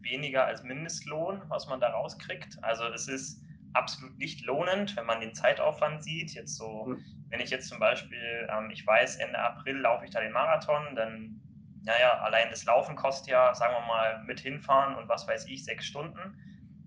weniger 0.00 0.44
als 0.44 0.64
Mindestlohn, 0.64 1.42
was 1.48 1.68
man 1.68 1.80
da 1.80 1.90
rauskriegt. 1.90 2.58
Also 2.62 2.84
es 2.86 3.06
ist 3.06 3.40
absolut 3.74 4.18
nicht 4.18 4.44
lohnend, 4.44 4.96
wenn 4.96 5.06
man 5.06 5.20
den 5.20 5.34
Zeitaufwand 5.34 6.02
sieht. 6.02 6.34
Jetzt 6.34 6.56
so, 6.56 6.86
hm. 6.86 7.04
wenn 7.30 7.40
ich 7.40 7.50
jetzt 7.50 7.68
zum 7.68 7.78
Beispiel, 7.78 8.48
ähm, 8.50 8.70
ich 8.70 8.86
weiß, 8.86 9.16
Ende 9.16 9.38
April 9.38 9.76
laufe 9.76 10.04
ich 10.04 10.10
da 10.10 10.20
den 10.20 10.32
Marathon, 10.32 10.96
dann 10.96 11.40
naja, 11.84 12.20
allein 12.22 12.50
das 12.50 12.64
Laufen 12.64 12.96
kostet 12.96 13.28
ja, 13.28 13.54
sagen 13.54 13.74
wir 13.74 13.86
mal, 13.86 14.22
mit 14.24 14.40
hinfahren 14.40 14.96
und 14.96 15.08
was 15.08 15.26
weiß 15.26 15.46
ich, 15.46 15.64
sechs 15.64 15.84
Stunden. 15.84 16.38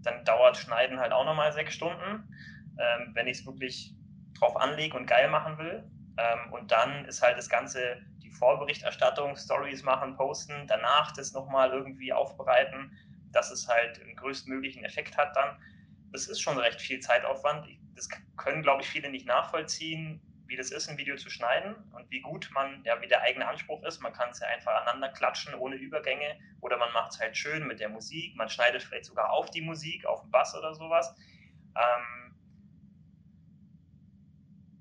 Dann 0.02 0.24
dauert 0.24 0.58
Schneiden 0.58 1.00
halt 1.00 1.12
auch 1.12 1.26
nochmal 1.26 1.52
sechs 1.52 1.74
Stunden, 1.74 2.30
ähm, 2.80 3.12
wenn 3.14 3.28
ich 3.28 3.40
es 3.40 3.46
wirklich 3.46 3.94
drauf 4.40 4.56
anlege 4.56 4.96
und 4.98 5.06
geil 5.06 5.30
machen 5.30 5.58
will. 5.58 5.84
Ähm, 6.18 6.54
und 6.54 6.72
dann 6.72 7.06
ist 7.06 7.22
halt 7.22 7.38
das 7.38 7.50
Ganze, 7.50 7.98
die 8.22 8.32
Vorberichterstattung, 8.32 9.36
Stories 9.36 9.84
machen, 9.84 10.16
posten, 10.16 10.66
danach 10.68 11.12
das 11.12 11.34
nochmal 11.34 11.72
irgendwie 11.72 12.14
aufbereiten, 12.14 12.98
dass 13.32 13.52
es 13.52 13.68
halt 13.68 14.02
einen 14.02 14.16
größtmöglichen 14.16 14.86
Effekt 14.86 15.18
hat 15.18 15.36
dann. 15.36 15.60
Das 16.14 16.28
ist 16.28 16.40
schon 16.40 16.58
recht 16.58 16.80
viel 16.80 17.02
Zeitaufwand. 17.02 17.68
Das 17.96 18.08
können, 18.38 18.62
glaube 18.62 18.82
ich, 18.82 18.88
viele 18.88 19.10
nicht 19.10 19.28
nachvollziehen 19.28 20.22
wie 20.48 20.56
das 20.56 20.72
ist, 20.72 20.90
ein 20.90 20.98
Video 20.98 21.16
zu 21.16 21.30
schneiden 21.30 21.76
und 21.94 22.10
wie 22.12 22.22
gut 22.22 22.50
man, 22.54 22.84
ja, 22.84 23.02
wie 23.02 23.08
der 23.08 23.22
eigene 23.22 23.48
Anspruch 23.48 23.84
ist. 23.84 24.02
Man 24.02 24.14
kann 24.14 24.30
es 24.30 24.40
ja 24.40 24.48
einfach 24.48 24.74
aneinander 24.82 25.10
klatschen 25.10 25.54
ohne 25.56 25.76
Übergänge 25.76 26.40
oder 26.62 26.78
man 26.78 26.92
macht 26.94 27.14
es 27.14 27.20
halt 27.20 27.36
schön 27.36 27.66
mit 27.68 27.80
der 27.80 27.90
Musik. 27.90 28.36
Man 28.36 28.50
schneidet 28.50 28.84
vielleicht 28.84 29.06
sogar 29.06 29.32
auf 29.32 29.50
die 29.50 29.62
Musik, 29.62 30.06
auf 30.06 30.22
den 30.22 30.32
Bass 30.32 30.56
oder 30.56 30.74
sowas. 30.74 31.16
Ähm, 31.76 32.26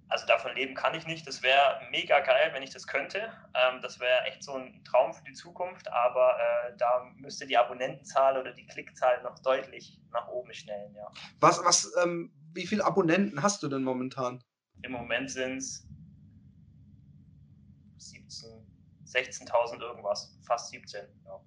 also 0.09 0.27
davon 0.27 0.55
leben 0.55 0.75
kann 0.75 0.95
ich 0.95 1.07
nicht. 1.07 1.27
Das 1.27 1.43
wäre 1.43 1.81
mega 1.91 2.21
geil, 2.21 2.51
wenn 2.53 2.63
ich 2.63 2.71
das 2.71 2.87
könnte. 2.87 3.33
Ähm, 3.55 3.81
das 3.83 3.99
wäre 3.99 4.23
echt 4.27 4.45
so 4.45 4.55
ein 4.55 4.85
Traum 4.85 5.13
für 5.13 5.25
die 5.25 5.33
Zukunft, 5.33 5.91
aber 5.91 6.37
äh, 6.39 6.77
da 6.77 7.11
müsste 7.17 7.47
die 7.47 7.57
Abonnentenzahl 7.57 8.39
oder 8.39 8.53
die 8.53 8.67
Klickzahl 8.67 9.23
noch 9.23 9.39
deutlich 9.41 9.99
nach 10.13 10.29
oben 10.29 10.53
schnellen, 10.55 10.95
ja. 10.95 11.11
Was, 11.41 11.65
was, 11.65 11.93
ähm, 12.03 12.33
wie 12.53 12.67
viele 12.67 12.85
Abonnenten 12.85 13.43
hast 13.43 13.63
du 13.65 13.69
denn 13.69 13.83
momentan? 13.83 14.45
Im 14.83 14.93
Moment 14.93 15.31
sind 15.31 15.59
es 15.59 15.87
16.000 19.15 19.81
irgendwas, 19.81 20.37
fast 20.43 20.71
17. 20.71 21.07
Ja. 21.25 21.41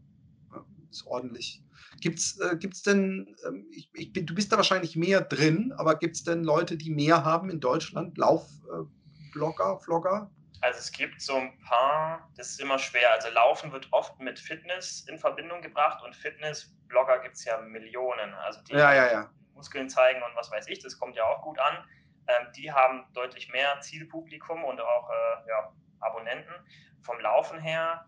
Ist 0.90 1.06
ordentlich. 1.06 1.62
Gibt 2.00 2.20
es 2.20 2.40
äh, 2.40 2.56
gibt's 2.56 2.82
denn, 2.82 3.36
ähm, 3.46 3.68
ich, 3.72 3.90
ich 3.94 4.14
bin, 4.14 4.26
du 4.26 4.34
bist 4.34 4.52
da 4.52 4.58
wahrscheinlich 4.58 4.96
mehr 4.96 5.22
drin, 5.22 5.74
aber 5.78 5.96
gibt 5.96 6.16
es 6.16 6.24
denn 6.24 6.44
Leute, 6.44 6.78
die 6.78 6.90
mehr 6.90 7.26
haben 7.26 7.50
in 7.50 7.60
Deutschland? 7.60 8.18
Laufblogger, 8.18 9.76
äh, 9.76 9.84
Vlogger? 9.84 10.32
Also 10.62 10.80
es 10.80 10.92
gibt 10.92 11.22
so 11.22 11.36
ein 11.36 11.60
paar, 11.60 12.32
das 12.36 12.52
ist 12.52 12.62
immer 12.62 12.80
schwer. 12.80 13.12
Also 13.14 13.30
Laufen 13.30 13.72
wird 13.72 13.88
oft 13.92 14.20
mit 14.20 14.40
Fitness 14.40 15.06
in 15.08 15.20
Verbindung 15.20 15.62
gebracht 15.62 16.04
und 16.04 16.16
Fitness-Blogger 16.16 17.20
gibt 17.20 17.36
es 17.36 17.46
ja 17.46 17.60
Millionen. 17.62 18.34
Also 18.34 18.62
die 18.62 18.74
ja, 18.74 18.94
ja, 18.94 19.12
ja. 19.12 19.30
Muskeln 19.54 19.90
zeigen 19.90 20.22
und 20.24 20.36
was 20.36 20.50
weiß 20.52 20.68
ich, 20.68 20.80
das 20.80 20.98
kommt 20.98 21.16
ja 21.16 21.26
auch 21.26 21.44
gut 21.44 21.60
an. 21.60 21.84
Ähm, 22.28 22.52
die 22.56 22.72
haben 22.72 23.06
deutlich 23.14 23.50
mehr 23.50 23.80
Zielpublikum 23.82 24.64
und 24.64 24.82
auch 24.82 25.10
äh, 25.10 25.50
ja, 25.50 25.74
Abonnenten. 26.00 26.54
Vom 27.02 27.20
Laufen 27.20 27.60
her, 27.60 28.08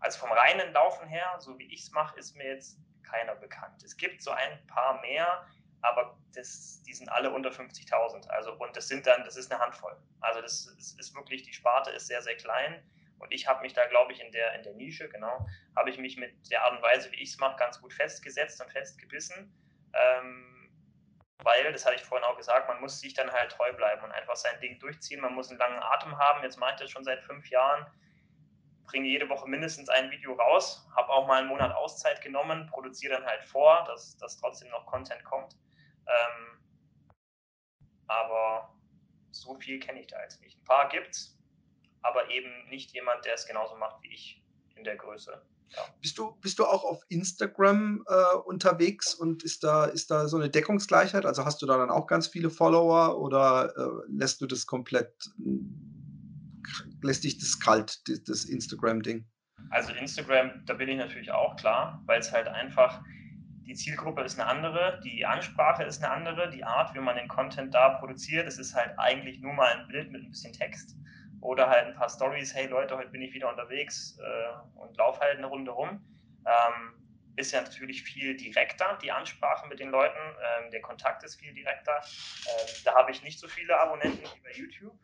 also 0.00 0.18
vom 0.20 0.30
reinen 0.30 0.72
Laufen 0.72 1.08
her, 1.08 1.36
so 1.38 1.58
wie 1.58 1.72
ich 1.72 1.82
es 1.82 1.90
mache, 1.90 2.18
ist 2.18 2.36
mir 2.36 2.46
jetzt 2.46 2.78
keiner 3.02 3.34
bekannt. 3.34 3.82
Es 3.82 3.96
gibt 3.96 4.22
so 4.22 4.30
ein 4.30 4.66
paar 4.66 5.00
mehr, 5.00 5.46
aber 5.82 6.18
das, 6.34 6.82
die 6.82 6.92
sind 6.92 7.08
alle 7.08 7.32
unter 7.32 7.50
50.000. 7.50 8.28
Also, 8.28 8.52
und 8.54 8.76
das 8.76 8.88
sind 8.88 9.06
dann, 9.06 9.24
das 9.24 9.36
ist 9.36 9.50
eine 9.50 9.60
Handvoll. 9.60 9.96
Also 10.20 10.40
das, 10.40 10.72
das 10.76 10.92
ist 10.92 11.14
wirklich, 11.14 11.42
die 11.42 11.52
Sparte 11.52 11.90
ist 11.90 12.06
sehr, 12.06 12.22
sehr 12.22 12.36
klein. 12.36 12.82
Und 13.18 13.32
ich 13.32 13.48
habe 13.48 13.62
mich 13.62 13.72
da, 13.72 13.86
glaube 13.86 14.12
ich, 14.12 14.20
in 14.20 14.30
der, 14.30 14.54
in 14.54 14.62
der 14.62 14.74
Nische, 14.74 15.08
genau, 15.08 15.46
habe 15.76 15.90
ich 15.90 15.98
mich 15.98 16.16
mit 16.16 16.50
der 16.50 16.62
Art 16.62 16.76
und 16.76 16.82
Weise, 16.82 17.10
wie 17.10 17.16
ich 17.16 17.30
es 17.30 17.38
mache, 17.38 17.56
ganz 17.56 17.80
gut 17.80 17.92
festgesetzt 17.92 18.60
und 18.62 18.70
festgebissen. 18.70 19.52
Ähm, 19.92 20.57
weil, 21.44 21.72
das 21.72 21.84
hatte 21.84 21.96
ich 21.96 22.02
vorhin 22.02 22.24
auch 22.24 22.36
gesagt, 22.36 22.68
man 22.68 22.80
muss 22.80 23.00
sich 23.00 23.14
dann 23.14 23.30
halt 23.30 23.52
treu 23.52 23.72
bleiben 23.72 24.02
und 24.02 24.12
einfach 24.12 24.36
sein 24.36 24.60
Ding 24.60 24.78
durchziehen. 24.78 25.20
Man 25.20 25.34
muss 25.34 25.50
einen 25.50 25.58
langen 25.58 25.82
Atem 25.82 26.18
haben. 26.18 26.42
Jetzt 26.42 26.56
mache 26.58 26.72
ich 26.72 26.80
das 26.80 26.90
schon 26.90 27.04
seit 27.04 27.22
fünf 27.22 27.48
Jahren, 27.48 27.86
bringe 28.86 29.06
jede 29.06 29.28
Woche 29.28 29.48
mindestens 29.48 29.88
ein 29.88 30.10
Video 30.10 30.32
raus, 30.34 30.88
habe 30.96 31.10
auch 31.10 31.26
mal 31.26 31.38
einen 31.38 31.48
Monat 31.48 31.72
Auszeit 31.74 32.20
genommen, 32.22 32.66
produziere 32.70 33.14
dann 33.14 33.26
halt 33.26 33.44
vor, 33.44 33.84
dass, 33.84 34.16
dass 34.16 34.38
trotzdem 34.38 34.70
noch 34.70 34.86
Content 34.86 35.22
kommt. 35.24 35.54
Ähm, 36.06 36.58
aber 38.08 38.74
so 39.30 39.54
viel 39.54 39.78
kenne 39.78 40.00
ich 40.00 40.06
da 40.06 40.20
jetzt 40.22 40.40
nicht. 40.40 40.58
Ein 40.58 40.64
paar 40.64 40.88
gibt's, 40.88 41.38
aber 42.02 42.30
eben 42.30 42.66
nicht 42.68 42.92
jemand, 42.92 43.24
der 43.24 43.34
es 43.34 43.46
genauso 43.46 43.76
macht 43.76 44.02
wie 44.02 44.12
ich 44.12 44.42
in 44.78 44.84
der 44.84 44.96
Größe. 44.96 45.42
Ja. 45.70 45.82
Bist, 46.00 46.16
du, 46.16 46.32
bist 46.40 46.58
du 46.58 46.64
auch 46.64 46.84
auf 46.84 47.02
Instagram 47.08 48.04
äh, 48.08 48.36
unterwegs 48.46 49.14
und 49.14 49.42
ist 49.42 49.64
da, 49.64 49.84
ist 49.84 50.10
da 50.10 50.26
so 50.28 50.38
eine 50.38 50.48
Deckungsgleichheit? 50.48 51.26
Also 51.26 51.44
hast 51.44 51.60
du 51.60 51.66
da 51.66 51.76
dann 51.76 51.90
auch 51.90 52.06
ganz 52.06 52.26
viele 52.26 52.48
Follower 52.48 53.20
oder 53.20 53.74
äh, 53.76 54.10
lässt 54.10 54.40
du 54.40 54.46
das 54.46 54.66
komplett, 54.66 55.12
lässt 57.02 57.24
dich 57.24 57.38
das 57.38 57.60
kalt, 57.60 58.00
das 58.28 58.44
Instagram-Ding? 58.46 59.26
Also 59.70 59.92
Instagram, 59.92 60.64
da 60.64 60.74
bin 60.74 60.88
ich 60.88 60.96
natürlich 60.96 61.30
auch 61.30 61.56
klar, 61.56 62.02
weil 62.06 62.20
es 62.20 62.32
halt 62.32 62.48
einfach, 62.48 63.02
die 63.66 63.74
Zielgruppe 63.74 64.22
ist 64.22 64.38
eine 64.38 64.48
andere, 64.48 65.00
die 65.04 65.26
Ansprache 65.26 65.82
ist 65.82 66.02
eine 66.02 66.10
andere, 66.10 66.48
die 66.48 66.64
Art, 66.64 66.94
wie 66.94 67.00
man 67.00 67.16
den 67.16 67.28
Content 67.28 67.74
da 67.74 67.90
produziert, 67.98 68.46
es 68.46 68.58
ist 68.58 68.74
halt 68.74 68.92
eigentlich 68.96 69.40
nur 69.40 69.52
mal 69.52 69.70
ein 69.74 69.88
Bild 69.88 70.10
mit 70.10 70.22
ein 70.22 70.30
bisschen 70.30 70.54
Text 70.54 70.96
oder 71.40 71.68
halt 71.68 71.86
ein 71.86 71.94
paar 71.94 72.08
Stories, 72.08 72.54
hey 72.54 72.66
Leute, 72.66 72.96
heute 72.96 73.10
bin 73.10 73.22
ich 73.22 73.32
wieder 73.32 73.48
unterwegs 73.48 74.18
äh, 74.18 74.78
und 74.78 74.96
laufe 74.96 75.20
halt 75.20 75.38
eine 75.38 75.46
Runde 75.46 75.70
rum. 75.70 76.04
Ähm, 76.46 76.94
ist 77.36 77.52
ja 77.52 77.60
natürlich 77.60 78.02
viel 78.02 78.36
direkter, 78.36 78.98
die 79.00 79.12
Ansprache 79.12 79.68
mit 79.68 79.78
den 79.78 79.90
Leuten, 79.90 80.18
ähm, 80.18 80.70
der 80.72 80.80
Kontakt 80.80 81.22
ist 81.22 81.36
viel 81.36 81.54
direkter. 81.54 82.02
Ähm, 82.46 82.68
da 82.84 82.94
habe 82.96 83.12
ich 83.12 83.22
nicht 83.22 83.38
so 83.38 83.46
viele 83.46 83.78
Abonnenten 83.78 84.24
wie 84.24 84.40
bei 84.40 84.52
YouTube. 84.52 84.94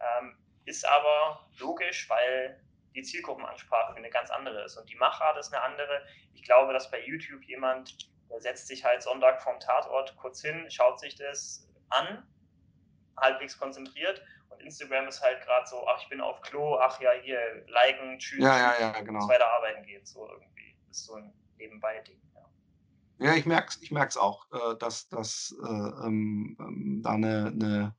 Ähm, 0.00 0.38
ist 0.64 0.86
aber 0.86 1.46
logisch, 1.58 2.08
weil 2.08 2.58
die 2.94 3.02
Zielgruppenansprache 3.02 3.94
eine 3.94 4.08
ganz 4.08 4.30
andere 4.30 4.64
ist 4.64 4.76
und 4.78 4.88
die 4.88 4.94
Machart 4.94 5.36
ist 5.36 5.52
eine 5.52 5.62
andere. 5.62 6.06
Ich 6.32 6.42
glaube, 6.42 6.72
dass 6.72 6.90
bei 6.90 7.04
YouTube 7.04 7.42
jemand, 7.44 8.08
der 8.30 8.40
setzt 8.40 8.68
sich 8.68 8.84
halt 8.84 9.02
Sonntag 9.02 9.42
vom 9.42 9.60
Tatort 9.60 10.16
kurz 10.16 10.40
hin, 10.40 10.70
schaut 10.70 11.00
sich 11.00 11.16
das 11.16 11.68
an, 11.90 12.26
halbwegs 13.16 13.58
konzentriert 13.58 14.22
und 14.54 14.62
Instagram 14.62 15.08
ist 15.08 15.22
halt 15.22 15.42
gerade 15.42 15.66
so, 15.66 15.86
ach, 15.86 16.00
ich 16.02 16.08
bin 16.08 16.20
auf 16.20 16.40
Klo, 16.42 16.78
ach 16.78 17.00
ja, 17.00 17.10
hier, 17.22 17.38
liken, 17.66 18.18
tschüss, 18.18 18.42
ja, 18.42 18.58
ja, 18.58 18.74
ja, 18.80 19.00
genau. 19.00 19.26
weiter 19.28 19.46
arbeiten 19.46 19.84
geht, 19.84 20.06
so 20.06 20.28
irgendwie. 20.28 20.76
Das 20.88 20.98
ist 20.98 21.06
so 21.06 21.14
ein 21.14 21.32
Nebenbei-Ding. 21.58 22.20
Ja. 23.18 23.26
ja, 23.26 23.34
ich 23.34 23.46
merke 23.46 23.68
es 23.68 23.82
ich 23.82 23.90
merk's 23.90 24.16
auch, 24.16 24.46
äh, 24.52 24.76
dass, 24.78 25.08
dass 25.08 25.52
äh, 25.62 25.68
ähm, 25.68 26.56
ähm, 26.60 27.00
da 27.02 27.10
eine, 27.10 27.46
eine 27.46 27.96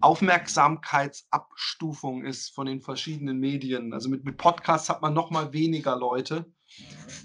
Aufmerksamkeitsabstufung 0.00 2.24
ist 2.24 2.52
von 2.54 2.66
den 2.66 2.80
verschiedenen 2.80 3.38
Medien. 3.38 3.92
Also 3.92 4.08
mit, 4.08 4.24
mit 4.24 4.36
Podcasts 4.36 4.88
hat 4.88 5.02
man 5.02 5.14
noch 5.14 5.30
mal 5.30 5.52
weniger 5.52 5.96
Leute, 5.96 6.52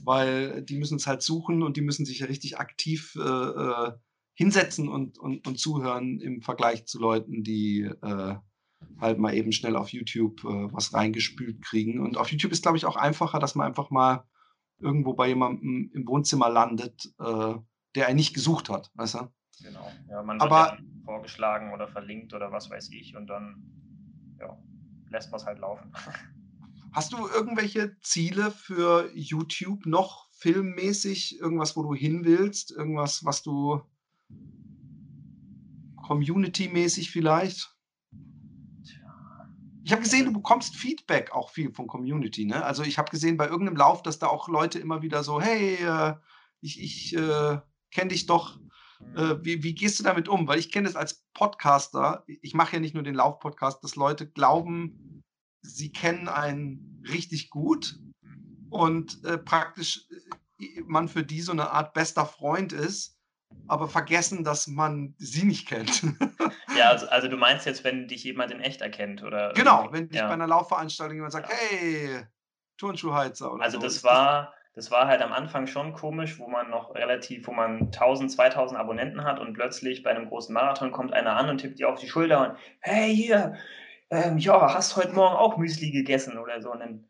weil 0.03 0.61
die 0.61 0.77
müssen 0.77 0.97
es 0.97 1.07
halt 1.07 1.23
suchen 1.23 1.63
und 1.63 1.77
die 1.77 1.81
müssen 1.81 2.05
sich 2.05 2.19
ja 2.19 2.27
richtig 2.27 2.59
aktiv 2.59 3.15
äh, 3.15 3.21
äh, 3.21 3.93
hinsetzen 4.33 4.87
und, 4.87 5.19
und, 5.19 5.47
und 5.47 5.59
zuhören 5.59 6.19
im 6.19 6.41
Vergleich 6.41 6.85
zu 6.85 6.99
Leuten, 6.99 7.43
die 7.43 7.81
äh, 7.81 8.35
halt 8.99 9.19
mal 9.19 9.33
eben 9.33 9.51
schnell 9.51 9.75
auf 9.75 9.89
YouTube 9.89 10.43
äh, 10.43 10.73
was 10.73 10.93
reingespült 10.93 11.61
kriegen. 11.61 11.99
Und 11.99 12.17
auf 12.17 12.31
YouTube 12.31 12.51
ist, 12.51 12.61
glaube 12.61 12.77
ich, 12.77 12.85
auch 12.85 12.95
einfacher, 12.95 13.39
dass 13.39 13.55
man 13.55 13.67
einfach 13.67 13.89
mal 13.89 14.25
irgendwo 14.79 15.13
bei 15.13 15.27
jemandem 15.27 15.91
im 15.93 16.07
Wohnzimmer 16.07 16.49
landet, 16.49 17.13
äh, 17.19 17.55
der 17.95 18.07
einen 18.07 18.15
nicht 18.15 18.33
gesucht 18.33 18.69
hat, 18.69 18.91
weißt 18.95 19.15
du? 19.15 19.31
Genau. 19.63 19.91
Ja, 20.09 20.23
man 20.23 20.39
wird 20.39 20.51
Aber, 20.51 20.77
ja 20.77 20.79
vorgeschlagen 21.05 21.73
oder 21.73 21.87
verlinkt 21.87 22.33
oder 22.33 22.51
was 22.51 22.69
weiß 22.69 22.91
ich 22.91 23.15
und 23.15 23.27
dann 23.27 23.63
ja, 24.39 24.57
lässt 25.09 25.31
man 25.31 25.39
es 25.39 25.45
halt 25.45 25.59
laufen. 25.59 25.91
Hast 26.93 27.13
du 27.13 27.27
irgendwelche 27.27 27.97
Ziele 28.01 28.51
für 28.51 29.09
YouTube 29.15 29.85
noch 29.85 30.29
filmmäßig? 30.33 31.39
Irgendwas, 31.39 31.77
wo 31.77 31.83
du 31.83 31.93
hin 31.93 32.25
willst? 32.25 32.71
Irgendwas, 32.71 33.23
was 33.23 33.43
du 33.43 33.81
community-mäßig 35.95 37.09
vielleicht? 37.11 37.73
Ich 39.91 39.93
habe 39.93 40.03
gesehen, 40.03 40.23
du 40.23 40.31
bekommst 40.31 40.77
Feedback 40.77 41.33
auch 41.33 41.49
viel 41.49 41.73
von 41.73 41.85
Community. 41.85 42.45
Ne? 42.45 42.63
Also 42.63 42.81
ich 42.81 42.97
habe 42.97 43.11
gesehen 43.11 43.35
bei 43.35 43.49
irgendeinem 43.49 43.75
Lauf, 43.75 44.01
dass 44.01 44.19
da 44.19 44.27
auch 44.27 44.47
Leute 44.47 44.79
immer 44.79 45.01
wieder 45.01 45.21
so, 45.21 45.41
hey, 45.41 45.75
äh, 45.83 46.15
ich, 46.61 46.81
ich 46.81 47.13
äh, 47.17 47.59
kenne 47.93 48.07
dich 48.07 48.25
doch. 48.25 48.57
Äh, 49.17 49.35
wie, 49.41 49.63
wie, 49.63 49.75
gehst 49.75 49.99
du 49.99 50.03
damit 50.03 50.29
um? 50.29 50.47
Weil 50.47 50.59
ich 50.59 50.71
kenne 50.71 50.87
es 50.87 50.95
als 50.95 51.25
Podcaster. 51.33 52.23
Ich 52.25 52.53
mache 52.53 52.77
ja 52.77 52.79
nicht 52.79 52.93
nur 52.93 53.03
den 53.03 53.15
Lauf-Podcast, 53.15 53.83
dass 53.83 53.97
Leute 53.97 54.31
glauben, 54.31 55.23
sie 55.61 55.91
kennen 55.91 56.29
einen 56.29 57.03
richtig 57.09 57.49
gut 57.49 57.99
und 58.69 59.21
äh, 59.25 59.37
praktisch 59.37 60.07
äh, 60.57 60.83
man 60.85 61.09
für 61.09 61.25
die 61.25 61.41
so 61.41 61.51
eine 61.51 61.71
Art 61.71 61.93
bester 61.93 62.25
Freund 62.25 62.71
ist 62.71 63.17
aber 63.67 63.87
vergessen, 63.87 64.43
dass 64.43 64.67
man 64.67 65.15
sie 65.17 65.43
nicht 65.43 65.67
kennt. 65.67 66.03
ja, 66.81 66.89
also, 66.89 67.07
also, 67.07 67.27
du 67.27 67.37
meinst 67.37 67.65
jetzt, 67.65 67.83
wenn 67.83 68.07
dich 68.07 68.23
jemand 68.23 68.51
in 68.51 68.59
echt 68.59 68.81
erkennt, 68.81 69.23
oder? 69.23 69.53
Genau, 69.53 69.87
wenn 69.91 70.09
dich 70.09 70.19
ja. 70.19 70.27
bei 70.27 70.33
einer 70.33 70.47
Laufveranstaltung 70.47 71.15
jemand 71.15 71.33
sagt, 71.33 71.49
ja. 71.49 71.55
hey, 71.55 72.25
Turnschuhheizer 72.77 73.53
oder 73.53 73.63
Also 73.63 73.79
so. 73.79 73.83
das 73.83 74.03
war, 74.03 74.53
das 74.73 74.91
war 74.91 75.07
halt 75.07 75.21
am 75.21 75.31
Anfang 75.31 75.67
schon 75.67 75.93
komisch, 75.93 76.39
wo 76.39 76.47
man 76.47 76.69
noch 76.69 76.93
relativ, 76.95 77.47
wo 77.47 77.51
man 77.51 77.83
1000, 77.83 78.31
2000 78.31 78.79
Abonnenten 78.79 79.23
hat 79.23 79.39
und 79.39 79.53
plötzlich 79.53 80.03
bei 80.03 80.11
einem 80.11 80.27
großen 80.27 80.53
Marathon 80.53 80.91
kommt 80.91 81.13
einer 81.13 81.35
an 81.35 81.49
und 81.49 81.59
tippt 81.59 81.79
dir 81.79 81.89
auf 81.89 81.99
die 81.99 82.07
Schulter 82.07 82.49
und 82.49 82.57
hey, 82.79 83.15
hier, 83.15 83.55
ähm, 84.09 84.37
ja, 84.37 84.73
hast 84.73 84.95
heute 84.97 85.13
Morgen 85.13 85.35
auch 85.35 85.57
Müsli 85.57 85.91
gegessen 85.91 86.37
oder 86.37 86.61
so. 86.61 86.71
Und 86.71 86.79
dann 86.79 87.07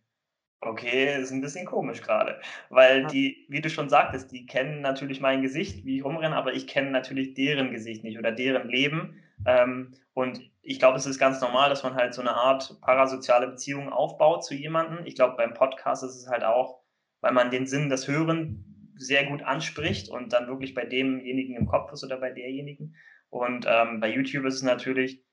Okay, 0.63 1.19
ist 1.19 1.31
ein 1.31 1.41
bisschen 1.41 1.65
komisch 1.65 2.03
gerade, 2.03 2.39
weil 2.69 3.07
die, 3.07 3.47
wie 3.49 3.61
du 3.61 3.69
schon 3.71 3.89
sagtest, 3.89 4.31
die 4.31 4.45
kennen 4.45 4.81
natürlich 4.81 5.19
mein 5.19 5.41
Gesicht, 5.41 5.85
wie 5.85 5.97
ich 5.97 6.05
rumrenne, 6.05 6.35
aber 6.35 6.53
ich 6.53 6.67
kenne 6.67 6.91
natürlich 6.91 7.33
deren 7.33 7.71
Gesicht 7.71 8.03
nicht 8.03 8.19
oder 8.19 8.31
deren 8.31 8.69
Leben. 8.69 9.20
Ähm, 9.45 9.93
und 10.13 10.41
ich 10.61 10.79
glaube, 10.79 10.97
es 10.97 11.05
ist 11.05 11.19
ganz 11.19 11.41
normal, 11.41 11.69
dass 11.69 11.83
man 11.83 11.95
halt 11.95 12.13
so 12.13 12.21
eine 12.21 12.35
Art 12.35 12.79
parasoziale 12.81 13.47
Beziehung 13.47 13.89
aufbaut 13.89 14.43
zu 14.43 14.53
jemandem. 14.53 15.05
Ich 15.05 15.15
glaube, 15.15 15.35
beim 15.37 15.53
Podcast 15.53 16.03
ist 16.03 16.15
es 16.15 16.27
halt 16.27 16.43
auch, 16.43 16.81
weil 17.21 17.31
man 17.31 17.49
den 17.49 17.65
Sinn 17.65 17.89
des 17.89 18.07
Hören 18.07 18.93
sehr 18.95 19.25
gut 19.25 19.41
anspricht 19.41 20.09
und 20.09 20.33
dann 20.33 20.47
wirklich 20.47 20.73
bei 20.73 20.85
demjenigen 20.85 21.55
im 21.55 21.65
Kopf 21.65 21.91
ist 21.91 22.03
oder 22.03 22.17
bei 22.17 22.31
derjenigen. 22.31 22.95
Und 23.29 23.65
ähm, 23.67 23.99
bei 23.99 24.13
YouTube 24.13 24.45
ist 24.45 24.55
es 24.55 24.63
natürlich, 24.63 25.23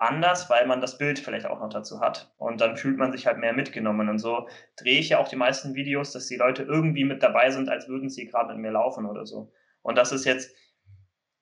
anders, 0.00 0.48
weil 0.48 0.66
man 0.66 0.80
das 0.80 0.98
Bild 0.98 1.18
vielleicht 1.18 1.46
auch 1.46 1.60
noch 1.60 1.68
dazu 1.68 2.00
hat. 2.00 2.32
Und 2.38 2.60
dann 2.60 2.76
fühlt 2.76 2.96
man 2.96 3.12
sich 3.12 3.26
halt 3.26 3.38
mehr 3.38 3.52
mitgenommen. 3.52 4.08
Und 4.08 4.18
so 4.18 4.48
drehe 4.76 4.98
ich 4.98 5.10
ja 5.10 5.18
auch 5.18 5.28
die 5.28 5.36
meisten 5.36 5.74
Videos, 5.74 6.12
dass 6.12 6.26
die 6.26 6.36
Leute 6.36 6.62
irgendwie 6.62 7.04
mit 7.04 7.22
dabei 7.22 7.50
sind, 7.50 7.68
als 7.68 7.86
würden 7.86 8.08
sie 8.08 8.26
gerade 8.26 8.54
mit 8.54 8.62
mir 8.62 8.72
laufen 8.72 9.06
oder 9.06 9.26
so. 9.26 9.52
Und 9.82 9.98
das 9.98 10.12
ist 10.12 10.24
jetzt, 10.24 10.54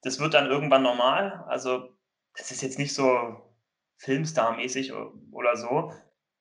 das 0.03 0.19
wird 0.19 0.35
dann 0.35 0.47
irgendwann 0.47 0.83
normal. 0.83 1.45
Also, 1.47 1.97
das 2.39 2.53
ist 2.53 2.63
jetzt 2.63 2.79
nicht 2.79 2.95
so 2.95 3.37
Filmstar-mäßig 3.99 4.93
oder 5.33 5.57
so. 5.57 5.93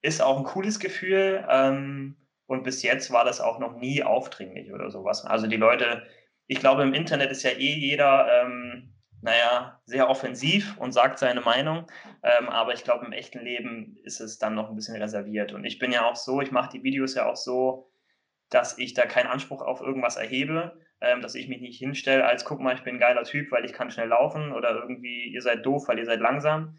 Ist 0.02 0.22
auch 0.22 0.38
ein 0.38 0.44
cooles 0.44 0.80
Gefühl. 0.80 1.46
Ähm, 1.50 2.16
und 2.46 2.64
bis 2.64 2.84
jetzt 2.84 3.12
war 3.12 3.26
das 3.26 3.42
auch 3.42 3.60
noch 3.60 3.76
nie 3.76 4.04
aufdringlich 4.04 4.72
oder 4.72 4.90
sowas. 4.90 5.26
Also 5.26 5.48
die 5.48 5.58
Leute, 5.58 6.04
ich 6.46 6.60
glaube, 6.60 6.84
im 6.84 6.94
Internet 6.94 7.32
ist 7.32 7.44
ja 7.44 7.52
eh 7.52 7.74
jeder, 7.74 8.28
ähm, 8.42 8.94
naja, 9.22 9.82
sehr 9.86 10.10
offensiv 10.10 10.78
und 10.78 10.94
sagt 10.94 11.18
seine 11.20 11.42
Meinung. 11.42 11.88
Ähm, 12.24 12.48
aber 12.48 12.74
ich 12.74 12.84
glaube, 12.84 13.06
im 13.06 13.12
echten 13.12 13.40
Leben 13.40 13.98
ist 14.04 14.22
es 14.22 14.38
dann 14.38 14.56
noch 14.56 14.70
ein 14.70 14.76
bisschen 14.76 15.02
reserviert. 15.02 15.52
Und 15.52 15.66
ich 15.66 15.80
bin 15.80 15.92
ja 15.92 16.06
auch 16.06 16.16
so, 16.16 16.42
ich 16.42 16.52
mache 16.52 16.70
die 16.72 16.84
Videos 16.84 17.16
ja 17.16 17.26
auch 17.28 17.36
so, 17.36 17.92
dass 18.50 18.78
ich 18.78 18.94
da 18.94 19.06
keinen 19.08 19.28
Anspruch 19.28 19.62
auf 19.62 19.82
irgendwas 19.82 20.16
erhebe, 20.16 20.80
ähm, 21.02 21.22
dass 21.22 21.36
ich 21.36 21.48
mich 21.48 21.62
nicht 21.62 21.80
hinstelle 21.80 22.26
als, 22.26 22.46
guck 22.46 22.60
mal, 22.60 22.76
ich 22.76 22.84
bin 22.84 22.96
ein 22.96 23.00
geiler 23.00 23.24
Typ, 23.24 23.52
weil 23.52 23.66
ich 23.66 23.74
kann 23.74 23.92
schnell 23.92 24.08
laufen 24.08 24.52
oder 24.52 24.72
irgendwie, 24.72 25.28
ihr 25.28 25.42
seid 25.42 25.66
doof, 25.66 25.88
weil 25.88 26.00
ihr 26.00 26.06
seid 26.06 26.20
langsam, 26.20 26.78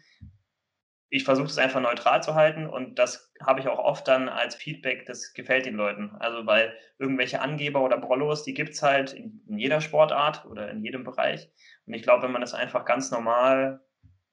ich 1.11 1.23
versuche 1.23 1.47
es 1.47 1.57
einfach 1.57 1.81
neutral 1.81 2.21
zu 2.21 2.35
halten 2.35 2.67
und 2.67 2.99
das 2.99 3.33
habe 3.43 3.59
ich 3.59 3.67
auch 3.67 3.79
oft 3.79 4.07
dann 4.07 4.29
als 4.29 4.55
Feedback, 4.55 5.05
das 5.05 5.33
gefällt 5.33 5.65
den 5.65 5.75
Leuten. 5.75 6.11
Also 6.19 6.45
weil 6.45 6.73
irgendwelche 6.99 7.41
Angeber 7.41 7.83
oder 7.83 7.97
Brollos, 7.97 8.43
die 8.43 8.53
gibt 8.53 8.71
es 8.71 8.83
halt 8.83 9.13
in, 9.13 9.41
in, 9.47 9.57
jeder 9.57 9.81
Sportart 9.81 10.45
oder 10.45 10.69
in 10.69 10.83
jedem 10.83 11.03
Bereich. 11.03 11.49
Und 11.87 11.95
ich 11.95 12.03
glaube, 12.03 12.23
wenn 12.23 12.31
man 12.31 12.41
das 12.41 12.53
einfach 12.53 12.85
ganz 12.85 13.09
normal 13.09 13.81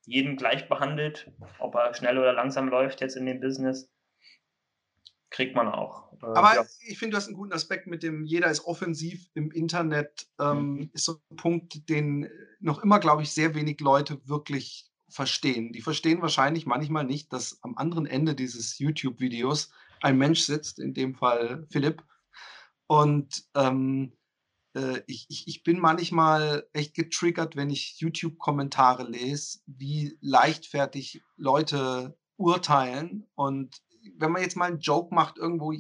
jeden 0.05 0.37
gleich 0.37 0.69
behandelt, 0.69 1.33
ob 1.59 1.75
er 1.75 1.95
schnell 1.95 2.19
oder 2.19 2.35
langsam 2.35 2.69
läuft 2.69 3.01
jetzt 3.01 3.17
in 3.17 3.27
dem 3.27 3.41
Business, 3.41 3.91
kriegt 5.31 5.55
man 5.55 5.69
auch. 5.69 6.13
Äh, 6.23 6.27
Aber 6.27 6.55
ja. 6.55 6.65
ich 6.87 6.99
finde, 6.99 7.13
du 7.13 7.17
hast 7.19 7.27
einen 7.27 7.37
guten 7.37 7.53
Aspekt 7.53 7.87
mit 7.87 8.03
dem, 8.03 8.25
jeder 8.25 8.51
ist 8.51 8.65
offensiv 8.65 9.29
im 9.35 9.51
Internet, 9.51 10.29
ähm, 10.41 10.75
mhm. 10.75 10.91
ist 10.93 11.05
so 11.05 11.21
ein 11.31 11.37
Punkt, 11.37 11.89
den 11.89 12.29
noch 12.61 12.83
immer, 12.83 12.99
glaube 12.99 13.23
ich, 13.23 13.33
sehr 13.33 13.55
wenig 13.55 13.81
Leute 13.81 14.21
wirklich 14.27 14.91
verstehen. 15.09 15.73
Die 15.73 15.83
verstehen 15.83 16.23
wahrscheinlich 16.23 16.67
manchmal 16.67 17.05
nicht, 17.05 17.33
dass 17.33 17.63
am 17.63 17.77
anderen 17.77 18.07
Ende 18.07 18.35
dieses 18.35 18.79
YouTube-Videos 18.79 19.71
ein 20.03 20.19
Mensch 20.19 20.41
sitzt, 20.41 20.79
in 20.79 20.95
dem 20.95 21.15
Fall 21.15 21.67
Philipp. 21.71 22.03
Und 22.87 23.45
ähm, 23.55 24.13
äh, 24.75 25.01
ich, 25.07 25.27
ich, 25.29 25.49
ich 25.49 25.63
bin 25.63 25.79
manchmal 25.79 26.69
echt 26.73 26.95
getriggert, 26.95 27.57
wenn 27.57 27.71
ich 27.71 27.99
YouTube-Kommentare 27.99 29.09
lese, 29.09 29.61
wie 29.67 30.19
leichtfertig 30.21 31.23
Leute 31.37 32.17
urteilen. 32.37 33.27
Und 33.35 33.83
wenn 34.19 34.33
man 34.33 34.43
jetzt 34.43 34.57
mal 34.57 34.67
einen 34.67 34.81
Joke 34.81 35.15
macht, 35.15 35.39
irgendwo 35.39 35.73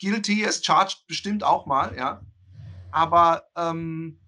guilty 0.00 0.46
as 0.46 0.64
charged 0.64 1.06
bestimmt 1.06 1.42
auch 1.42 1.66
mal, 1.66 1.96
ja. 1.96 2.20
Aber 2.90 3.44
ähm, 3.56 4.18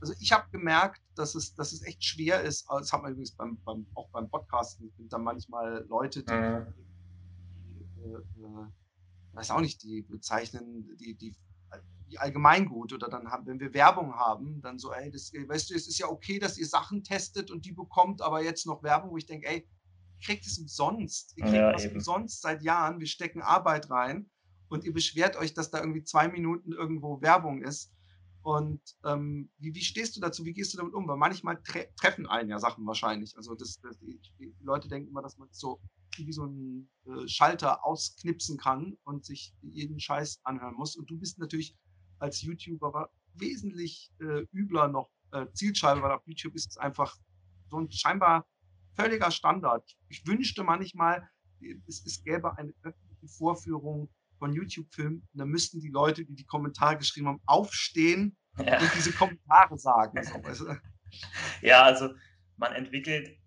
also 0.00 0.14
ich 0.20 0.32
habe 0.32 0.44
gemerkt, 0.50 1.00
dass 1.14 1.34
es, 1.34 1.54
dass 1.54 1.72
es 1.72 1.82
echt 1.82 2.04
schwer 2.04 2.42
ist. 2.42 2.66
Das 2.68 2.92
hat 2.92 3.02
man 3.02 3.12
übrigens 3.12 3.32
beim, 3.32 3.58
beim, 3.64 3.86
auch 3.94 4.08
beim 4.10 4.28
Podcasten. 4.28 4.88
Es 4.88 4.96
sind 4.96 5.12
dann 5.12 5.22
manchmal 5.22 5.84
Leute, 5.88 6.22
die, 6.22 6.32
mhm. 6.32 6.66
äh, 8.02 8.16
äh, 8.42 8.66
weiß 9.32 9.50
auch 9.50 9.60
nicht, 9.60 9.82
die 9.82 10.02
bezeichnen 10.02 10.94
die, 10.98 11.14
die, 11.14 11.34
die 12.10 12.18
Allgemeingut 12.18 12.92
oder 12.92 13.08
dann 13.08 13.30
haben, 13.30 13.46
wenn 13.46 13.60
wir 13.60 13.72
Werbung 13.72 14.14
haben, 14.14 14.60
dann 14.60 14.78
so, 14.78 14.92
ey, 14.92 15.10
das, 15.10 15.32
weißt 15.32 15.70
du, 15.70 15.74
es 15.74 15.88
ist 15.88 15.98
ja 15.98 16.06
okay, 16.06 16.38
dass 16.38 16.58
ihr 16.58 16.66
Sachen 16.66 17.02
testet 17.02 17.50
und 17.50 17.64
die 17.64 17.72
bekommt, 17.72 18.20
aber 18.20 18.42
jetzt 18.42 18.66
noch 18.66 18.82
Werbung, 18.82 19.10
wo 19.10 19.16
ich 19.16 19.26
denke, 19.26 19.48
ey, 19.48 19.66
kriegt 20.22 20.46
es 20.46 20.58
umsonst. 20.58 21.36
Ihr 21.36 21.44
kriegt 21.44 21.56
ja, 21.56 21.72
was 21.72 21.84
eben. 21.84 21.94
umsonst 21.94 22.42
seit 22.42 22.62
Jahren. 22.62 23.00
Wir 23.00 23.06
stecken 23.06 23.42
Arbeit 23.42 23.90
rein 23.90 24.30
und 24.68 24.84
ihr 24.84 24.92
beschwert 24.92 25.36
euch, 25.36 25.54
dass 25.54 25.70
da 25.70 25.80
irgendwie 25.80 26.04
zwei 26.04 26.28
Minuten 26.28 26.72
irgendwo 26.72 27.20
Werbung 27.20 27.62
ist. 27.62 27.92
Und 28.42 28.82
ähm, 29.04 29.50
wie, 29.58 29.74
wie 29.74 29.82
stehst 29.82 30.16
du 30.16 30.20
dazu? 30.20 30.44
Wie 30.44 30.52
gehst 30.52 30.74
du 30.74 30.76
damit 30.76 30.92
um? 30.92 31.08
Weil 31.08 31.16
manchmal 31.16 31.62
tre 31.62 31.88
treffen 31.96 32.26
einen 32.26 32.50
ja 32.50 32.58
Sachen 32.58 32.86
wahrscheinlich. 32.86 33.34
Also 33.36 33.54
das, 33.54 33.80
das 33.80 33.98
die, 34.00 34.20
die, 34.38 34.54
Leute 34.60 34.86
denken 34.88 35.08
immer, 35.08 35.22
dass 35.22 35.38
man 35.38 35.48
so 35.50 35.80
wie 36.18 36.32
so 36.32 36.44
ein 36.44 36.90
äh, 37.06 37.26
Schalter 37.26 37.84
ausknipsen 37.86 38.58
kann 38.58 38.98
und 39.04 39.24
sich 39.24 39.54
jeden 39.62 39.98
Scheiß 39.98 40.40
anhören 40.44 40.74
muss. 40.74 40.94
Und 40.94 41.08
du 41.08 41.18
bist 41.18 41.38
natürlich 41.38 41.74
als 42.18 42.42
YouTuber 42.42 43.08
wesentlich 43.32 44.12
äh, 44.20 44.46
übler 44.52 44.88
noch 44.88 45.10
äh, 45.32 45.46
Zielscheibe, 45.54 46.02
weil 46.02 46.12
auf 46.12 46.22
YouTube 46.26 46.54
ist 46.54 46.70
es 46.70 46.76
einfach 46.76 47.16
so 47.70 47.78
ein 47.78 47.90
scheinbar 47.90 48.46
völliger 48.94 49.30
Standard. 49.30 49.84
Ich 50.08 50.26
wünschte 50.26 50.62
manchmal, 50.62 51.28
es, 51.86 52.04
es 52.04 52.22
gäbe 52.22 52.56
eine 52.58 52.72
öffentliche 52.82 53.28
Vorführung 53.28 54.08
von 54.38 54.52
YouTube-Filmen, 54.52 55.26
da 55.32 55.44
müssten 55.44 55.80
die 55.80 55.88
Leute, 55.88 56.24
die 56.24 56.34
die 56.34 56.44
Kommentare 56.44 56.98
geschrieben 56.98 57.28
haben, 57.28 57.40
aufstehen 57.46 58.36
ja. 58.58 58.80
und 58.80 58.94
diese 58.94 59.12
Kommentare 59.12 59.78
sagen. 59.78 60.20
Ja, 61.62 61.84
also 61.84 62.08
man 62.56 62.72
entwickelt 62.72 63.38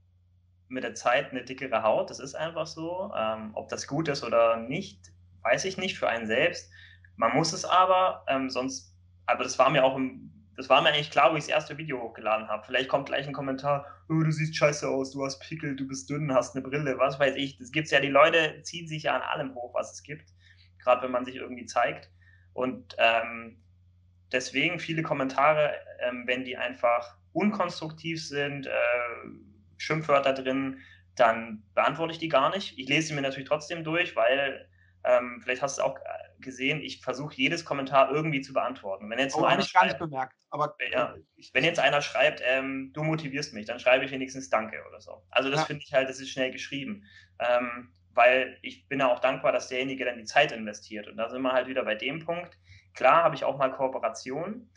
mit 0.70 0.86
der 0.86 0.96
Zeit 0.96 1.32
eine 1.32 1.44
dickere 1.44 1.84
Haut, 1.84 2.10
das 2.10 2.20
ist 2.20 2.34
einfach 2.34 2.66
so. 2.66 3.12
Ähm, 3.14 3.52
ob 3.56 3.68
das 3.68 3.88
gut 3.88 4.08
ist 4.08 4.24
oder 4.24 4.56
nicht, 4.56 5.12
weiß 5.44 5.66
ich 5.66 5.78
nicht 5.78 5.98
für 5.98 6.08
einen 6.08 6.28
selbst. 6.28 6.72
Man 7.18 7.36
muss 7.36 7.52
es 7.52 7.66
aber, 7.66 8.24
ähm, 8.30 8.50
sonst, 8.50 8.96
aber 9.26 9.44
das 9.44 9.60
war 9.60 9.70
mir 9.70 9.84
auch 9.84 9.98
im, 9.98 10.27
das 10.58 10.70
war 10.70 10.82
mir 10.82 10.90
eigentlich 10.90 11.12
klar, 11.12 11.32
wo 11.32 11.38
ich 11.38 11.46
das 11.46 11.50
erste 11.50 11.78
Video 11.78 12.02
hochgeladen 12.02 12.48
habe. 12.50 12.66
Vielleicht 12.66 12.90
kommt 12.90 13.06
gleich 13.06 13.28
ein 13.28 13.34
Kommentar, 13.34 13.86
oh, 14.10 14.22
du 14.22 14.32
siehst 14.32 14.56
scheiße 14.56 14.88
aus, 14.88 15.14
du 15.14 15.24
hast 15.24 15.40
Pickel, 15.40 15.76
du 15.76 15.88
bist 15.88 16.10
dünn, 16.10 16.34
hast 16.34 16.56
eine 16.56 16.68
Brille, 16.68 16.98
was 16.98 17.20
weiß 17.20 17.36
ich. 17.36 17.58
Das 17.58 17.72
gibt's 17.72 17.92
ja, 17.92 18.00
die 18.00 18.10
Leute 18.10 18.62
ziehen 18.64 18.88
sich 18.88 19.04
ja 19.04 19.16
an 19.16 19.22
allem 19.22 19.56
hoch, 19.56 19.74
was 19.74 19.94
es 19.94 20.04
gibt 20.04 20.26
gerade 20.88 21.04
wenn 21.04 21.12
man 21.12 21.26
sich 21.26 21.36
irgendwie 21.36 21.66
zeigt. 21.66 22.10
Und 22.54 22.96
ähm, 22.98 23.62
deswegen 24.32 24.80
viele 24.80 25.04
Kommentare, 25.04 25.74
ähm, 26.00 26.24
wenn 26.26 26.46
die 26.46 26.56
einfach 26.56 27.18
unkonstruktiv 27.34 28.26
sind, 28.26 28.68
äh, 28.68 28.72
Schimpfwörter 29.76 30.34
drin, 30.34 30.80
dann 31.16 31.64
beantworte 31.74 32.14
ich 32.14 32.20
die 32.20 32.30
gar 32.30 32.56
nicht. 32.56 32.78
Ich 32.80 32.88
lese 32.88 33.10
sie 33.10 33.14
mir 33.16 33.22
natürlich 33.22 33.50
trotzdem 33.50 33.84
durch, 33.84 34.16
weil 34.16 34.70
ähm, 35.08 35.40
vielleicht 35.42 35.62
hast 35.62 35.78
du 35.78 35.84
auch 35.84 35.98
äh, 35.98 36.02
gesehen, 36.40 36.82
ich 36.82 37.02
versuche 37.02 37.34
jedes 37.36 37.64
Kommentar 37.64 38.12
irgendwie 38.12 38.42
zu 38.42 38.54
beantworten. 38.54 39.10
Wenn 39.10 39.20
jetzt 39.20 39.36
oh, 39.36 39.40
nur 39.40 39.50
einer 39.50 39.62
ich 39.62 39.74
gar 39.74 39.86
nicht 39.86 39.98
bemerkt, 39.98 40.36
aber 40.50 40.76
ja, 40.92 41.16
wenn 41.54 41.64
jetzt 41.64 41.80
einer 41.80 42.02
schreibt, 42.02 42.42
ähm, 42.46 42.92
du 42.94 43.04
motivierst 43.04 43.54
mich, 43.54 43.66
dann 43.66 43.80
schreibe 43.80 44.06
ich 44.06 44.12
wenigstens 44.12 44.50
Danke 44.50 44.84
oder 44.88 45.00
so. 45.00 45.24
Also 45.30 45.50
das 45.50 45.62
ja. 45.62 45.66
finde 45.66 45.84
ich 45.86 45.94
halt, 45.94 46.10
das 46.10 46.20
ist 46.20 46.30
schnell 46.30 46.52
geschrieben. 46.52 47.06
Ähm, 47.40 47.94
weil 48.18 48.58
ich 48.64 48.88
bin 48.88 49.00
ja 49.00 49.12
auch 49.12 49.20
dankbar, 49.20 49.52
dass 49.52 49.68
derjenige 49.70 50.04
dann 50.04 50.18
die 50.18 50.26
Zeit 50.26 50.52
investiert. 50.52 51.08
Und 51.08 51.18
da 51.18 51.30
sind 51.30 51.44
wir 51.44 51.54
halt 51.54 51.68
wieder 51.68 51.86
bei 51.86 51.94
dem 51.94 52.26
Punkt. 52.26 52.58
Klar 52.96 53.24
habe 53.24 53.36
ich 53.36 53.44
auch 53.44 53.58
mal 53.58 53.72
Kooperationen, 53.72 54.72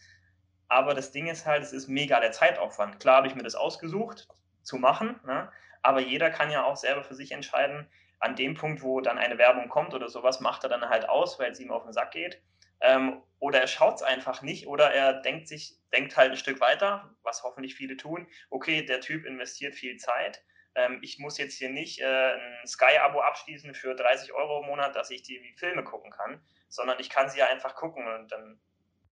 aber 0.69 0.95
das 0.95 1.11
Ding 1.11 1.27
ist 1.27 1.47
halt, 1.47 1.63
es 1.63 1.73
ist 1.73 1.89
mega 1.89 2.21
der 2.21 2.33
Zeitaufwand. 2.33 3.01
Klar 3.01 3.17
habe 3.17 3.29
ich 3.29 3.35
mir 3.35 3.43
das 3.43 3.55
ausgesucht 3.55 4.29
zu 4.63 4.77
machen, 4.77 5.19
ne? 5.25 5.51
aber 5.81 6.01
jeder 6.01 6.31
kann 6.31 6.51
ja 6.51 6.65
auch 6.65 6.77
selber 6.77 7.03
für 7.03 7.15
sich 7.15 7.33
entscheiden, 7.33 7.89
an 8.21 8.37
dem 8.37 8.55
Punkt, 8.55 8.83
wo 8.83 9.01
dann 9.01 9.19
eine 9.19 9.39
Werbung 9.39 9.69
kommt 9.69 9.95
oder 9.95 10.09
sowas, 10.09 10.41
macht 10.41 10.63
er 10.65 10.71
dann 10.71 10.89
halt 10.89 11.09
aus, 11.09 11.39
weil 11.39 11.51
es 11.51 11.61
ihm 11.61 11.71
auf 11.71 11.83
den 11.83 11.93
Sack 11.93 12.13
geht. 12.13 12.43
Ähm, 12.81 13.23
oder 13.39 13.61
er 13.61 13.67
schaut 13.67 13.97
es 13.97 14.03
einfach 14.03 14.43
nicht 14.43 14.67
oder 14.67 14.93
er 14.93 15.15
denkt 15.15 15.49
sich, 15.49 15.77
denkt 15.93 16.17
halt 16.17 16.31
ein 16.31 16.37
Stück 16.37 16.61
weiter, 16.61 17.15
was 17.23 17.43
hoffentlich 17.43 17.75
viele 17.75 17.97
tun. 17.97 18.27
Okay, 18.51 18.85
der 18.85 19.01
Typ 19.01 19.27
investiert 19.27 19.75
viel 19.75 19.97
Zeit 19.97 20.43
ähm, 20.75 21.01
ich 21.03 21.19
muss 21.19 21.39
jetzt 21.39 21.55
hier 21.55 21.69
nicht 21.69 22.01
äh, 22.01 22.35
ein 22.35 22.67
Sky-Abo 22.67 23.21
abschließen 23.21 23.75
für 23.75 23.95
30 23.95 24.33
Euro 24.33 24.61
im 24.61 24.67
Monat, 24.67 24.95
dass 24.95 25.11
ich 25.11 25.23
die 25.23 25.55
Filme 25.57 25.83
gucken 25.83 26.11
kann, 26.11 26.43
sondern 26.69 27.01
ich 27.01 27.11
kann 27.11 27.29
sie 27.29 27.39
ja 27.39 27.47
einfach 27.47 27.75
gucken 27.75 28.07
und 28.07 28.31
dann 28.31 28.61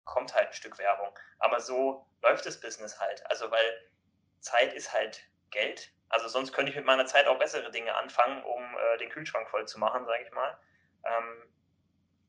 kommt 0.05 0.33
halt 0.33 0.47
ein 0.47 0.53
Stück 0.53 0.77
Werbung. 0.77 1.17
Aber 1.39 1.59
so 1.59 2.05
läuft 2.21 2.45
das 2.45 2.59
Business 2.59 2.99
halt. 2.99 3.25
Also 3.29 3.51
weil 3.51 3.91
Zeit 4.39 4.73
ist 4.73 4.93
halt 4.93 5.23
Geld. 5.51 5.91
Also 6.09 6.27
sonst 6.27 6.51
könnte 6.51 6.71
ich 6.71 6.75
mit 6.75 6.85
meiner 6.85 7.05
Zeit 7.05 7.27
auch 7.27 7.39
bessere 7.39 7.71
Dinge 7.71 7.95
anfangen, 7.95 8.43
um 8.43 8.63
äh, 8.77 8.97
den 8.97 9.09
Kühlschrank 9.09 9.49
voll 9.49 9.67
zu 9.67 9.79
machen, 9.79 10.05
sage 10.05 10.23
ich 10.23 10.31
mal. 10.31 10.59
Ähm, 11.05 11.53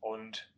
und 0.01 0.53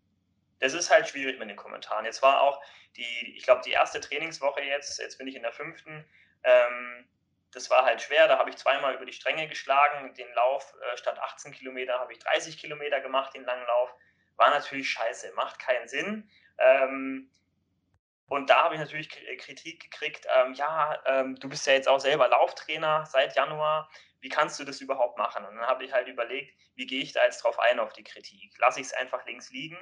das 0.61 0.75
ist 0.75 0.91
halt 0.91 1.09
schwierig 1.09 1.39
mit 1.39 1.49
den 1.49 1.57
Kommentaren. 1.57 2.05
Jetzt 2.05 2.23
war 2.23 2.43
auch 2.43 2.63
die, 2.97 3.35
ich 3.37 3.45
glaube, 3.45 3.63
die 3.65 3.73
erste 3.73 4.01
Trainingswoche 4.01 4.63
jetzt, 4.63 4.99
jetzt 4.99 5.19
bin 5.19 5.27
ich 5.27 5.37
in 5.37 5.43
der 5.43 5.53
fünften, 5.53 6.05
ähm, 6.43 7.09
das 7.55 7.71
war 7.71 7.85
halt 7.85 8.03
schwer. 8.03 8.29
Da 8.29 8.39
habe 8.39 8.51
ich 8.51 8.57
zweimal 8.57 8.95
über 8.95 9.07
die 9.07 9.13
Stränge 9.13 9.49
geschlagen. 9.49 10.13
Den 10.15 10.33
Lauf 10.35 10.75
äh, 10.93 10.97
statt 10.97 11.19
18 11.19 11.53
Kilometer 11.53 11.99
habe 11.99 12.13
ich 12.13 12.19
30 12.19 12.59
Kilometer 12.59 13.01
gemacht, 13.01 13.35
den 13.35 13.45
langen 13.45 13.67
Lauf. 13.67 13.95
War 14.37 14.51
natürlich 14.51 14.91
scheiße, 14.91 15.33
macht 15.35 15.59
keinen 15.59 15.89
Sinn. 15.89 16.29
Ähm, 16.59 17.31
und 18.27 18.51
da 18.51 18.65
habe 18.65 18.75
ich 18.75 18.81
natürlich 18.81 19.11
äh, 19.29 19.37
Kritik 19.37 19.83
gekriegt. 19.83 20.27
Ähm, 20.37 20.55
ja, 20.55 20.99
ähm, 21.07 21.37
du 21.37 21.49
bist 21.49 21.67
ja 21.67 21.75
jetzt 21.75 21.89
auch 21.89 22.01
selber 22.01 22.29
Lauftrainer 22.29 23.07
seit 23.07 23.37
Januar. 23.37 23.91
Wie 24.21 24.29
kannst 24.29 24.59
du 24.59 24.65
das 24.65 24.81
überhaupt 24.81 25.19
machen? 25.19 25.45
Und 25.45 25.57
dann 25.57 25.67
habe 25.67 25.85
ich 25.85 25.93
halt 25.93 26.09
überlegt, 26.09 26.55
wie 26.75 26.87
gehe 26.87 27.03
ich 27.03 27.13
da 27.13 27.23
jetzt 27.25 27.43
drauf 27.45 27.59
ein 27.59 27.79
auf 27.79 27.93
die 27.93 28.05
Kritik? 28.05 28.55
Lasse 28.59 28.81
ich 28.81 28.87
es 28.87 28.93
einfach 28.95 29.25
links 29.27 29.51
liegen? 29.51 29.77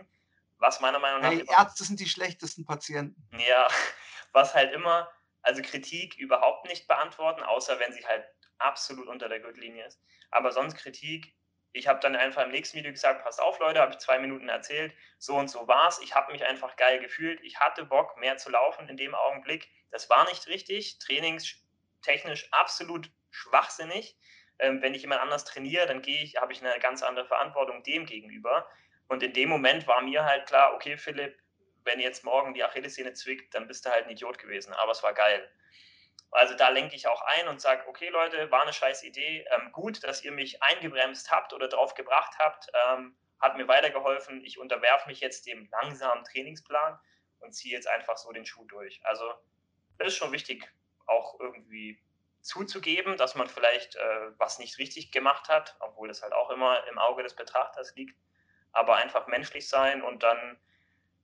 Was 0.59 0.81
meiner 0.81 0.99
Meinung 0.99 1.23
nach. 1.23 1.31
Hey, 1.31 1.45
Ärzte 1.49 1.85
sind 1.85 2.01
die 2.01 2.09
schlechtesten 2.09 2.65
Patienten. 2.65 3.23
Ja, 3.39 3.69
was 4.33 4.55
halt 4.55 4.73
immer 4.73 5.09
also 5.43 5.61
Kritik 5.61 6.17
überhaupt 6.17 6.69
nicht 6.69 6.87
beantworten, 6.89 7.43
außer 7.43 7.79
wenn 7.81 7.93
sie 7.93 8.07
halt 8.07 8.25
absolut 8.59 9.09
unter 9.09 9.29
der 9.29 9.41
Gürtellinie 9.41 9.85
ist. 9.87 10.01
Aber 10.31 10.53
sonst 10.53 10.77
Kritik, 10.77 11.35
ich 11.73 11.89
habe 11.89 12.01
dann 12.01 12.17
einfach 12.17 12.43
im 12.43 12.51
nächsten 12.51 12.77
Video 12.77 12.93
gesagt, 12.93 13.25
passt 13.25 13.41
auf 13.41 13.59
Leute, 13.59 13.81
habe 13.81 13.93
ich 13.93 13.99
zwei 13.99 14.19
Minuten 14.19 14.49
erzählt, 14.49 14.93
so 15.19 15.37
und 15.37 15.49
so 15.49 15.67
war 15.69 15.89
es. 15.89 16.01
Ich 16.01 16.15
habe 16.15 16.33
mich 16.33 16.45
einfach 16.45 16.77
geil 16.77 17.01
gefühlt. 17.01 17.41
Ich 17.43 17.61
hatte 17.61 17.85
Bock, 17.85 18.19
mehr 18.19 18.37
zu 18.37 18.51
laufen 18.51 18.89
in 18.89 18.97
dem 18.97 19.15
Augenblick. 19.15 19.71
Das 19.91 20.11
war 20.11 20.25
nicht 20.29 20.47
richtig, 20.49 20.99
trainingstechnisch 20.99 22.49
absolut 22.53 23.11
schwachsinnig. 23.31 24.19
Ähm, 24.59 24.83
wenn 24.83 24.95
ich 24.95 25.03
jemand 25.03 25.23
anders 25.23 25.45
trainiere, 25.45 25.87
dann 25.87 26.03
gehe 26.03 26.23
ich, 26.23 26.37
habe 26.37 26.53
ich 26.53 26.63
eine 26.63 26.79
ganz 26.79 27.03
andere 27.03 27.27
Verantwortung 27.27 27.83
dem 27.83 28.05
gegenüber. 28.05 28.69
Und 29.09 29.23
in 29.23 29.33
dem 29.33 29.49
Moment 29.49 29.87
war 29.87 30.03
mir 30.03 30.25
halt 30.25 30.47
klar, 30.47 30.75
okay, 30.75 30.99
Philipp, 30.99 31.39
wenn 31.85 32.01
jetzt 32.01 32.23
morgen 32.23 32.55
die 32.55 32.63
Achillessehne 32.63 33.15
zwickt, 33.15 33.55
dann 33.55 33.67
bist 33.67 33.87
du 33.87 33.91
halt 33.91 34.05
ein 34.05 34.11
Idiot 34.11 34.39
gewesen. 34.39 34.75
Aber 34.75 34.93
es 34.93 35.03
war 35.03 35.15
geil. 35.15 35.51
Also 36.33 36.55
da 36.55 36.71
lenke 36.71 36.97
ich 36.97 37.07
auch 37.07 37.21
ein 37.23 37.49
und 37.49 37.61
sage, 37.61 37.87
okay 37.87 38.09
Leute, 38.09 38.51
war 38.51 38.63
eine 38.63 38.73
scheiß 38.73 39.05
Idee. 39.05 39.47
Ähm, 39.51 39.71
gut, 39.71 40.03
dass 40.03 40.25
ihr 40.25 40.33
mich 40.33 40.63
eingebremst 40.63 41.31
habt 41.31 41.53
oder 41.53 41.69
drauf 41.69 41.95
gebracht 41.95 42.35
habt. 42.39 42.69
Ähm, 42.87 43.15
hat 43.39 43.57
mir 43.57 43.69
weitergeholfen. 43.69 44.43
Ich 44.45 44.59
unterwerfe 44.59 45.09
mich 45.09 45.21
jetzt 45.21 45.47
dem 45.47 45.69
langsamen 45.71 46.25
Trainingsplan 46.25 46.99
und 47.41 47.53
ziehe 47.53 47.75
jetzt 47.75 47.87
einfach 47.87 48.17
so 48.17 48.33
den 48.33 48.47
Schuh 48.47 48.65
durch. 48.65 49.05
Also 49.05 49.31
das 49.99 50.09
ist 50.09 50.17
schon 50.17 50.33
wichtig, 50.33 50.73
auch 51.07 51.39
irgendwie 51.39 52.01
zuzugeben, 52.41 53.17
dass 53.19 53.35
man 53.35 53.47
vielleicht 53.47 53.97
äh, 53.97 54.39
was 54.39 54.59
nicht 54.59 54.79
richtig 54.79 55.13
gemacht 55.13 55.49
hat, 55.49 55.77
obwohl 55.81 56.09
das 56.09 56.23
halt 56.23 56.33
auch 56.33 56.51
immer 56.51 56.87
im 56.89 56.99
Auge 56.99 57.23
des 57.23 57.37
Betrachters 57.37 57.95
liegt. 57.95 58.19
Aber 58.73 58.97
einfach 58.97 59.27
menschlich 59.27 59.69
sein 59.69 60.03
und 60.03 60.23
dann 60.23 60.59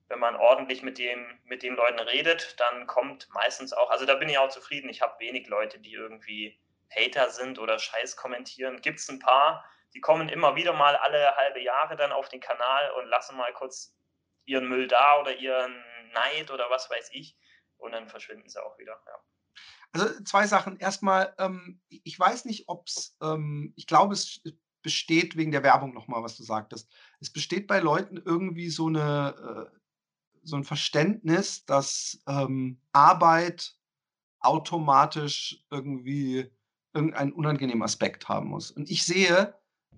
wenn 0.09 0.19
man 0.19 0.37
ordentlich 0.37 0.83
mit, 0.83 0.99
dem, 0.99 1.27
mit 1.45 1.63
den 1.63 1.75
Leuten 1.75 1.99
redet, 2.01 2.59
dann 2.59 2.87
kommt 2.87 3.29
meistens 3.31 3.73
auch, 3.73 3.91
also 3.91 4.07
da 4.07 4.15
bin 4.15 4.29
ich 4.29 4.39
auch 4.39 4.49
zufrieden. 4.49 4.89
Ich 4.89 5.03
habe 5.03 5.21
wenig 5.21 5.49
Leute, 5.49 5.79
die 5.79 5.93
irgendwie 5.93 6.59
Hater 6.91 7.31
sind 7.31 7.59
oder 7.59 7.79
Scheiß 7.79 8.17
kommentieren. 8.17 8.81
Gibt 8.81 9.01
es 9.01 9.09
ein 9.09 9.19
paar, 9.19 9.65
die 9.95 10.01
kommen 10.01 10.29
immer 10.29 10.57
wieder 10.57 10.73
mal 10.73 10.97
alle 10.97 11.37
halbe 11.37 11.61
Jahre 11.61 11.97
dann 11.97 12.13
auf 12.13 12.29
den 12.29 12.41
Kanal 12.41 12.91
und 12.93 13.07
lassen 13.07 13.37
mal 13.37 13.53
kurz 13.53 13.95
ihren 14.47 14.69
Müll 14.69 14.89
da 14.89 15.21
oder 15.21 15.37
ihren 15.37 15.75
Neid 16.15 16.51
oder 16.51 16.71
was 16.71 16.89
weiß 16.91 17.11
ich. 17.13 17.37
Und 17.77 17.93
dann 17.93 18.09
verschwinden 18.09 18.49
sie 18.49 18.63
auch 18.63 18.79
wieder. 18.79 19.01
Ja. 19.07 19.23
Also 19.93 20.25
zwei 20.25 20.47
Sachen. 20.47 20.79
Erstmal, 20.79 21.35
ähm, 21.39 21.81
ich 21.89 22.19
weiß 22.19 22.47
nicht, 22.47 22.69
ob 22.69 22.87
es, 22.87 23.17
ähm, 23.23 23.73
ich 23.77 23.87
glaube, 23.87 24.15
es 24.15 24.43
besteht 24.83 25.37
wegen 25.37 25.53
der 25.53 25.63
Werbung 25.63 25.93
nochmal, 25.93 26.23
was 26.23 26.37
du 26.37 26.43
sagtest. 26.43 26.91
Es 27.21 27.33
besteht 27.33 27.67
bei 27.67 27.79
Leuten 27.79 28.17
irgendwie 28.17 28.71
so 28.71 28.87
eine, 28.87 29.71
äh, 29.71 29.78
so 30.49 30.57
ein 30.57 30.65
Verständnis, 30.65 31.65
dass 31.65 32.23
ähm, 32.27 32.81
Arbeit 32.93 33.75
automatisch 34.41 35.65
irgendwie 35.71 36.51
irgendeinen 36.95 37.33
unangenehmen 37.33 37.83
Aspekt 37.83 38.29
haben 38.29 38.49
muss. 38.49 38.71
Und 38.71 38.91
ich 38.91 39.05
sehe, 39.05 39.55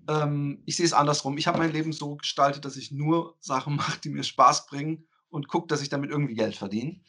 ähm, 0.07 0.61
ich 0.65 0.75
sehe 0.75 0.85
es 0.85 0.93
andersrum. 0.93 1.37
Ich 1.37 1.47
habe 1.47 1.59
mein 1.59 1.71
Leben 1.71 1.93
so 1.93 2.15
gestaltet, 2.17 2.65
dass 2.65 2.75
ich 2.75 2.91
nur 2.91 3.37
Sachen 3.39 3.75
mache, 3.77 3.99
die 4.01 4.09
mir 4.09 4.23
Spaß 4.23 4.67
bringen 4.67 5.07
und 5.29 5.47
gucke, 5.47 5.67
dass 5.67 5.81
ich 5.81 5.89
damit 5.89 6.09
irgendwie 6.09 6.35
Geld 6.35 6.55
verdiene. 6.55 7.01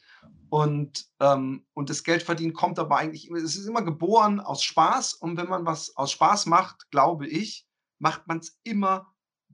Und, 0.49 1.07
ähm, 1.21 1.65
und 1.73 1.89
das 1.89 2.05
Geldverdienen 2.05 2.53
kommt 2.53 2.79
aber 2.79 2.99
eigentlich, 2.99 3.31
es 3.31 3.57
ist 3.57 3.67
immer 3.67 3.83
geboren 3.83 4.39
aus 4.39 4.63
Spaß. 4.63 5.15
Und 5.15 5.37
wenn 5.37 5.49
man 5.49 5.65
was 5.65 5.97
aus 5.97 6.13
Spaß 6.13 6.47
macht, 6.47 6.91
glaube 6.91 7.27
ich, 7.27 7.67
macht 7.99 8.27
man 8.27 8.39
es 8.39 8.61
immer 8.63 9.12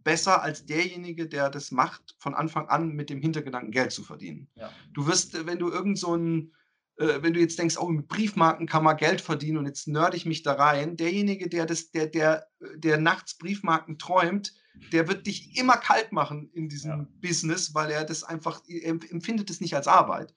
besser 0.09 0.43
als 0.43 0.65
derjenige, 0.65 1.29
der 1.29 1.51
das 1.51 1.71
macht, 1.71 2.17
von 2.19 2.35
Anfang 2.35 2.67
an 2.69 2.95
mit 2.95 3.11
dem 3.11 3.21
Hintergedanken 3.21 3.73
Geld 3.73 3.93
zu 3.93 4.03
verdienen. 4.03 4.49
Ja. 4.55 4.73
Du 4.95 5.07
wirst, 5.07 5.45
wenn 5.45 5.59
du 5.59 5.69
irgend 5.71 5.99
so 5.99 6.17
ein 6.17 6.55
äh, 6.97 7.23
wenn 7.23 7.35
du 7.35 7.41
jetzt 7.41 7.59
denkst, 7.59 7.77
oh, 7.79 7.89
mit 7.89 8.09
Briefmarken 8.09 8.67
kann 8.67 8.85
man 8.85 8.97
Geld 8.97 9.21
verdienen 9.21 9.59
und 9.59 9.67
jetzt 9.67 9.87
nörde 9.87 10.17
ich 10.17 10.25
mich 10.25 10.43
da 10.43 10.55
rein, 10.55 10.97
derjenige, 10.97 11.51
der 11.51 11.67
das, 11.67 11.91
der, 11.91 12.07
der, 12.07 12.47
der 12.75 12.97
nachts 12.97 13.37
Briefmarken 13.37 13.99
träumt, 13.99 14.55
der 14.93 15.09
wird 15.09 15.27
dich 15.27 15.59
immer 15.59 15.77
kalt 15.77 16.11
machen 16.11 16.51
in 16.55 16.71
diesem 16.71 16.91
ja. 16.91 17.07
Business, 17.21 17.75
weil 17.75 17.91
er 17.91 18.05
das 18.05 18.25
einfach, 18.25 18.63
er 18.67 18.93
empfindet 19.11 19.51
es 19.51 19.61
nicht 19.61 19.77
als 19.77 19.89
Arbeit. 19.89 20.33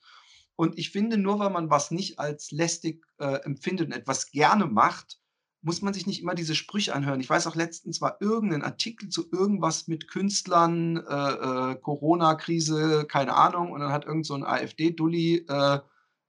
Und 0.54 0.78
ich 0.78 0.90
finde, 0.90 1.16
nur 1.16 1.38
weil 1.38 1.48
man 1.48 1.70
was 1.70 1.90
nicht 1.90 2.18
als 2.18 2.50
lästig 2.50 3.06
äh, 3.18 3.36
empfindet 3.44 3.86
und 3.86 3.94
etwas 3.94 4.30
gerne 4.30 4.66
macht, 4.66 5.18
muss 5.62 5.80
man 5.80 5.94
sich 5.94 6.06
nicht 6.06 6.20
immer 6.20 6.34
diese 6.34 6.54
Sprüche 6.54 6.94
anhören. 6.94 7.20
Ich 7.20 7.30
weiß 7.30 7.46
auch 7.46 7.54
letztens 7.54 8.00
war 8.00 8.18
irgendein 8.20 8.62
Artikel 8.62 9.08
zu 9.08 9.30
irgendwas 9.30 9.86
mit 9.88 10.08
Künstlern, 10.08 10.96
äh, 10.96 11.72
äh, 11.72 11.74
Corona-Krise, 11.76 13.06
keine 13.08 13.34
Ahnung, 13.34 13.70
und 13.70 13.80
dann 13.80 13.92
hat 13.92 14.04
irgend 14.04 14.26
so 14.26 14.34
ein 14.34 14.44
AfD-Dulli 14.44 15.46
äh, 15.48 15.78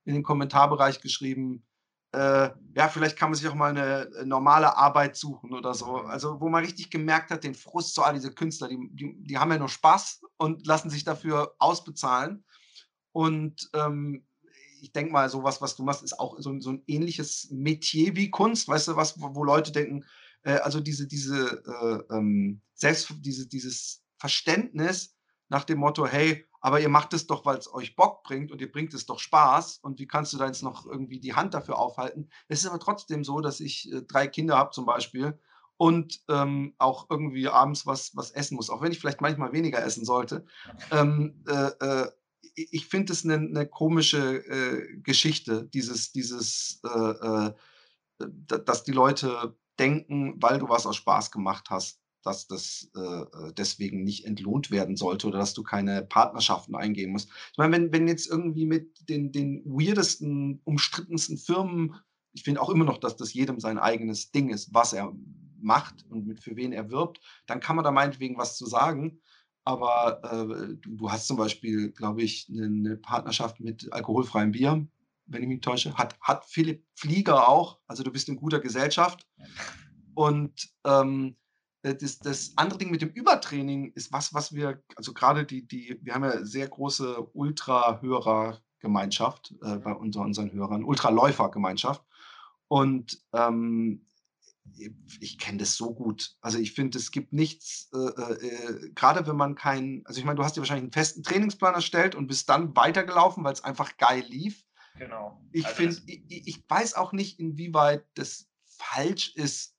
in 0.06 0.14
den 0.14 0.24
Kommentarbereich 0.24 1.02
geschrieben, 1.02 1.66
äh, 2.14 2.52
ja, 2.76 2.90
vielleicht 2.90 3.18
kann 3.18 3.32
man 3.32 3.36
sich 3.36 3.48
auch 3.48 3.56
mal 3.56 3.72
eine 3.72 4.08
äh, 4.20 4.26
normale 4.26 4.78
Arbeit 4.78 5.16
suchen 5.16 5.52
oder 5.52 5.74
so. 5.74 5.96
Also, 5.96 6.40
wo 6.40 6.48
man 6.48 6.64
richtig 6.64 6.92
gemerkt 6.92 7.32
hat, 7.32 7.44
den 7.44 7.56
Frust, 7.56 7.96
so 7.96 8.04
all 8.04 8.14
diese 8.14 8.32
Künstler, 8.32 8.68
die, 8.68 8.78
die, 8.92 9.16
die 9.18 9.38
haben 9.40 9.52
ja 9.52 9.58
nur 9.58 9.70
Spaß 9.70 10.22
und 10.38 10.68
lassen 10.68 10.92
sich 10.92 11.04
dafür 11.04 11.56
ausbezahlen. 11.58 12.46
Und 13.12 13.70
ähm, 13.74 14.28
ich 14.84 14.92
denke 14.92 15.14
mal, 15.14 15.30
sowas, 15.30 15.62
was 15.62 15.76
du 15.76 15.84
machst, 15.84 16.04
ist 16.04 16.20
auch 16.20 16.36
so, 16.40 16.60
so, 16.60 16.72
ein 16.72 16.84
ähnliches 16.88 17.48
Metier 17.52 18.16
wie 18.18 18.30
Kunst, 18.30 18.68
weißt 18.68 18.90
du, 18.90 18.96
was, 18.98 19.20
wo, 19.20 19.34
wo 19.34 19.44
Leute 19.46 19.72
denken, 19.72 20.04
äh, 20.44 20.56
also 20.56 20.82
diese, 20.82 21.08
diese, 21.08 21.64
äh, 21.66 22.14
ähm, 22.14 22.62
selbst 22.74 23.14
diese, 23.20 23.48
dieses 23.48 24.04
Verständnis 24.18 25.16
nach 25.48 25.64
dem 25.64 25.80
Motto, 25.80 26.06
hey, 26.06 26.46
aber 26.60 26.82
ihr 26.82 26.90
macht 26.90 27.14
es 27.14 27.28
doch, 27.28 27.46
weil 27.46 27.58
es 27.58 27.74
euch 27.74 27.96
Bock 27.96 28.24
bringt 28.24 28.52
und 28.52 28.60
ihr 28.60 28.72
bringt 28.72 28.94
es 28.94 29.06
doch 29.06 29.20
Spaß 29.20 29.78
und 29.78 30.00
wie 30.00 30.08
kannst 30.08 30.34
du 30.34 30.38
da 30.38 30.48
jetzt 30.48 30.64
noch 30.64 30.86
irgendwie 30.86 31.20
die 31.20 31.34
Hand 31.34 31.54
dafür 31.54 31.78
aufhalten? 31.78 32.30
Es 32.50 32.60
ist 32.60 32.68
aber 32.68 32.80
trotzdem 32.80 33.24
so, 33.24 33.40
dass 33.40 33.62
ich 33.62 33.90
äh, 33.90 34.02
drei 34.02 34.28
Kinder 34.28 34.58
habe 34.58 34.72
zum 34.72 34.86
Beispiel 34.86 35.40
und 35.78 36.22
ähm, 36.28 36.74
auch 36.78 37.10
irgendwie 37.10 37.48
abends 37.48 37.86
was, 37.86 38.16
was 38.18 38.32
essen 38.32 38.56
muss, 38.56 38.70
auch 38.70 38.82
wenn 38.82 38.92
ich 38.92 39.00
vielleicht 39.00 39.22
manchmal 39.22 39.54
weniger 39.54 39.82
essen 39.82 40.04
sollte. 40.04 40.46
Ähm, 40.92 41.42
äh, 41.48 41.72
äh, 41.80 42.12
ich 42.56 42.88
finde 42.88 43.14
es 43.14 43.24
eine 43.24 43.40
ne 43.40 43.68
komische 43.68 44.46
äh, 44.46 44.98
Geschichte, 44.98 45.70
dieses, 45.74 46.12
dieses, 46.12 46.82
äh, 46.84 46.90
äh, 46.90 47.54
dass 48.48 48.84
die 48.84 48.92
Leute 48.92 49.56
denken, 49.80 50.36
weil 50.42 50.60
du 50.60 50.70
was 50.70 50.86
aus 50.86 50.96
Spaß 50.98 51.32
gemacht 51.32 51.70
hast, 51.70 52.00
dass 52.24 52.48
das 52.48 52.90
äh, 52.96 53.00
äh, 53.00 53.54
deswegen 53.58 54.04
nicht 54.04 54.26
entlohnt 54.26 54.72
werden 54.72 54.96
sollte 54.96 55.28
oder 55.28 55.40
dass 55.40 55.54
du 55.54 55.64
keine 55.64 56.04
Partnerschaften 56.04 56.76
eingehen 56.76 57.12
musst. 57.12 57.30
Ich 57.52 57.58
meine, 57.58 57.74
wenn, 57.74 57.92
wenn 57.92 58.08
jetzt 58.08 58.28
irgendwie 58.28 58.66
mit 58.66 59.10
den, 59.10 59.32
den 59.32 59.64
weirdesten, 59.66 60.62
umstrittensten 60.64 61.38
Firmen, 61.38 61.96
ich 62.32 62.44
finde 62.44 62.62
auch 62.62 62.70
immer 62.70 62.86
noch, 62.86 62.98
dass 62.98 63.18
das 63.18 63.34
jedem 63.34 63.60
sein 63.60 63.78
eigenes 63.78 64.32
Ding 64.32 64.50
ist, 64.50 64.74
was 64.74 64.94
er 64.94 65.14
macht 65.60 66.06
und 66.10 66.26
mit 66.26 66.40
für 66.42 66.56
wen 66.56 66.74
er 66.74 66.90
wirbt, 66.90 67.20
dann 67.46 67.60
kann 67.60 67.76
man 67.76 67.86
da 67.86 67.92
meinetwegen 67.92 68.38
was 68.38 68.58
zu 68.58 68.66
sagen. 68.66 69.22
Aber 69.66 70.22
äh, 70.24 70.76
du, 70.82 70.96
du, 70.96 71.12
hast 71.12 71.28
zum 71.28 71.38
Beispiel, 71.38 71.92
glaube 71.92 72.22
ich, 72.22 72.50
eine, 72.50 72.66
eine, 72.66 72.98
Partnerschaft 72.98 73.62
mit 73.62 73.94
alkoholfreiem 73.94 74.52
Bier, 74.52 74.86
wenn 75.26 75.42
ich 75.42 75.48
mich 75.48 75.62
täusche. 75.62 75.96
Hat, 75.96 76.20
hat 76.20 76.44
Philipp 76.46 76.86
Flieger 76.96 77.48
auch. 77.48 77.80
Also 77.88 78.04
du 78.04 78.12
bist 78.12 78.28
in 78.28 78.36
guter 78.36 78.60
Gesellschaft. 78.60 79.26
Und 80.16 80.70
ähm, 80.86 81.38
äh, 81.84 81.96
das, 81.96 82.20
das 82.20 82.52
andere 82.58 82.80
Ding 82.80 82.92
mit 82.92 83.02
dem 83.02 83.08
Übertraining 83.10 83.94
ist 83.94 84.12
was, 84.12 84.34
was 84.34 84.54
wir, 84.54 84.84
also 84.96 85.14
gerade 85.14 85.46
die, 85.46 85.66
die, 85.66 85.98
wir 86.02 86.14
haben 86.14 86.26
ja 86.26 86.44
sehr 86.44 86.68
große 86.68 87.30
Ultra-Hörer-Gemeinschaft 87.34 89.56
äh, 89.62 89.78
bei 89.78 89.94
unter 89.94 90.20
unseren 90.22 90.52
Hörern, 90.52 90.84
Ultraläufer-Gemeinschaft. 90.84 92.04
Und 92.68 93.22
ähm, 93.34 94.06
ich 95.20 95.38
kenne 95.38 95.60
das 95.60 95.76
so 95.76 95.94
gut. 95.94 96.36
Also 96.42 96.58
ich 96.58 96.74
finde, 96.74 96.98
es 96.98 97.12
gibt 97.12 97.34
nichts, 97.34 97.90
äh, 97.94 97.98
äh, 97.98 98.92
gerade 98.96 99.28
wenn 99.28 99.36
man 99.36 99.56
keinen, 99.56 100.06
also 100.06 100.20
ich 100.20 100.26
meine, 100.26 100.38
du 100.38 100.44
hast 100.44 100.56
dir 100.56 100.62
wahrscheinlich 100.62 100.84
einen 100.84 100.92
festen 100.94 101.24
Trainingsplan 101.24 101.76
erstellt 101.76 102.16
und 102.16 102.28
bist 102.28 102.50
dann 102.50 102.76
weitergelaufen, 102.76 103.44
weil 103.44 103.54
es 103.54 103.64
einfach 103.64 103.98
geil 103.98 104.24
lief. 104.28 104.66
Genau. 104.98 105.42
Ich 105.52 105.66
also 105.66 105.76
finde, 105.76 106.02
ich, 106.06 106.48
ich, 106.48 106.64
weiß 106.70 106.96
auch 106.96 107.14
nicht, 107.14 107.40
inwieweit 107.40 108.06
das 108.16 108.48
falsch 108.66 109.36
ist, 109.36 109.76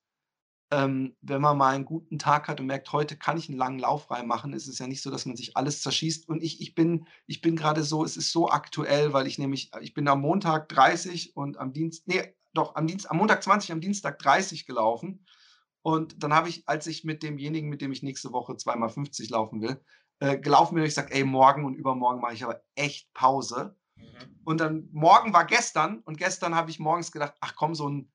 ähm, 0.71 1.15
wenn 1.21 1.41
man 1.41 1.57
mal 1.57 1.75
einen 1.75 1.85
guten 1.85 2.19
Tag 2.19 2.47
hat 2.47 2.59
und 2.59 2.65
merkt, 2.65 2.91
heute 2.91 3.15
kann 3.15 3.37
ich 3.37 3.49
einen 3.49 3.57
langen 3.57 3.79
Lauf 3.79 4.09
reinmachen, 4.11 4.53
ist 4.53 4.67
es 4.67 4.79
ja 4.79 4.87
nicht 4.87 5.01
so, 5.01 5.11
dass 5.11 5.25
man 5.25 5.35
sich 5.35 5.55
alles 5.55 5.81
zerschießt. 5.81 6.27
Und 6.27 6.43
ich, 6.43 6.59
ich 6.59 6.75
bin, 6.75 7.07
ich 7.27 7.41
bin 7.41 7.55
gerade 7.55 7.83
so, 7.83 8.03
es 8.03 8.17
ist 8.17 8.31
so 8.31 8.49
aktuell, 8.49 9.13
weil 9.13 9.27
ich 9.27 9.37
nämlich, 9.37 9.71
ich 9.81 9.93
bin 9.93 10.07
am 10.07 10.21
Montag 10.21 10.69
30 10.69 11.35
und 11.35 11.57
am 11.57 11.71
Dienst, 11.71 12.07
nee, 12.07 12.33
doch, 12.57 12.75
am 12.75 12.87
Dienst, 12.87 13.09
am 13.09 13.17
Montag 13.17 13.43
20, 13.43 13.71
am 13.71 13.81
Dienstag 13.81 14.19
30 14.19 14.65
gelaufen. 14.65 15.25
Und 15.81 16.23
dann 16.23 16.33
habe 16.33 16.49
ich, 16.49 16.67
als 16.67 16.87
ich 16.87 17.03
mit 17.03 17.21
demjenigen, 17.21 17.69
mit 17.69 17.81
dem 17.81 17.91
ich 17.91 18.01
nächste 18.01 18.31
Woche 18.31 18.57
zweimal 18.57 18.89
50 18.89 19.29
laufen 19.29 19.61
will, 19.61 19.79
äh, 20.19 20.37
gelaufen 20.37 20.73
bin 20.73 20.81
und 20.81 20.87
ich 20.87 20.95
sage, 20.95 21.13
ey, 21.13 21.23
morgen 21.23 21.65
und 21.65 21.75
übermorgen 21.75 22.21
mache 22.21 22.33
ich 22.33 22.43
aber 22.43 22.63
echt 22.73 23.13
Pause. 23.13 23.75
Mhm. 23.95 24.39
Und 24.45 24.59
dann 24.59 24.89
morgen 24.91 25.33
war 25.33 25.45
gestern 25.45 25.99
und 25.99 26.17
gestern 26.17 26.55
habe 26.55 26.71
ich 26.71 26.79
morgens 26.79 27.11
gedacht, 27.11 27.35
ach 27.41 27.55
komm, 27.55 27.75
so 27.75 27.87
ein 27.89 28.11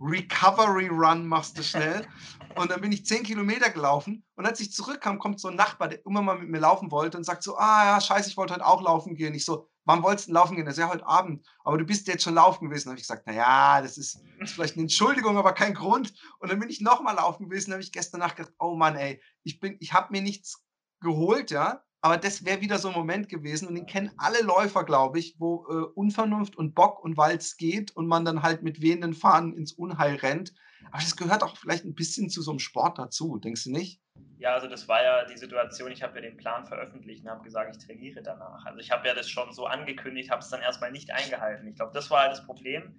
Recovery 0.00 0.88
Run 0.88 1.26
machst 1.26 1.58
du 1.58 1.62
schnell. 1.62 2.06
Und 2.56 2.70
dann 2.70 2.80
bin 2.80 2.92
ich 2.92 3.06
zehn 3.06 3.22
Kilometer 3.22 3.70
gelaufen. 3.70 4.24
Und 4.34 4.46
als 4.46 4.60
ich 4.60 4.72
zurückkam, 4.72 5.18
kommt 5.18 5.40
so 5.40 5.48
ein 5.48 5.56
Nachbar, 5.56 5.88
der 5.88 6.04
immer 6.04 6.22
mal 6.22 6.38
mit 6.38 6.48
mir 6.48 6.58
laufen 6.58 6.90
wollte 6.90 7.16
und 7.16 7.24
sagt 7.24 7.42
so, 7.42 7.56
ah 7.56 7.84
ja, 7.84 8.00
scheiße, 8.00 8.28
ich 8.28 8.36
wollte 8.36 8.54
heute 8.54 8.66
auch 8.66 8.82
laufen 8.82 9.14
gehen. 9.14 9.34
Ich 9.34 9.44
so, 9.44 9.70
wann 9.84 10.02
wolltest 10.02 10.28
du 10.28 10.32
laufen 10.32 10.56
gehen? 10.56 10.64
Das 10.64 10.74
ist 10.74 10.80
ja 10.80 10.88
heute 10.88 11.06
Abend. 11.06 11.46
Aber 11.64 11.78
du 11.78 11.84
bist 11.84 12.06
jetzt 12.08 12.22
schon 12.22 12.34
laufen 12.34 12.66
gewesen. 12.68 12.84
Dann 12.84 12.92
habe 12.92 13.00
ich 13.00 13.06
gesagt, 13.06 13.26
naja, 13.26 13.80
das 13.80 13.98
ist, 13.98 14.20
das 14.38 14.50
ist 14.50 14.54
vielleicht 14.54 14.74
eine 14.74 14.82
Entschuldigung, 14.82 15.36
aber 15.36 15.52
kein 15.52 15.74
Grund. 15.74 16.12
Und 16.38 16.50
dann 16.50 16.58
bin 16.58 16.70
ich 16.70 16.80
nochmal 16.80 17.16
laufen 17.16 17.48
gewesen. 17.48 17.70
Dann 17.70 17.74
habe 17.74 17.82
ich 17.82 17.92
gestern 17.92 18.20
Nacht 18.20 18.36
gedacht, 18.36 18.54
oh 18.58 18.74
Mann, 18.74 18.96
ey, 18.96 19.20
ich 19.42 19.60
ich 19.62 19.92
habe 19.92 20.12
mir 20.12 20.22
nichts 20.22 20.64
geholt, 21.00 21.50
ja. 21.50 21.82
Aber 22.04 22.16
das 22.16 22.44
wäre 22.44 22.60
wieder 22.60 22.78
so 22.78 22.88
ein 22.88 22.94
Moment 22.94 23.28
gewesen 23.28 23.68
und 23.68 23.76
den 23.76 23.86
kennen 23.86 24.10
alle 24.16 24.42
Läufer, 24.42 24.82
glaube 24.82 25.20
ich, 25.20 25.36
wo 25.38 25.66
äh, 25.68 25.84
Unvernunft 25.94 26.56
und 26.56 26.74
Bock 26.74 27.02
und 27.02 27.16
Walz 27.16 27.56
geht 27.56 27.92
und 27.92 28.08
man 28.08 28.24
dann 28.24 28.42
halt 28.42 28.64
mit 28.64 28.82
wehenden 28.82 29.14
Fahnen 29.14 29.52
ins 29.52 29.72
Unheil 29.72 30.16
rennt. 30.16 30.52
Aber 30.90 31.02
das 31.02 31.16
gehört 31.16 31.42
auch 31.42 31.56
vielleicht 31.56 31.84
ein 31.84 31.94
bisschen 31.94 32.28
zu 32.28 32.42
so 32.42 32.50
einem 32.50 32.58
Sport 32.58 32.98
dazu, 32.98 33.38
denkst 33.38 33.64
du 33.64 33.70
nicht? 33.70 34.00
Ja, 34.38 34.54
also 34.54 34.66
das 34.66 34.88
war 34.88 35.02
ja 35.02 35.24
die 35.24 35.36
Situation, 35.36 35.92
ich 35.92 36.02
habe 36.02 36.16
ja 36.16 36.22
den 36.22 36.36
Plan 36.36 36.66
veröffentlicht 36.66 37.24
und 37.24 37.30
habe 37.30 37.42
gesagt, 37.42 37.76
ich 37.76 37.86
trainiere 37.86 38.22
danach. 38.22 38.64
Also 38.66 38.78
ich 38.80 38.90
habe 38.90 39.06
ja 39.06 39.14
das 39.14 39.30
schon 39.30 39.52
so 39.52 39.66
angekündigt, 39.66 40.30
habe 40.30 40.42
es 40.42 40.48
dann 40.48 40.60
erstmal 40.60 40.90
nicht 40.90 41.12
eingehalten. 41.12 41.66
Ich 41.68 41.76
glaube, 41.76 41.92
das 41.94 42.10
war 42.10 42.22
halt 42.22 42.32
das 42.32 42.44
Problem. 42.44 42.94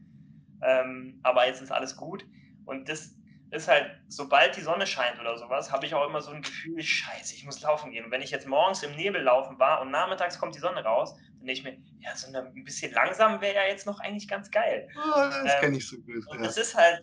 Ähm, 0.62 1.20
aber 1.24 1.46
jetzt 1.46 1.62
ist 1.62 1.72
alles 1.72 1.98
gut. 1.98 2.26
Und 2.66 2.88
das, 2.88 3.16
ist 3.54 3.68
halt, 3.68 3.92
sobald 4.08 4.58
die 4.58 4.62
Sonne 4.62 4.88
scheint 4.88 5.20
oder 5.20 5.38
sowas, 5.38 5.72
habe 5.72 5.86
ich 5.86 5.94
auch 5.94 6.08
immer 6.08 6.22
so 6.22 6.32
ein 6.32 6.42
Gefühl, 6.42 6.82
scheiße, 6.82 7.36
ich 7.36 7.46
muss 7.46 7.62
laufen 7.62 7.92
gehen. 7.92 8.06
Und 8.06 8.12
wenn 8.12 8.22
ich 8.22 8.32
jetzt 8.32 8.48
morgens 8.48 8.82
im 8.84 8.96
Nebel 8.96 9.22
laufen 9.22 9.60
war 9.60 9.82
und 9.82 9.92
nachmittags 9.92 10.40
kommt 10.40 10.56
die 10.56 10.60
Sonne 10.60 10.84
raus, 10.84 11.16
dann 11.38 11.46
denke 11.46 11.54
ich 11.54 11.64
mir, 11.64 11.78
ja, 12.00 12.16
so 12.16 12.36
ein 12.36 12.64
bisschen 12.64 12.92
langsam 12.94 13.42
wäre 13.42 13.56
ja 13.56 13.68
jetzt 13.68 13.86
noch 13.86 14.00
eigentlich 14.00 14.28
ganz 14.28 14.50
geil. 14.50 14.90
Oh, 14.96 15.12
das 15.16 15.56
ähm, 15.56 15.62
kenne 15.62 15.78
ich 15.78 15.88
so 15.88 15.98
gut. 15.98 16.28
Und 16.28 16.40
ja. 16.40 16.46
das 16.46 16.58
ist 16.58 16.76
halt, 16.76 17.02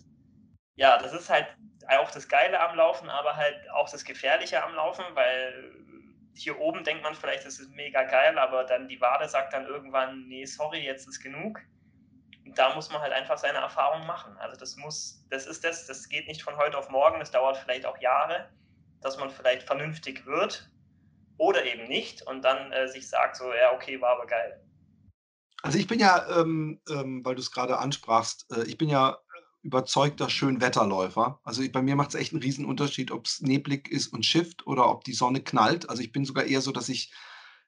ja, 0.81 0.99
das 0.99 1.13
ist 1.13 1.29
halt 1.29 1.47
auch 1.87 2.11
das 2.11 2.29
Geile 2.29 2.59
am 2.61 2.77
Laufen, 2.77 3.11
aber 3.11 3.37
halt 3.37 3.69
auch 3.71 3.91
das 3.91 4.05
Gefährliche 4.05 4.63
am 4.63 4.75
Laufen, 4.75 5.05
weil 5.15 5.75
hier 6.35 6.59
oben 6.59 6.85
denkt 6.85 7.03
man 7.03 7.15
vielleicht, 7.15 7.45
das 7.45 7.59
ist 7.59 7.71
mega 7.71 8.03
geil, 8.05 8.39
aber 8.39 8.65
dann 8.65 8.89
die 8.89 9.01
Wade 9.01 9.29
sagt 9.29 9.53
dann 9.53 9.67
irgendwann, 9.67 10.27
nee, 10.27 10.45
sorry, 10.45 10.81
jetzt 10.81 11.07
ist 11.07 11.21
genug 11.21 11.61
da 12.55 12.75
muss 12.75 12.91
man 12.91 13.01
halt 13.01 13.13
einfach 13.13 13.39
seine 13.39 13.59
Erfahrungen 13.59 14.07
machen. 14.07 14.37
Also 14.39 14.57
das 14.57 14.77
muss, 14.77 15.25
das 15.31 15.47
ist 15.47 15.65
das, 15.65 15.87
das 15.87 16.09
geht 16.09 16.27
nicht 16.27 16.43
von 16.43 16.57
heute 16.57 16.79
auf 16.79 16.89
morgen, 16.91 17.21
das 17.21 17.31
dauert 17.31 17.57
vielleicht 17.57 17.87
auch 17.87 17.99
Jahre, 17.99 18.49
dass 19.01 19.19
man 19.19 19.31
vielleicht 19.31 19.63
vernünftig 19.63 20.27
wird 20.27 20.69
oder 21.39 21.65
eben 21.65 21.85
nicht 21.85 22.23
und 22.23 22.43
dann 22.43 22.73
äh, 22.73 22.89
sich 22.89 23.09
sagt 23.09 23.37
so, 23.37 23.53
ja, 23.53 23.73
okay, 23.75 24.01
war 24.01 24.17
aber 24.17 24.27
geil. 24.27 24.61
Also 25.63 25.79
ich 25.79 25.87
bin 25.87 26.01
ja, 26.01 26.41
ähm, 26.41 26.81
ähm, 26.89 27.25
weil 27.25 27.35
du 27.35 27.41
es 27.41 27.51
gerade 27.51 27.79
ansprachst, 27.79 28.47
äh, 28.55 28.65
ich 28.65 28.79
bin 28.79 28.89
ja 28.89 29.19
überzeugter 29.63 30.31
Schönwetterläufer. 30.31 31.41
Also 31.45 31.63
bei 31.71 31.83
mir 31.83 31.97
macht 31.97 32.11
es 32.11 32.21
echt 32.21 32.33
einen 32.33 32.43
riesen 32.43 32.65
Unterschied, 32.65 33.11
ob 33.11 33.27
es 33.27 33.41
neblig 33.41 33.89
ist 33.89 34.09
und 34.09 34.25
schifft 34.25 34.67
oder 34.67 34.91
ob 34.91 35.05
die 35.05 35.13
Sonne 35.13 35.41
knallt. 35.41 35.89
Also 35.89 36.03
ich 36.03 36.13
bin 36.13 36.25
sogar 36.25 36.45
eher 36.45 36.61
so, 36.61 36.73
dass 36.73 36.89
ich 36.89 37.13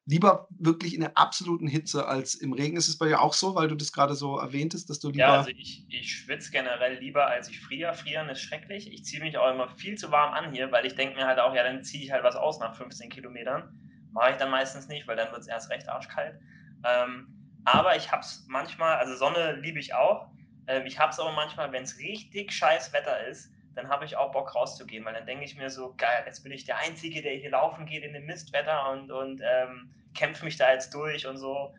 lieber 0.05 0.49
wirklich 0.51 0.95
in 0.95 1.01
der 1.01 1.17
absoluten 1.17 1.69
Hitze 1.69 2.07
als 2.07 2.35
im 2.35 2.53
Regen. 2.53 2.77
Ist 2.77 2.89
es 2.89 2.99
bei 2.99 3.09
dir 3.09 3.21
auch 3.21 3.35
so, 3.35 3.55
weil 3.55 3.69
du 3.69 3.75
das 3.75 3.93
gerade 3.93 4.15
so 4.15 4.39
erwähntest, 4.39 4.91
dass 4.91 4.99
du 4.99 5.09
lieber. 5.09 5.21
Ja, 5.21 5.39
also 5.39 5.51
ich, 5.51 5.87
ich 5.89 6.13
schwitze 6.13 6.51
generell 6.51 6.99
lieber, 6.99 7.27
als 7.27 7.49
ich 7.49 7.61
friere. 7.61 7.95
Frieren 7.95 8.29
ist 8.29 8.41
schrecklich. 8.41 8.93
Ich 8.93 9.05
ziehe 9.05 9.23
mich 9.23 9.37
auch 9.39 9.53
immer 9.53 9.69
viel 9.69 9.97
zu 9.97 10.11
warm 10.11 10.33
an 10.33 10.53
hier, 10.53 10.73
weil 10.73 10.87
ich 10.87 10.95
denke 10.95 11.17
mir 11.17 11.27
halt 11.27 11.39
auch, 11.39 11.55
ja, 11.55 11.63
dann 11.63 11.85
ziehe 11.85 12.03
ich 12.03 12.11
halt 12.11 12.25
was 12.25 12.37
aus 12.37 12.59
nach 12.59 12.75
15 12.75 13.11
Kilometern. 13.11 13.79
Mache 14.13 14.33
ich 14.33 14.37
dann 14.37 14.51
meistens 14.51 14.89
nicht, 14.89 15.07
weil 15.07 15.17
dann 15.17 15.31
wird 15.31 15.43
es 15.43 15.49
erst 15.49 15.71
recht 15.71 15.89
arschkalt. 15.89 16.39
Ähm, 16.85 17.29
aber 17.65 17.97
ich 17.97 18.11
habe 18.11 18.23
es 18.23 18.45
manchmal, 18.49 18.97
also 18.97 19.15
Sonne 19.15 19.61
liebe 19.61 19.79
ich 19.79 19.95
auch. 19.95 20.32
Ähm, 20.67 20.87
ich 20.87 20.99
habe 20.99 21.11
es 21.11 21.19
aber 21.19 21.33
manchmal, 21.33 21.73
wenn 21.73 21.85
es 21.85 21.99
richtig 21.99 22.53
scheiß 22.53 22.93
Wetter 22.93 23.27
ist, 23.27 23.51
dann 23.75 23.89
habe 23.89 24.05
ich 24.05 24.17
auch 24.17 24.33
Bock 24.33 24.55
rauszugehen, 24.55 25.05
weil 25.05 25.15
dann 25.15 25.27
denke 25.27 25.45
ich 25.45 25.57
mir 25.57 25.71
so, 25.71 25.95
geil, 25.97 26.23
jetzt 26.27 26.43
bin 26.43 26.53
ich 26.53 26.65
der 26.65 26.79
Einzige, 26.79 27.23
der 27.23 27.35
hier 27.35 27.51
laufen 27.51 27.87
geht 27.87 28.05
in 28.05 28.13
dem 28.13 28.27
Mistwetter 28.27 28.91
und, 28.91 29.11
und 29.11 29.41
ähm, 29.43 29.95
kämpfe 30.15 30.45
mich 30.45 30.57
da 30.57 30.73
jetzt 30.73 30.93
durch 30.95 31.27
und 31.27 31.39
so. 31.39 31.75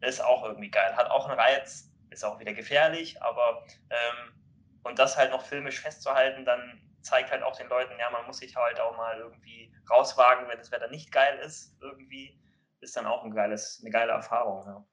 Ist 0.00 0.22
auch 0.22 0.44
irgendwie 0.44 0.70
geil. 0.70 0.94
Hat 0.96 1.10
auch 1.10 1.28
einen 1.28 1.38
Reiz, 1.38 1.90
ist 2.10 2.24
auch 2.24 2.38
wieder 2.38 2.52
gefährlich, 2.52 3.22
aber 3.22 3.64
ähm, 3.90 4.32
und 4.82 4.98
das 4.98 5.16
halt 5.16 5.30
noch 5.30 5.44
filmisch 5.44 5.80
festzuhalten, 5.80 6.44
dann 6.44 6.80
zeigt 7.02 7.30
halt 7.30 7.42
auch 7.42 7.56
den 7.56 7.68
Leuten, 7.68 7.98
ja, 7.98 8.10
man 8.10 8.26
muss 8.26 8.38
sich 8.38 8.54
halt 8.56 8.80
auch 8.80 8.96
mal 8.96 9.18
irgendwie 9.18 9.72
rauswagen, 9.90 10.48
wenn 10.48 10.58
das 10.58 10.70
Wetter 10.70 10.88
nicht 10.88 11.12
geil 11.12 11.38
ist, 11.38 11.76
irgendwie, 11.80 12.38
ist 12.80 12.96
dann 12.96 13.06
auch 13.06 13.24
ein 13.24 13.32
geiles, 13.32 13.80
eine 13.80 13.90
geile 13.90 14.12
Erfahrung. 14.12 14.66
Ja. 14.66 14.84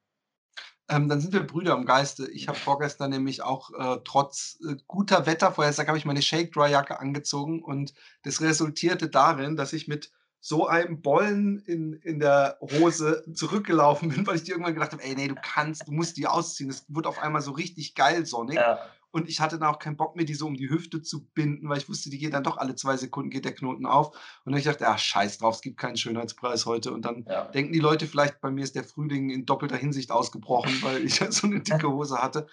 Ähm, 0.90 1.08
dann 1.08 1.22
sind 1.22 1.34
wir 1.34 1.46
Brüder 1.46 1.76
im 1.76 1.86
Geiste. 1.86 2.30
Ich 2.32 2.48
habe 2.48 2.58
vorgestern 2.58 3.12
nämlich 3.12 3.44
auch 3.44 3.72
äh, 3.72 4.00
trotz 4.04 4.60
äh, 4.68 4.76
guter 4.88 5.28
Wettervorhersage 5.28 5.88
habe 5.88 6.00
ich 6.00 6.06
meine 6.06 6.22
Shake 6.22 6.52
Dry 6.52 6.72
Jacke 6.72 7.00
angezogen 7.00 7.62
und 7.62 7.94
das 8.24 8.42
resultierte 8.42 9.08
darin, 9.08 9.56
dass 9.56 9.74
ich 9.74 9.88
mit 9.88 10.12
so 10.42 10.68
einem 10.68 11.02
Bollen 11.02 11.60
in, 11.60 11.94
in 11.94 12.20
der 12.20 12.58
Hose 12.62 13.24
zurückgelaufen 13.34 14.10
bin, 14.10 14.26
weil 14.26 14.38
ich 14.38 14.44
dir 14.44 14.52
irgendwann 14.52 14.74
gedacht 14.74 14.94
habe, 14.94 15.04
ey, 15.04 15.14
nee, 15.16 15.28
du 15.28 15.36
kannst, 15.36 15.88
du 15.88 15.92
musst 15.92 16.18
die 16.18 16.28
ausziehen. 16.28 16.70
Es 16.70 16.86
wird 16.88 17.08
auf 17.08 17.20
einmal 17.20 17.42
so 17.42 17.52
richtig 17.52 17.94
geil 17.94 18.26
sonnig. 18.26 18.56
Ja. 18.56 18.80
Und 19.12 19.28
ich 19.28 19.39
hatte 19.39 19.57
dann 19.57 19.70
auch 19.70 19.80
keinen 19.80 19.97
Bock 19.97 20.16
mehr, 20.16 20.26
die 20.26 20.36
so 20.36 20.45
um 20.45 20.55
die 20.55 20.70
Hüfte 20.70 21.01
zu 21.01 21.28
binden, 21.30 21.68
weil 21.68 21.80
ich 21.80 21.89
wusste, 21.89 22.10
die 22.10 22.20
geht 22.20 22.34
dann 22.34 22.43
doch 22.43 22.57
alle 22.57 22.76
zwei 22.76 22.95
Sekunden, 22.95 23.32
geht 23.32 23.45
der 23.45 23.55
Knoten 23.55 23.86
auf. 23.86 24.10
Und 24.45 24.51
dann 24.51 24.60
ich 24.60 24.66
gedacht, 24.66 24.82
ja, 24.82 24.97
scheiß 24.97 25.39
drauf, 25.39 25.55
es 25.55 25.62
gibt 25.62 25.78
keinen 25.78 25.97
Schönheitspreis 25.97 26.66
heute. 26.66 26.93
Und 26.93 27.05
dann 27.05 27.26
ja. 27.28 27.45
denken 27.45 27.74
die 27.74 27.80
Leute 27.80 28.05
vielleicht, 28.05 28.39
bei 28.39 28.51
mir 28.51 28.64
ist 28.64 28.76
der 28.76 28.84
Frühling 28.84 29.30
in 29.32 29.45
doppelter 29.45 29.78
Hinsicht 29.78 30.12
ausgebrochen, 30.12 30.74
weil 30.82 31.03
ich 31.03 31.16
so 31.32 31.47
eine 31.47 31.60
dicke 31.62 31.89
Hose 31.89 32.22
hatte. 32.22 32.47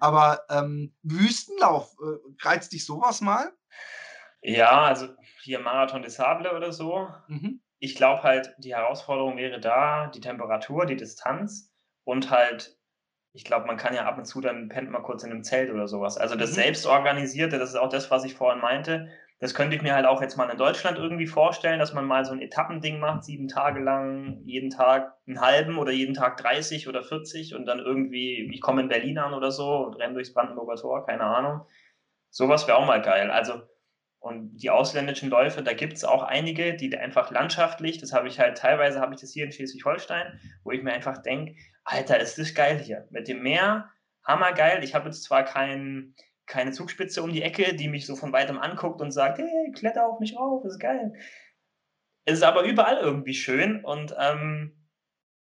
Aber 0.00 0.42
ähm, 0.50 0.94
Wüstenlauf, 1.02 1.94
äh, 2.02 2.46
reizt 2.46 2.72
dich 2.72 2.84
sowas 2.84 3.20
mal? 3.20 3.52
Ja, 4.42 4.82
also 4.82 5.08
hier 5.42 5.60
Marathon 5.60 6.02
des 6.02 6.16
Sable 6.16 6.54
oder 6.54 6.72
so. 6.72 7.08
Mhm. 7.28 7.62
Ich 7.78 7.94
glaube 7.94 8.22
halt, 8.22 8.54
die 8.58 8.74
Herausforderung 8.74 9.36
wäre 9.36 9.60
da, 9.60 10.08
die 10.08 10.20
Temperatur, 10.20 10.86
die 10.86 10.96
Distanz 10.96 11.72
und 12.04 12.30
halt 12.30 12.76
ich 13.34 13.44
glaube, 13.44 13.66
man 13.66 13.76
kann 13.76 13.94
ja 13.94 14.04
ab 14.04 14.18
und 14.18 14.26
zu 14.26 14.40
dann 14.40 14.68
pennt 14.68 14.90
mal 14.90 15.02
kurz 15.02 15.24
in 15.24 15.30
einem 15.30 15.42
Zelt 15.42 15.70
oder 15.70 15.88
sowas. 15.88 16.18
Also 16.18 16.34
das 16.34 16.50
mhm. 16.50 16.56
Selbstorganisierte, 16.56 17.58
das 17.58 17.70
ist 17.70 17.76
auch 17.76 17.88
das, 17.88 18.10
was 18.10 18.24
ich 18.24 18.34
vorhin 18.34 18.60
meinte. 18.60 19.08
Das 19.40 19.54
könnte 19.54 19.74
ich 19.74 19.82
mir 19.82 19.94
halt 19.94 20.06
auch 20.06 20.20
jetzt 20.20 20.36
mal 20.36 20.48
in 20.50 20.56
Deutschland 20.56 20.98
irgendwie 20.98 21.26
vorstellen, 21.26 21.80
dass 21.80 21.94
man 21.94 22.04
mal 22.04 22.24
so 22.24 22.32
ein 22.32 22.40
Etappending 22.40 23.00
macht, 23.00 23.24
sieben 23.24 23.48
Tage 23.48 23.80
lang, 23.80 24.40
jeden 24.44 24.70
Tag 24.70 25.14
einen 25.26 25.40
halben 25.40 25.78
oder 25.78 25.90
jeden 25.90 26.14
Tag 26.14 26.36
30 26.36 26.86
oder 26.88 27.02
40 27.02 27.56
und 27.56 27.66
dann 27.66 27.80
irgendwie, 27.80 28.48
ich 28.52 28.60
komme 28.60 28.82
in 28.82 28.88
Berlin 28.88 29.18
an 29.18 29.34
oder 29.34 29.50
so 29.50 29.78
und 29.78 29.94
renne 29.94 30.14
durchs 30.14 30.32
Brandenburger 30.32 30.76
Tor, 30.76 31.04
keine 31.06 31.24
Ahnung. 31.24 31.62
Sowas 32.30 32.68
wäre 32.68 32.78
auch 32.78 32.86
mal 32.86 33.02
geil. 33.02 33.32
Also, 33.32 33.62
und 34.20 34.56
die 34.58 34.70
ausländischen 34.70 35.28
Läufe, 35.28 35.64
da 35.64 35.72
gibt 35.72 35.94
es 35.94 36.04
auch 36.04 36.22
einige, 36.22 36.76
die 36.76 36.96
einfach 36.96 37.32
landschaftlich, 37.32 37.98
das 37.98 38.12
habe 38.12 38.28
ich 38.28 38.38
halt 38.38 38.58
teilweise, 38.58 39.00
habe 39.00 39.14
ich 39.14 39.20
das 39.20 39.32
hier 39.32 39.44
in 39.44 39.50
Schleswig-Holstein, 39.50 40.38
wo 40.62 40.70
ich 40.70 40.84
mir 40.84 40.92
einfach 40.92 41.18
denke, 41.20 41.56
Alter, 41.84 42.20
ist 42.20 42.38
das 42.38 42.54
geil 42.54 42.78
hier. 42.78 43.06
Mit 43.10 43.28
dem 43.28 43.42
Meer, 43.42 43.90
hammergeil. 44.24 44.84
Ich 44.84 44.94
habe 44.94 45.06
jetzt 45.06 45.24
zwar 45.24 45.44
kein, 45.44 46.14
keine 46.46 46.72
Zugspitze 46.72 47.22
um 47.22 47.32
die 47.32 47.42
Ecke, 47.42 47.74
die 47.74 47.88
mich 47.88 48.06
so 48.06 48.16
von 48.16 48.32
weitem 48.32 48.58
anguckt 48.58 49.00
und 49.00 49.10
sagt, 49.10 49.38
hey, 49.38 49.72
kletter 49.74 50.06
auf 50.06 50.20
mich 50.20 50.36
rauf, 50.36 50.64
ist 50.64 50.78
geil. 50.78 51.12
Es 52.24 52.34
ist 52.34 52.44
aber 52.44 52.62
überall 52.62 52.98
irgendwie 52.98 53.34
schön 53.34 53.84
und 53.84 54.14
ähm, 54.18 54.88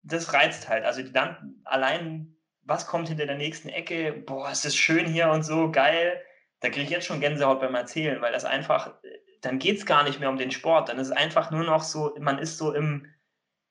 das 0.04 0.34
reizt 0.34 0.70
halt. 0.70 0.86
Also 0.86 1.04
dann 1.04 1.62
allein, 1.66 2.38
was 2.62 2.88
kommt 2.88 3.10
hinter 3.10 3.26
der 3.26 3.38
nächsten 3.38 3.70
Ecke? 3.70 4.14
Boah, 4.14 4.52
ist 4.52 4.66
das 4.66 4.76
schön 4.76 5.06
hier 5.06 5.30
und 5.30 5.44
so, 5.44 5.72
geil. 5.72 6.22
Da 6.62 6.70
kriege 6.70 6.84
ich 6.84 6.90
jetzt 6.90 7.06
schon 7.06 7.20
Gänsehaut 7.20 7.60
beim 7.60 7.76
Erzählen, 7.76 8.22
weil 8.22 8.32
das 8.32 8.46
einfach, 8.46 8.96
dann 9.42 9.60
geht 9.60 9.78
es 9.78 9.86
gar 9.86 10.04
nicht 10.04 10.20
mehr 10.20 10.30
um 10.30 10.38
den 10.38 10.52
Sport. 10.52 10.90
Dann 10.90 11.00
ist 11.00 11.08
es 11.08 11.14
einfach 11.14 11.52
nur 11.52 11.64
noch 11.64 11.84
so, 11.84 12.16
man 12.20 12.40
ist 12.40 12.58
so 12.58 12.74
im, 12.74 13.08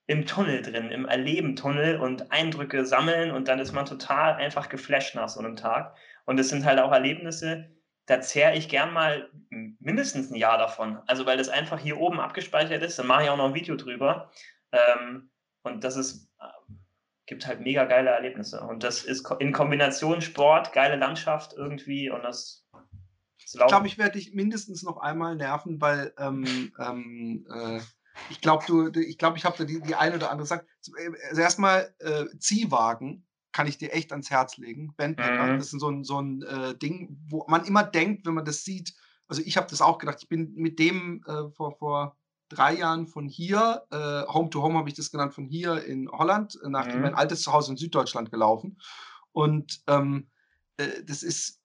im 0.09 0.25
Tunnel 0.25 0.63
drin, 0.63 0.91
im 0.91 1.05
Erleben-Tunnel 1.05 2.01
und 2.01 2.33
Eindrücke 2.33 2.87
sammeln 2.87 3.31
und 3.31 3.47
dann 3.47 3.59
ist 3.59 3.73
man 3.73 3.85
total 3.85 4.35
einfach 4.35 4.71
geflasht 4.71 5.15
nach 5.15 5.29
so 5.29 5.39
einem 5.39 5.55
Tag. 5.55 5.95
Und 6.25 6.41
es 6.41 6.49
sind 6.49 6.65
halt 6.65 6.79
auch 6.81 6.91
Erlebnisse, 6.91 7.71
da 8.07 8.23
zehre 8.23 8.57
ich 8.57 8.71
gern 8.71 8.95
mal 8.95 9.29
mindestens 9.51 10.31
ein 10.31 10.37
Jahr 10.37 10.57
davon. 10.57 10.99
Also 11.07 11.27
weil 11.27 11.37
das 11.37 11.51
einfach 11.51 11.79
hier 11.79 11.99
oben 11.99 12.21
abgespeichert 12.21 12.83
ist, 12.83 12.99
dann 12.99 13.07
mache 13.07 13.25
ich 13.25 13.29
auch 13.31 13.37
noch 13.37 13.49
ein 13.49 13.55
Video 13.55 13.77
drüber. 13.77 14.33
Ähm, 14.73 15.31
und 15.63 15.85
das 15.85 15.97
ist, 15.99 16.31
äh, 16.41 16.73
gibt 17.27 17.47
halt 17.47 17.61
mega 17.61 17.85
geile 17.85 18.09
Erlebnisse. 18.09 18.63
Und 18.63 18.85
das 18.85 19.05
ist 19.05 19.31
in 19.41 19.53
Kombination 19.53 20.23
Sport, 20.23 20.73
geile 20.73 20.97
Landschaft 20.97 21.53
irgendwie 21.55 22.09
und 22.09 22.23
das. 22.23 22.67
Ich 23.45 23.59
glaube, 23.67 23.87
ich 23.87 23.99
werde 23.99 24.13
dich 24.13 24.33
mindestens 24.33 24.83
noch 24.83 24.99
einmal 24.99 25.37
nerven, 25.37 25.81
weil 25.83 26.15
ähm, 26.19 26.73
ähm, 26.79 27.47
äh, 27.51 27.81
ich 28.31 28.41
glaube, 28.41 28.65
du, 28.67 29.01
ich 29.01 29.19
glaube, 29.19 29.39
ich 29.39 29.45
habe 29.45 29.57
da 29.59 29.65
die, 29.65 29.81
die 29.81 29.95
eine 29.95 30.17
oder 30.17 30.31
andere 30.31 30.47
Sache. 30.47 30.67
Äh, 30.97 31.11
also 31.29 31.41
erstmal 31.41 31.95
äh, 31.99 32.27
Ziehwagen 32.39 33.27
kann 33.53 33.67
ich 33.67 33.79
dir 33.79 33.93
echt 33.93 34.13
ans 34.13 34.31
Herz 34.31 34.57
legen. 34.57 34.95
Bandpacker, 34.97 35.53
mhm. 35.53 35.59
das 35.59 35.73
ist 35.73 35.81
so 35.81 35.89
ein, 35.89 36.05
so 36.05 36.21
ein 36.21 36.43
äh, 36.43 36.77
Ding, 36.77 37.19
wo 37.29 37.45
man 37.49 37.65
immer 37.65 37.83
denkt, 37.83 38.27
wenn 38.27 38.35
man 38.35 38.45
das 38.45 38.65
sieht. 38.65 38.95
Also 39.27 39.43
ich 39.45 39.57
habe 39.57 39.67
das 39.69 39.81
auch 39.81 39.99
gedacht. 39.99 40.19
Ich 40.23 40.29
bin 40.29 40.55
mit 40.55 40.79
dem 40.79 41.23
äh, 41.27 41.51
vor, 41.51 41.77
vor 41.77 42.17
drei 42.49 42.77
Jahren 42.77 43.07
von 43.07 43.29
hier, 43.29 43.85
äh, 43.91 44.33
Home 44.33 44.51
to 44.51 44.63
Home 44.63 44.79
habe 44.79 44.89
ich 44.89 44.95
das 44.95 45.11
genannt, 45.11 45.35
von 45.35 45.45
hier 45.45 45.85
in 45.85 46.09
Holland 46.11 46.59
nach 46.65 46.87
mhm. 46.87 47.03
mein 47.03 47.15
altes 47.15 47.43
Zuhause 47.43 47.73
in 47.73 47.77
Süddeutschland 47.77 48.31
gelaufen. 48.31 48.79
Und 49.33 49.83
ähm, 49.87 50.31
äh, 50.79 51.03
das 51.05 51.23
ist 51.23 51.58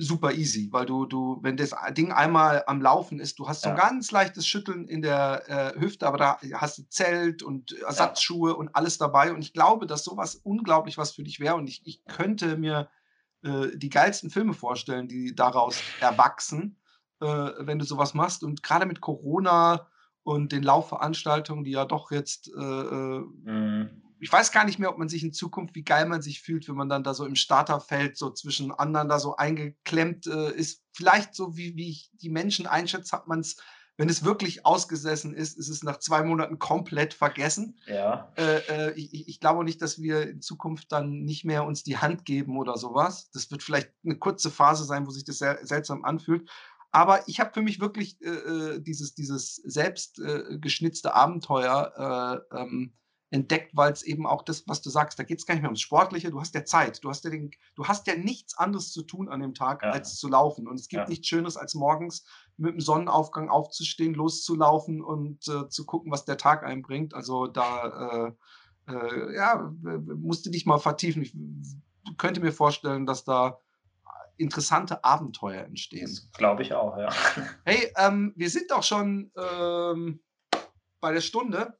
super 0.00 0.32
easy, 0.32 0.68
weil 0.72 0.86
du, 0.86 1.06
du, 1.06 1.38
wenn 1.42 1.56
das 1.56 1.74
Ding 1.92 2.12
einmal 2.12 2.64
am 2.66 2.80
Laufen 2.80 3.20
ist, 3.20 3.38
du 3.38 3.48
hast 3.48 3.62
so 3.62 3.70
ein 3.70 3.76
ganz 3.76 4.10
leichtes 4.10 4.46
Schütteln 4.46 4.88
in 4.88 5.02
der 5.02 5.48
äh, 5.48 5.80
Hüfte, 5.80 6.06
aber 6.06 6.18
da 6.18 6.38
hast 6.54 6.78
du 6.78 6.82
Zelt 6.88 7.42
und 7.42 7.72
Ersatzschuhe 7.72 8.50
ja. 8.50 8.56
und 8.56 8.74
alles 8.74 8.98
dabei. 8.98 9.32
Und 9.32 9.42
ich 9.42 9.52
glaube, 9.52 9.86
dass 9.86 10.04
sowas 10.04 10.36
unglaublich 10.36 10.98
was 10.98 11.12
für 11.12 11.22
dich 11.22 11.40
wäre. 11.40 11.56
Und 11.56 11.68
ich, 11.68 11.82
ich 11.84 12.04
könnte 12.06 12.56
mir 12.56 12.88
äh, 13.42 13.68
die 13.76 13.90
geilsten 13.90 14.30
Filme 14.30 14.54
vorstellen, 14.54 15.08
die 15.08 15.34
daraus 15.34 15.80
erwachsen, 16.00 16.80
äh, 17.20 17.26
wenn 17.26 17.78
du 17.78 17.84
sowas 17.84 18.14
machst. 18.14 18.42
Und 18.42 18.62
gerade 18.62 18.86
mit 18.86 19.00
Corona 19.00 19.86
und 20.22 20.52
den 20.52 20.62
Laufveranstaltungen, 20.62 21.64
die 21.64 21.72
ja 21.72 21.84
doch 21.84 22.10
jetzt 22.10 22.48
äh, 22.48 22.60
äh, 22.60 23.20
mhm 23.20 24.02
ich 24.20 24.30
weiß 24.30 24.52
gar 24.52 24.64
nicht 24.64 24.78
mehr, 24.78 24.90
ob 24.90 24.98
man 24.98 25.08
sich 25.08 25.22
in 25.22 25.32
Zukunft, 25.32 25.74
wie 25.74 25.82
geil 25.82 26.06
man 26.06 26.20
sich 26.20 26.42
fühlt, 26.42 26.68
wenn 26.68 26.74
man 26.74 26.90
dann 26.90 27.02
da 27.02 27.14
so 27.14 27.24
im 27.24 27.36
Starterfeld 27.36 28.18
so 28.18 28.30
zwischen 28.30 28.70
anderen 28.70 29.08
da 29.08 29.18
so 29.18 29.36
eingeklemmt 29.36 30.26
äh, 30.26 30.52
ist. 30.52 30.84
Vielleicht 30.92 31.34
so, 31.34 31.56
wie, 31.56 31.74
wie 31.76 31.88
ich 31.88 32.10
die 32.12 32.28
Menschen 32.28 32.66
einschätze, 32.66 33.16
hat 33.16 33.28
man 33.28 33.40
es, 33.40 33.56
wenn 33.96 34.10
es 34.10 34.22
wirklich 34.22 34.66
ausgesessen 34.66 35.34
ist, 35.34 35.58
ist 35.58 35.70
es 35.70 35.82
nach 35.82 35.98
zwei 35.98 36.22
Monaten 36.22 36.58
komplett 36.58 37.14
vergessen. 37.14 37.78
Ja. 37.86 38.30
Äh, 38.36 38.58
äh, 38.68 38.92
ich, 38.92 39.26
ich 39.28 39.40
glaube 39.40 39.64
nicht, 39.64 39.80
dass 39.80 40.00
wir 40.02 40.28
in 40.28 40.42
Zukunft 40.42 40.92
dann 40.92 41.22
nicht 41.22 41.46
mehr 41.46 41.64
uns 41.64 41.82
die 41.82 41.96
Hand 41.96 42.26
geben 42.26 42.58
oder 42.58 42.76
sowas. 42.76 43.30
Das 43.32 43.50
wird 43.50 43.62
vielleicht 43.62 43.90
eine 44.04 44.16
kurze 44.16 44.50
Phase 44.50 44.84
sein, 44.84 45.06
wo 45.06 45.10
sich 45.10 45.24
das 45.24 45.38
sehr 45.38 45.64
seltsam 45.66 46.04
anfühlt. 46.04 46.50
Aber 46.92 47.26
ich 47.28 47.40
habe 47.40 47.52
für 47.54 47.62
mich 47.62 47.80
wirklich 47.80 48.20
äh, 48.20 48.28
äh 48.28 48.80
dieses, 48.80 49.14
dieses 49.14 49.56
selbst 49.56 50.18
äh, 50.18 50.58
geschnitzte 50.58 51.14
Abenteuer 51.14 52.42
äh, 52.52 52.58
ähm, 52.58 52.92
entdeckt, 53.30 53.70
weil 53.74 53.92
es 53.92 54.02
eben 54.02 54.26
auch 54.26 54.42
das, 54.42 54.64
was 54.66 54.82
du 54.82 54.90
sagst, 54.90 55.18
da 55.18 55.22
geht 55.22 55.38
es 55.38 55.46
gar 55.46 55.54
nicht 55.54 55.62
mehr 55.62 55.70
ums 55.70 55.80
Sportliche, 55.80 56.30
du 56.30 56.40
hast 56.40 56.54
ja 56.54 56.64
Zeit, 56.64 57.02
du 57.04 57.08
hast 57.08 57.24
ja, 57.24 57.30
den, 57.30 57.52
du 57.76 57.86
hast 57.86 58.06
ja 58.08 58.16
nichts 58.16 58.58
anderes 58.58 58.90
zu 58.90 59.02
tun 59.02 59.28
an 59.28 59.40
dem 59.40 59.54
Tag, 59.54 59.82
ja. 59.82 59.90
als 59.90 60.16
zu 60.16 60.28
laufen. 60.28 60.66
Und 60.66 60.80
es 60.80 60.88
gibt 60.88 61.04
ja. 61.04 61.08
nichts 61.08 61.28
Schöneres, 61.28 61.56
als 61.56 61.74
morgens 61.74 62.24
mit 62.56 62.74
dem 62.74 62.80
Sonnenaufgang 62.80 63.48
aufzustehen, 63.48 64.14
loszulaufen 64.14 65.02
und 65.02 65.46
äh, 65.48 65.68
zu 65.68 65.86
gucken, 65.86 66.10
was 66.10 66.24
der 66.24 66.38
Tag 66.38 66.64
einbringt. 66.64 67.14
Also 67.14 67.46
da, 67.46 68.34
äh, 68.88 68.92
äh, 68.92 69.36
ja, 69.36 69.72
musste 70.16 70.50
dich 70.50 70.66
mal 70.66 70.78
vertiefen. 70.78 71.22
Ich 71.22 72.16
könnte 72.18 72.40
mir 72.40 72.52
vorstellen, 72.52 73.06
dass 73.06 73.24
da 73.24 73.60
interessante 74.38 75.04
Abenteuer 75.04 75.64
entstehen. 75.64 76.18
Glaube 76.32 76.62
ich 76.62 76.72
auch, 76.72 76.96
ja. 76.96 77.10
Hey, 77.64 77.92
ähm, 77.96 78.32
wir 78.36 78.50
sind 78.50 78.70
doch 78.70 78.82
schon 78.82 79.30
ähm, 79.36 80.20
bei 81.00 81.12
der 81.12 81.20
Stunde 81.20 81.78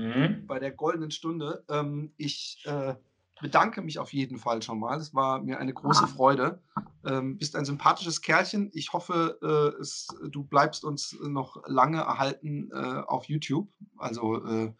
mhm. 0.00 0.46
bei 0.46 0.58
der 0.58 0.72
goldenen 0.72 1.10
Stunde. 1.10 1.64
Ähm, 1.68 2.12
ich 2.16 2.64
äh, 2.66 2.94
bedanke 3.40 3.82
mich 3.82 3.98
auf 3.98 4.12
jeden 4.12 4.38
Fall 4.38 4.62
schon 4.62 4.78
mal. 4.78 4.98
Es 4.98 5.14
war 5.14 5.40
mir 5.40 5.58
eine 5.58 5.72
große 5.72 6.06
Freude. 6.06 6.62
Ähm, 7.04 7.38
bist 7.38 7.56
ein 7.56 7.64
sympathisches 7.64 8.20
Kerlchen. 8.20 8.70
Ich 8.74 8.92
hoffe, 8.92 9.38
äh, 9.42 9.80
es, 9.80 10.08
du 10.30 10.44
bleibst 10.44 10.84
uns 10.84 11.16
noch 11.22 11.62
lange 11.66 11.98
erhalten 11.98 12.70
äh, 12.72 13.02
auf 13.06 13.24
YouTube. 13.24 13.68
Also, 13.96 14.44
äh, 14.44 14.72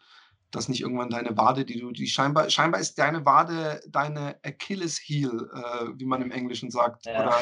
dass 0.51 0.67
nicht 0.67 0.81
irgendwann 0.81 1.09
deine 1.09 1.37
Wade, 1.37 1.65
die 1.65 1.79
du, 1.79 1.91
die 1.91 2.07
scheinbar, 2.07 2.49
scheinbar 2.49 2.81
ist 2.81 2.99
deine 2.99 3.25
Wade 3.25 3.81
deine 3.87 4.37
Achilles 4.43 4.99
Heel, 4.99 5.49
äh, 5.53 5.87
wie 5.95 6.05
man 6.05 6.21
im 6.21 6.31
Englischen 6.31 6.69
sagt. 6.69 7.05
Ja. 7.05 7.27
Oder, 7.27 7.37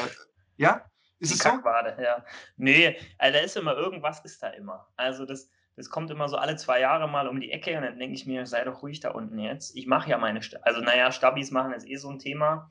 ja? 0.56 0.84
Ist 1.18 1.32
die 1.32 1.34
es 1.34 1.42
Kackwade, 1.42 1.94
so? 1.96 2.02
ja. 2.02 2.24
Nee, 2.56 2.96
also 3.18 3.38
da 3.38 3.44
ist 3.44 3.56
immer 3.56 3.76
irgendwas, 3.76 4.24
ist 4.24 4.42
da 4.42 4.48
immer. 4.50 4.88
Also 4.96 5.26
das, 5.26 5.50
das 5.80 5.88
kommt 5.88 6.10
immer 6.10 6.28
so 6.28 6.36
alle 6.36 6.56
zwei 6.56 6.78
Jahre 6.78 7.08
mal 7.08 7.26
um 7.26 7.40
die 7.40 7.50
Ecke 7.50 7.74
und 7.74 7.84
dann 7.84 7.98
denke 7.98 8.14
ich 8.14 8.26
mir, 8.26 8.44
sei 8.44 8.64
doch 8.64 8.82
ruhig 8.82 9.00
da 9.00 9.12
unten 9.12 9.38
jetzt. 9.38 9.74
Ich 9.74 9.86
mache 9.86 10.10
ja 10.10 10.18
meine, 10.18 10.42
St 10.42 10.58
also 10.62 10.82
naja, 10.82 11.10
Stabis 11.10 11.50
machen 11.52 11.72
ist 11.72 11.88
eh 11.88 11.96
so 11.96 12.10
ein 12.10 12.18
Thema. 12.18 12.68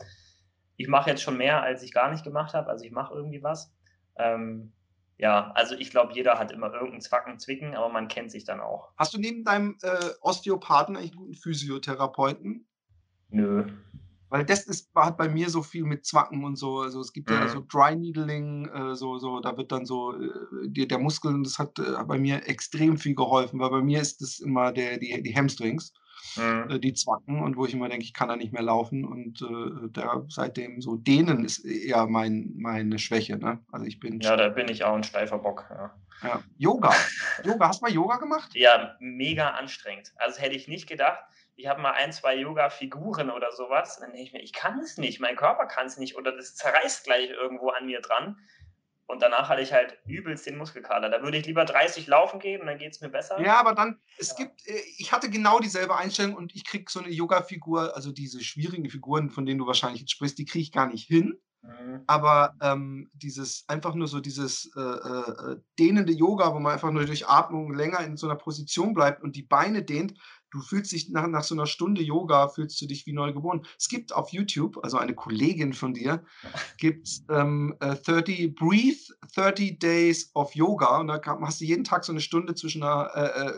Ich 0.78 0.88
mache 0.88 1.10
jetzt 1.10 1.24
schon 1.24 1.36
mehr, 1.36 1.64
als 1.64 1.82
ich 1.82 1.91
gar 1.91 2.12
nicht 2.12 2.24
gemacht 2.24 2.53
habe, 2.53 2.70
also 2.70 2.86
ich 2.86 2.91
mache 2.91 3.16
irgendwie 3.16 3.41
was. 3.41 3.74
Ähm, 4.16 4.74
ja, 5.18 5.51
also 5.55 5.74
ich 5.74 5.89
glaube, 5.89 6.14
jeder 6.14 6.38
hat 6.38 6.51
immer 6.51 6.72
irgendeinen 6.72 7.01
Zwacken, 7.01 7.39
Zwicken, 7.39 7.76
aber 7.76 7.89
man 7.89 8.10
kennt 8.10 8.30
sich 8.30 8.43
dann 8.43 8.60
auch. 8.60 8.91
Hast 8.95 9.16
du 9.16 9.18
neben 9.18 9.43
deinem 9.43 9.76
äh, 9.82 10.12
Osteopathen 10.22 10.95
eigentlich 10.95 11.14
einen 11.14 11.22
guten 11.22 11.34
Physiotherapeuten? 11.34 12.68
Nö. 13.30 13.66
Weil 14.30 14.46
das 14.46 14.68
ist, 14.68 14.92
hat 14.96 15.18
bei 15.18 15.28
mir 15.28 15.50
so 15.50 15.64
viel 15.64 15.84
mit 15.84 16.06
Zwacken 16.06 16.44
und 16.44 16.56
so. 16.56 16.80
Also 16.80 17.02
es 17.02 17.14
gibt 17.14 17.30
mhm. 17.30 17.36
ja 17.36 17.48
so 17.48 17.66
Dry 17.68 17.96
Needling, 17.96 18.68
äh, 18.68 18.96
so, 18.96 19.18
so, 19.18 19.40
da 19.40 19.58
wird 19.58 19.72
dann 19.72 19.86
so 19.86 20.14
äh, 20.14 20.70
der 20.70 21.00
Muskel, 21.00 21.42
das 21.44 21.58
hat 21.58 21.80
äh, 21.80 22.04
bei 22.06 22.18
mir 22.18 22.48
extrem 22.48 22.98
viel 22.98 23.16
geholfen, 23.16 23.60
weil 23.60 23.70
bei 23.72 23.82
mir 23.82 24.02
ist 24.02 24.22
das 24.22 24.40
immer 24.40 24.72
der, 24.72 24.98
die, 24.98 25.22
die 25.24 25.36
Hamstrings 25.36 25.94
mhm. 26.38 26.70
äh, 26.70 26.80
die 26.80 26.94
zwacken 26.94 27.42
und 27.42 27.58
wo 27.58 27.66
ich 27.66 27.74
immer 27.74 27.90
denke, 27.90 28.04
ich 28.04 28.14
kann 28.14 28.30
da 28.30 28.36
nicht 28.36 28.54
mehr 28.54 28.62
laufen 28.62 29.06
und 29.06 29.42
äh, 29.42 29.90
da 29.92 30.24
seitdem 30.30 30.82
so 30.82 30.96
dehnen 30.96 31.46
ist 31.46 31.66
eher 31.66 32.08
mein, 32.08 32.54
meine 32.56 33.00
Schwäche. 33.00 33.38
Ne? 33.38 33.60
Also 33.72 33.86
ich 33.86 34.00
bin 34.00 34.20
ja, 34.20 34.36
da 34.36 34.50
bin 34.50 34.68
ich 34.68 34.84
auch 34.84 34.96
ein 34.96 35.04
steifer 35.04 35.40
Bock. 35.40 35.66
Ja. 35.70 35.94
Ja. 36.22 36.44
Yoga. 36.58 36.94
Yoga, 37.46 37.68
hast 37.70 37.82
du 37.82 37.86
mal 37.86 37.94
Yoga 37.94 38.18
gemacht? 38.18 38.54
Ja, 38.54 38.96
mega 39.00 39.52
anstrengend. 39.52 40.14
Also 40.18 40.42
hätte 40.42 40.56
ich 40.56 40.68
nicht 40.68 40.88
gedacht. 40.88 41.20
Ich 41.60 41.68
habe 41.68 41.82
mal 41.82 41.91
ein, 41.91 42.14
zwei 42.14 42.36
Yoga-Figuren 42.38 43.30
oder 43.30 43.51
sowas. 43.51 43.97
Dann 43.99 44.12
denke 44.12 44.24
ich 44.24 44.32
mir, 44.32 44.41
ich 44.41 44.53
kann 44.53 44.80
es 44.80 44.97
nicht, 44.97 45.20
mein 45.20 45.36
Körper 45.36 45.66
kann 45.66 45.88
es 45.88 45.97
nicht 45.97 46.16
oder 46.16 46.32
das 46.32 46.55
zerreißt 46.55 47.03
gleich 47.03 47.30
irgendwo 47.30 47.70
an 47.70 47.86
mir 47.86 47.99
dran. 47.99 48.38
Und 49.07 49.22
danach 49.22 49.49
hatte 49.49 49.62
ich 49.62 49.74
halt 49.74 49.97
übelst 50.05 50.45
den 50.45 50.55
Muskelkater. 50.55 51.10
Da 51.10 51.22
würde 51.22 51.38
ich 51.38 51.45
lieber 51.45 51.66
30 51.66 52.07
laufen 52.07 52.39
gehen, 52.39 52.66
dann 52.66 52.78
geht 52.78 52.93
es 52.93 53.01
mir 53.01 53.10
besser. 53.10 53.41
Ja, 53.41 53.60
aber 53.60 53.74
dann, 53.74 53.99
es 54.18 54.30
ja. 54.30 54.45
gibt, 54.45 54.66
äh, 54.68 54.80
ich 54.99 55.12
hatte 55.12 55.30
genau 55.30 55.60
dieselbe 55.60 55.97
Einstellung 55.97 56.36
und 56.36 56.55
ich 56.55 56.64
kriege 56.64 56.86
so 56.88 57.01
eine 57.01 57.10
Yoga-Figur, 57.10 57.93
also 57.93 58.14
diese 58.14 58.41
schwierigen 58.41 58.89
Figuren, 58.89 59.30
von 59.30 59.45
denen 59.45 59.60
du 59.60 59.68
wahrscheinlich 59.68 60.01
jetzt 60.01 60.12
sprichst, 60.12 60.38
die 60.38 60.45
kriege 60.45 60.62
ich 60.62 60.72
gar 60.72 60.88
nicht 60.88 61.07
hin. 61.07 61.41
Mhm. 61.62 62.03
Aber 62.07 62.55
ähm, 62.62 63.10
dieses, 63.14 63.66
einfach 63.68 63.95
nur 63.95 64.07
so 64.07 64.22
dieses 64.22 64.72
äh, 64.78 64.80
äh, 64.80 65.57
dehnende 65.78 66.14
Yoga, 66.14 66.53
wo 66.53 66.60
man 66.60 66.74
einfach 66.74 66.91
nur 66.91 67.05
durch 67.05 67.28
Atmung 67.28 67.74
länger 67.74 67.99
in 68.01 68.16
so 68.16 68.28
einer 68.28 68.38
Position 68.38 68.93
bleibt 68.93 69.24
und 69.24 69.36
die 69.36 69.43
Beine 69.43 69.84
dehnt, 69.84 70.14
du 70.52 70.62
fühlst 70.62 70.91
dich 70.91 71.10
nach, 71.10 71.28
nach 71.28 71.43
so 71.43 71.56
einer 71.56 71.66
Stunde 71.66 72.02
Yoga, 72.02 72.47
fühlst 72.47 72.82
du 72.82 72.88
dich 72.88 73.06
wie 73.06 73.14
neu 73.14 73.34
geboren. 73.34 73.66
Es 73.78 73.88
gibt 73.88 74.14
auf 74.14 74.30
YouTube, 74.30 74.80
also 74.84 74.97
eine 74.97 75.14
Kollegin 75.14 75.74
von 75.74 75.93
dir, 75.93 76.24
gibt 76.78 77.10
ähm, 77.30 77.76
äh, 77.80 77.95
30, 77.95 78.56
Breathe 78.56 79.14
30 79.36 79.80
Days 79.80 80.32
of 80.34 80.56
Yoga 80.56 81.00
und 81.00 81.08
da 81.08 81.22
hast 81.41 81.62
du 81.62 81.66
jeden 81.66 81.84
Tag 81.84 82.04
so 82.04 82.12
eine 82.12 82.22
Stunde 82.22 82.56
zwischen 82.56 82.84
einer 82.84 83.12
äh, 83.16 83.47
äh, 83.47 83.54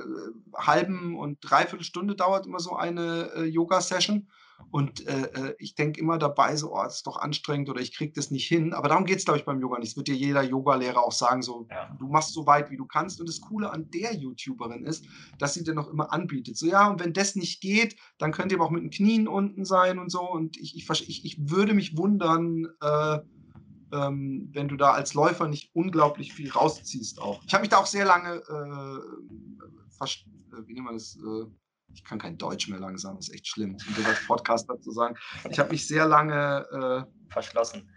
halben 0.56 1.18
und 1.18 1.40
dreiviertel 1.42 1.84
Stunde 1.84 2.16
dauert 2.16 2.46
immer 2.46 2.60
so 2.60 2.76
eine 2.76 3.32
äh, 3.36 3.44
Yoga-Session 3.46 4.28
und 4.70 5.08
äh, 5.08 5.24
äh, 5.34 5.56
ich 5.60 5.76
denke 5.76 6.00
immer 6.00 6.18
dabei, 6.18 6.56
so, 6.56 6.74
oh, 6.74 6.84
das 6.84 6.98
ist 6.98 7.08
doch 7.08 7.18
anstrengend 7.18 7.70
oder 7.70 7.82
ich 7.82 7.96
kriege 7.96 8.14
das 8.14 8.32
nicht 8.32 8.48
hin. 8.48 8.74
Aber 8.74 8.90
darum 8.90 9.06
geht 9.06 9.18
es, 9.18 9.26
glaube 9.26 9.40
ich, 9.40 9.46
beim 9.46 9.60
Yoga 9.60 9.80
nicht. 9.80 9.90
Es 9.90 9.98
wird 9.98 10.08
dir 10.08 10.16
jeder 10.16 10.44
Yoga-Lehrer 10.44 11.04
auch 11.04 11.12
sagen, 11.12 11.42
so, 11.42 11.68
ja. 11.70 11.96
du 12.00 12.08
machst 12.08 12.34
so 12.34 12.46
weit, 12.46 12.70
wie 12.70 12.78
du 12.78 12.86
kannst. 12.86 13.20
Und 13.20 13.28
das 13.28 13.42
Coole 13.42 13.72
an 13.72 13.90
der 13.92 14.14
YouTuberin 14.16 14.86
ist, 14.86 15.06
dass 15.40 15.54
sie 15.54 15.64
dir 15.64 15.74
noch 15.74 15.90
immer 15.90 16.14
anbietet. 16.14 16.58
So, 16.58 16.68
ja, 16.68 16.90
und 16.90 17.00
wenn 17.00 17.14
das 17.14 17.36
nicht 17.36 17.62
geht, 17.62 17.96
dann 18.18 18.32
könnt 18.32 18.52
ihr 18.52 18.58
aber 18.58 18.66
auch 18.66 18.72
mit 18.72 18.84
den 18.84 18.92
Knien 18.92 19.28
unten 19.28 19.66
sein 19.66 20.00
und 20.00 20.12
so. 20.12 20.22
Und 20.22 20.58
ich, 20.58 20.76
ich, 20.76 20.90
ich, 21.10 21.26
ich 21.26 21.50
würde 21.50 21.74
mich 21.74 21.98
wundern, 21.98 22.68
äh, 22.82 23.20
ähm, 23.94 24.50
wenn 24.54 24.68
du 24.68 24.78
da 24.78 24.92
als 24.92 25.14
Läufer 25.14 25.48
nicht 25.48 25.72
unglaublich 25.74 26.34
viel 26.34 26.52
rausziehst 26.52 27.22
auch. 27.22 27.42
Ich 27.46 27.54
habe 27.54 27.62
mich 27.62 27.70
da 27.70 27.78
auch 27.78 27.86
sehr 27.86 28.06
lange, 28.06 28.36
äh, 28.36 30.06
äh 30.06 30.66
wie 30.66 30.74
nennt 30.74 30.86
man 30.86 30.96
das, 30.96 31.18
äh, 31.18 31.46
ich 31.94 32.04
kann 32.04 32.20
kein 32.20 32.38
Deutsch 32.38 32.68
mehr 32.68 32.80
langsam, 32.80 33.18
ist 33.18 33.34
echt 33.34 33.48
schlimm, 33.48 33.78
um 33.88 33.96
das 33.96 34.06
als 34.06 34.20
Podcaster 34.28 34.80
zu 34.80 34.92
sagen. 34.92 35.16
Ich 35.50 35.60
habe 35.60 35.72
mich 35.72 35.88
sehr 35.88 36.06
lange 36.06 37.08
äh, 37.08 37.32
verschlossen. 37.32 37.90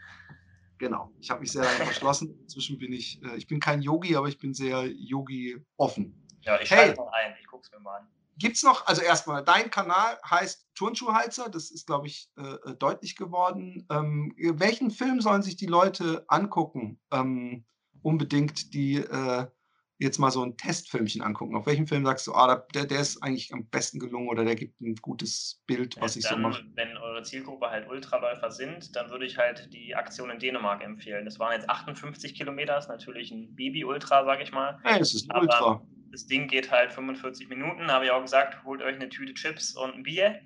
Genau, 0.79 1.13
ich 1.21 1.31
habe 1.31 1.41
mich 1.41 1.53
sehr 1.53 1.63
lange 1.63 1.85
verschlossen. 1.85 2.39
Inzwischen 2.43 2.79
bin 2.79 2.93
ich, 2.93 3.23
äh, 3.23 3.37
ich 3.37 3.47
bin 3.47 3.61
kein 3.61 3.81
Yogi, 3.81 4.17
aber 4.17 4.29
ich 4.29 4.39
bin 4.39 4.55
sehr 4.55 4.87
Yogi-offen. 4.87 6.21
Ja, 6.43 6.61
ich 6.61 6.69
schalte 6.69 6.89
hey, 6.89 6.97
mal 6.97 7.11
ein, 7.13 7.35
ich 7.41 7.47
gucke 7.47 7.65
es 7.65 7.73
mir 7.73 7.81
mal 7.81 7.99
an. 7.99 8.09
Gibt 8.37 8.57
es 8.57 8.65
noch, 8.65 8.87
also 8.87 9.01
erstmal, 9.01 9.45
dein 9.45 9.71
Kanal 9.71 10.19
heißt 10.29 10.67
Turnschuhheizer, 10.75 11.49
das 11.49 11.71
ist, 11.71 11.87
glaube 11.87 12.09
ich, 12.09 12.31
äh, 12.37 12.43
äh, 12.43 12.75
deutlich 12.75 13.15
geworden. 13.17 13.87
Ähm, 13.91 14.35
welchen 14.37 14.91
Film 14.91 15.21
sollen 15.21 15.43
sich 15.43 15.57
die 15.57 15.67
Leute 15.67 16.25
angucken? 16.27 17.01
Ähm, 17.13 17.65
unbedingt, 18.03 18.75
die 18.75 18.97
äh, 18.97 19.47
jetzt 19.99 20.19
mal 20.19 20.31
so 20.31 20.45
ein 20.45 20.57
Testfilmchen 20.57 21.23
angucken, 21.23 21.57
auf 21.57 21.67
welchem 21.67 21.87
Film 21.87 22.05
sagst 22.05 22.27
du, 22.27 22.35
ah, 22.35 22.67
der, 22.75 22.87
der 22.87 23.01
ist 23.01 23.23
eigentlich 23.23 23.53
am 23.53 23.67
besten 23.69 23.99
gelungen 23.99 24.29
oder 24.29 24.45
der 24.45 24.57
gibt 24.57 24.81
ein 24.81 24.97
gutes 24.97 25.63
Bild, 25.67 25.97
was 26.01 26.15
ja, 26.15 26.19
ich 26.21 26.25
dann, 26.27 26.43
so 26.43 26.49
mache? 26.49 26.65
Wenn 26.75 26.97
eure 26.97 27.23
Zielgruppe 27.23 27.71
halt 27.71 27.89
Ultraläufer 27.89 28.51
sind, 28.51 28.95
dann 28.97 29.11
würde 29.11 29.25
ich 29.25 29.39
halt 29.39 29.73
die 29.73 29.95
Aktion 29.95 30.31
in 30.31 30.39
Dänemark 30.39 30.83
empfehlen. 30.83 31.25
Das 31.25 31.39
waren 31.39 31.53
jetzt 31.53 31.71
58 31.71 32.35
Kilometer, 32.35 32.77
ist 32.77 32.89
natürlich 32.89 33.31
ein 33.31 33.55
Baby-Ultra, 33.55 34.25
sage 34.25 34.43
ich 34.43 34.53
mal. 34.53 34.81
Ja, 34.85 34.99
es 34.99 35.15
ist 35.15 35.31
ein 35.31 35.41
Ultra. 35.41 35.81
Das 36.11 36.27
Ding 36.27 36.47
geht 36.49 36.71
halt 36.71 36.93
45 36.93 37.49
Minuten, 37.49 37.91
habe 37.91 38.05
ich 38.05 38.11
auch 38.11 38.23
gesagt, 38.23 38.63
holt 38.65 38.83
euch 38.83 38.95
eine 38.95 39.09
Tüte 39.09 39.35
Chips 39.35 39.75
und 39.77 39.95
ein 39.95 40.03
Bier 40.05 40.41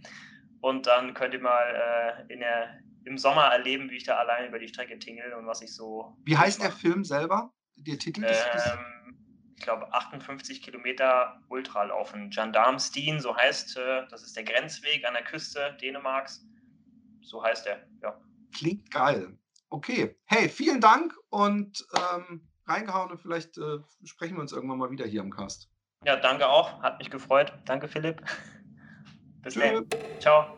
und 0.61 0.87
dann 0.87 1.15
könnt 1.15 1.35
ihr 1.35 1.41
mal 1.41 2.25
äh, 2.29 2.33
in 2.33 2.41
der, 2.41 2.81
im 3.05 3.19
Sommer 3.19 3.45
erleben, 3.45 3.91
wie 3.91 3.97
ich 3.97 4.05
da 4.05 4.17
alleine 4.17 4.49
über 4.49 4.59
die 4.59 4.69
Strecke 4.69 4.99
tingle 4.99 5.37
und 5.37 5.47
was 5.47 5.63
ich 5.63 5.75
so. 5.75 6.17
Wie 6.25 6.37
heißt 6.37 6.63
der 6.63 6.73
Film 6.73 7.05
selber? 7.05 7.53
Der 7.77 7.99
Titel? 7.99 8.25
Ähm, 8.25 8.99
ich 9.59 9.65
glaube, 9.65 9.93
58 9.93 10.63
Kilometer 10.63 11.41
Ultralaufen. 11.49 12.31
Gendarmstien, 12.31 13.21
so 13.21 13.37
heißt, 13.37 13.77
äh, 13.77 14.07
das 14.09 14.23
ist 14.23 14.37
der 14.37 14.45
Grenzweg 14.45 15.05
an 15.05 15.15
der 15.15 15.25
Küste 15.25 15.77
Dänemarks. 15.83 16.47
So 17.23 17.43
heißt 17.43 17.67
er, 17.67 17.81
ja. 18.01 18.19
Klingt 18.55 18.89
geil. 18.91 19.37
Okay. 19.69 20.17
Hey, 20.27 20.49
vielen 20.49 20.81
Dank 20.81 21.13
und 21.31 21.85
ähm, 21.97 22.49
reingehauen 22.67 23.11
und 23.11 23.21
vielleicht 23.21 23.59
äh, 23.59 23.79
sprechen 24.05 24.37
wir 24.37 24.43
uns 24.43 24.53
irgendwann 24.53 24.79
mal 24.79 24.91
wieder 24.91 25.07
hier 25.07 25.23
im 25.23 25.31
Cast. 25.31 25.69
Ja, 26.05 26.15
danke 26.15 26.49
auch. 26.49 26.81
Hat 26.81 26.99
mich 26.99 27.11
gefreut. 27.11 27.53
Danke, 27.65 27.89
Philipp. 27.89 28.23
Bis 29.43 29.55
dann. 29.55 29.87
Ciao. 30.21 30.57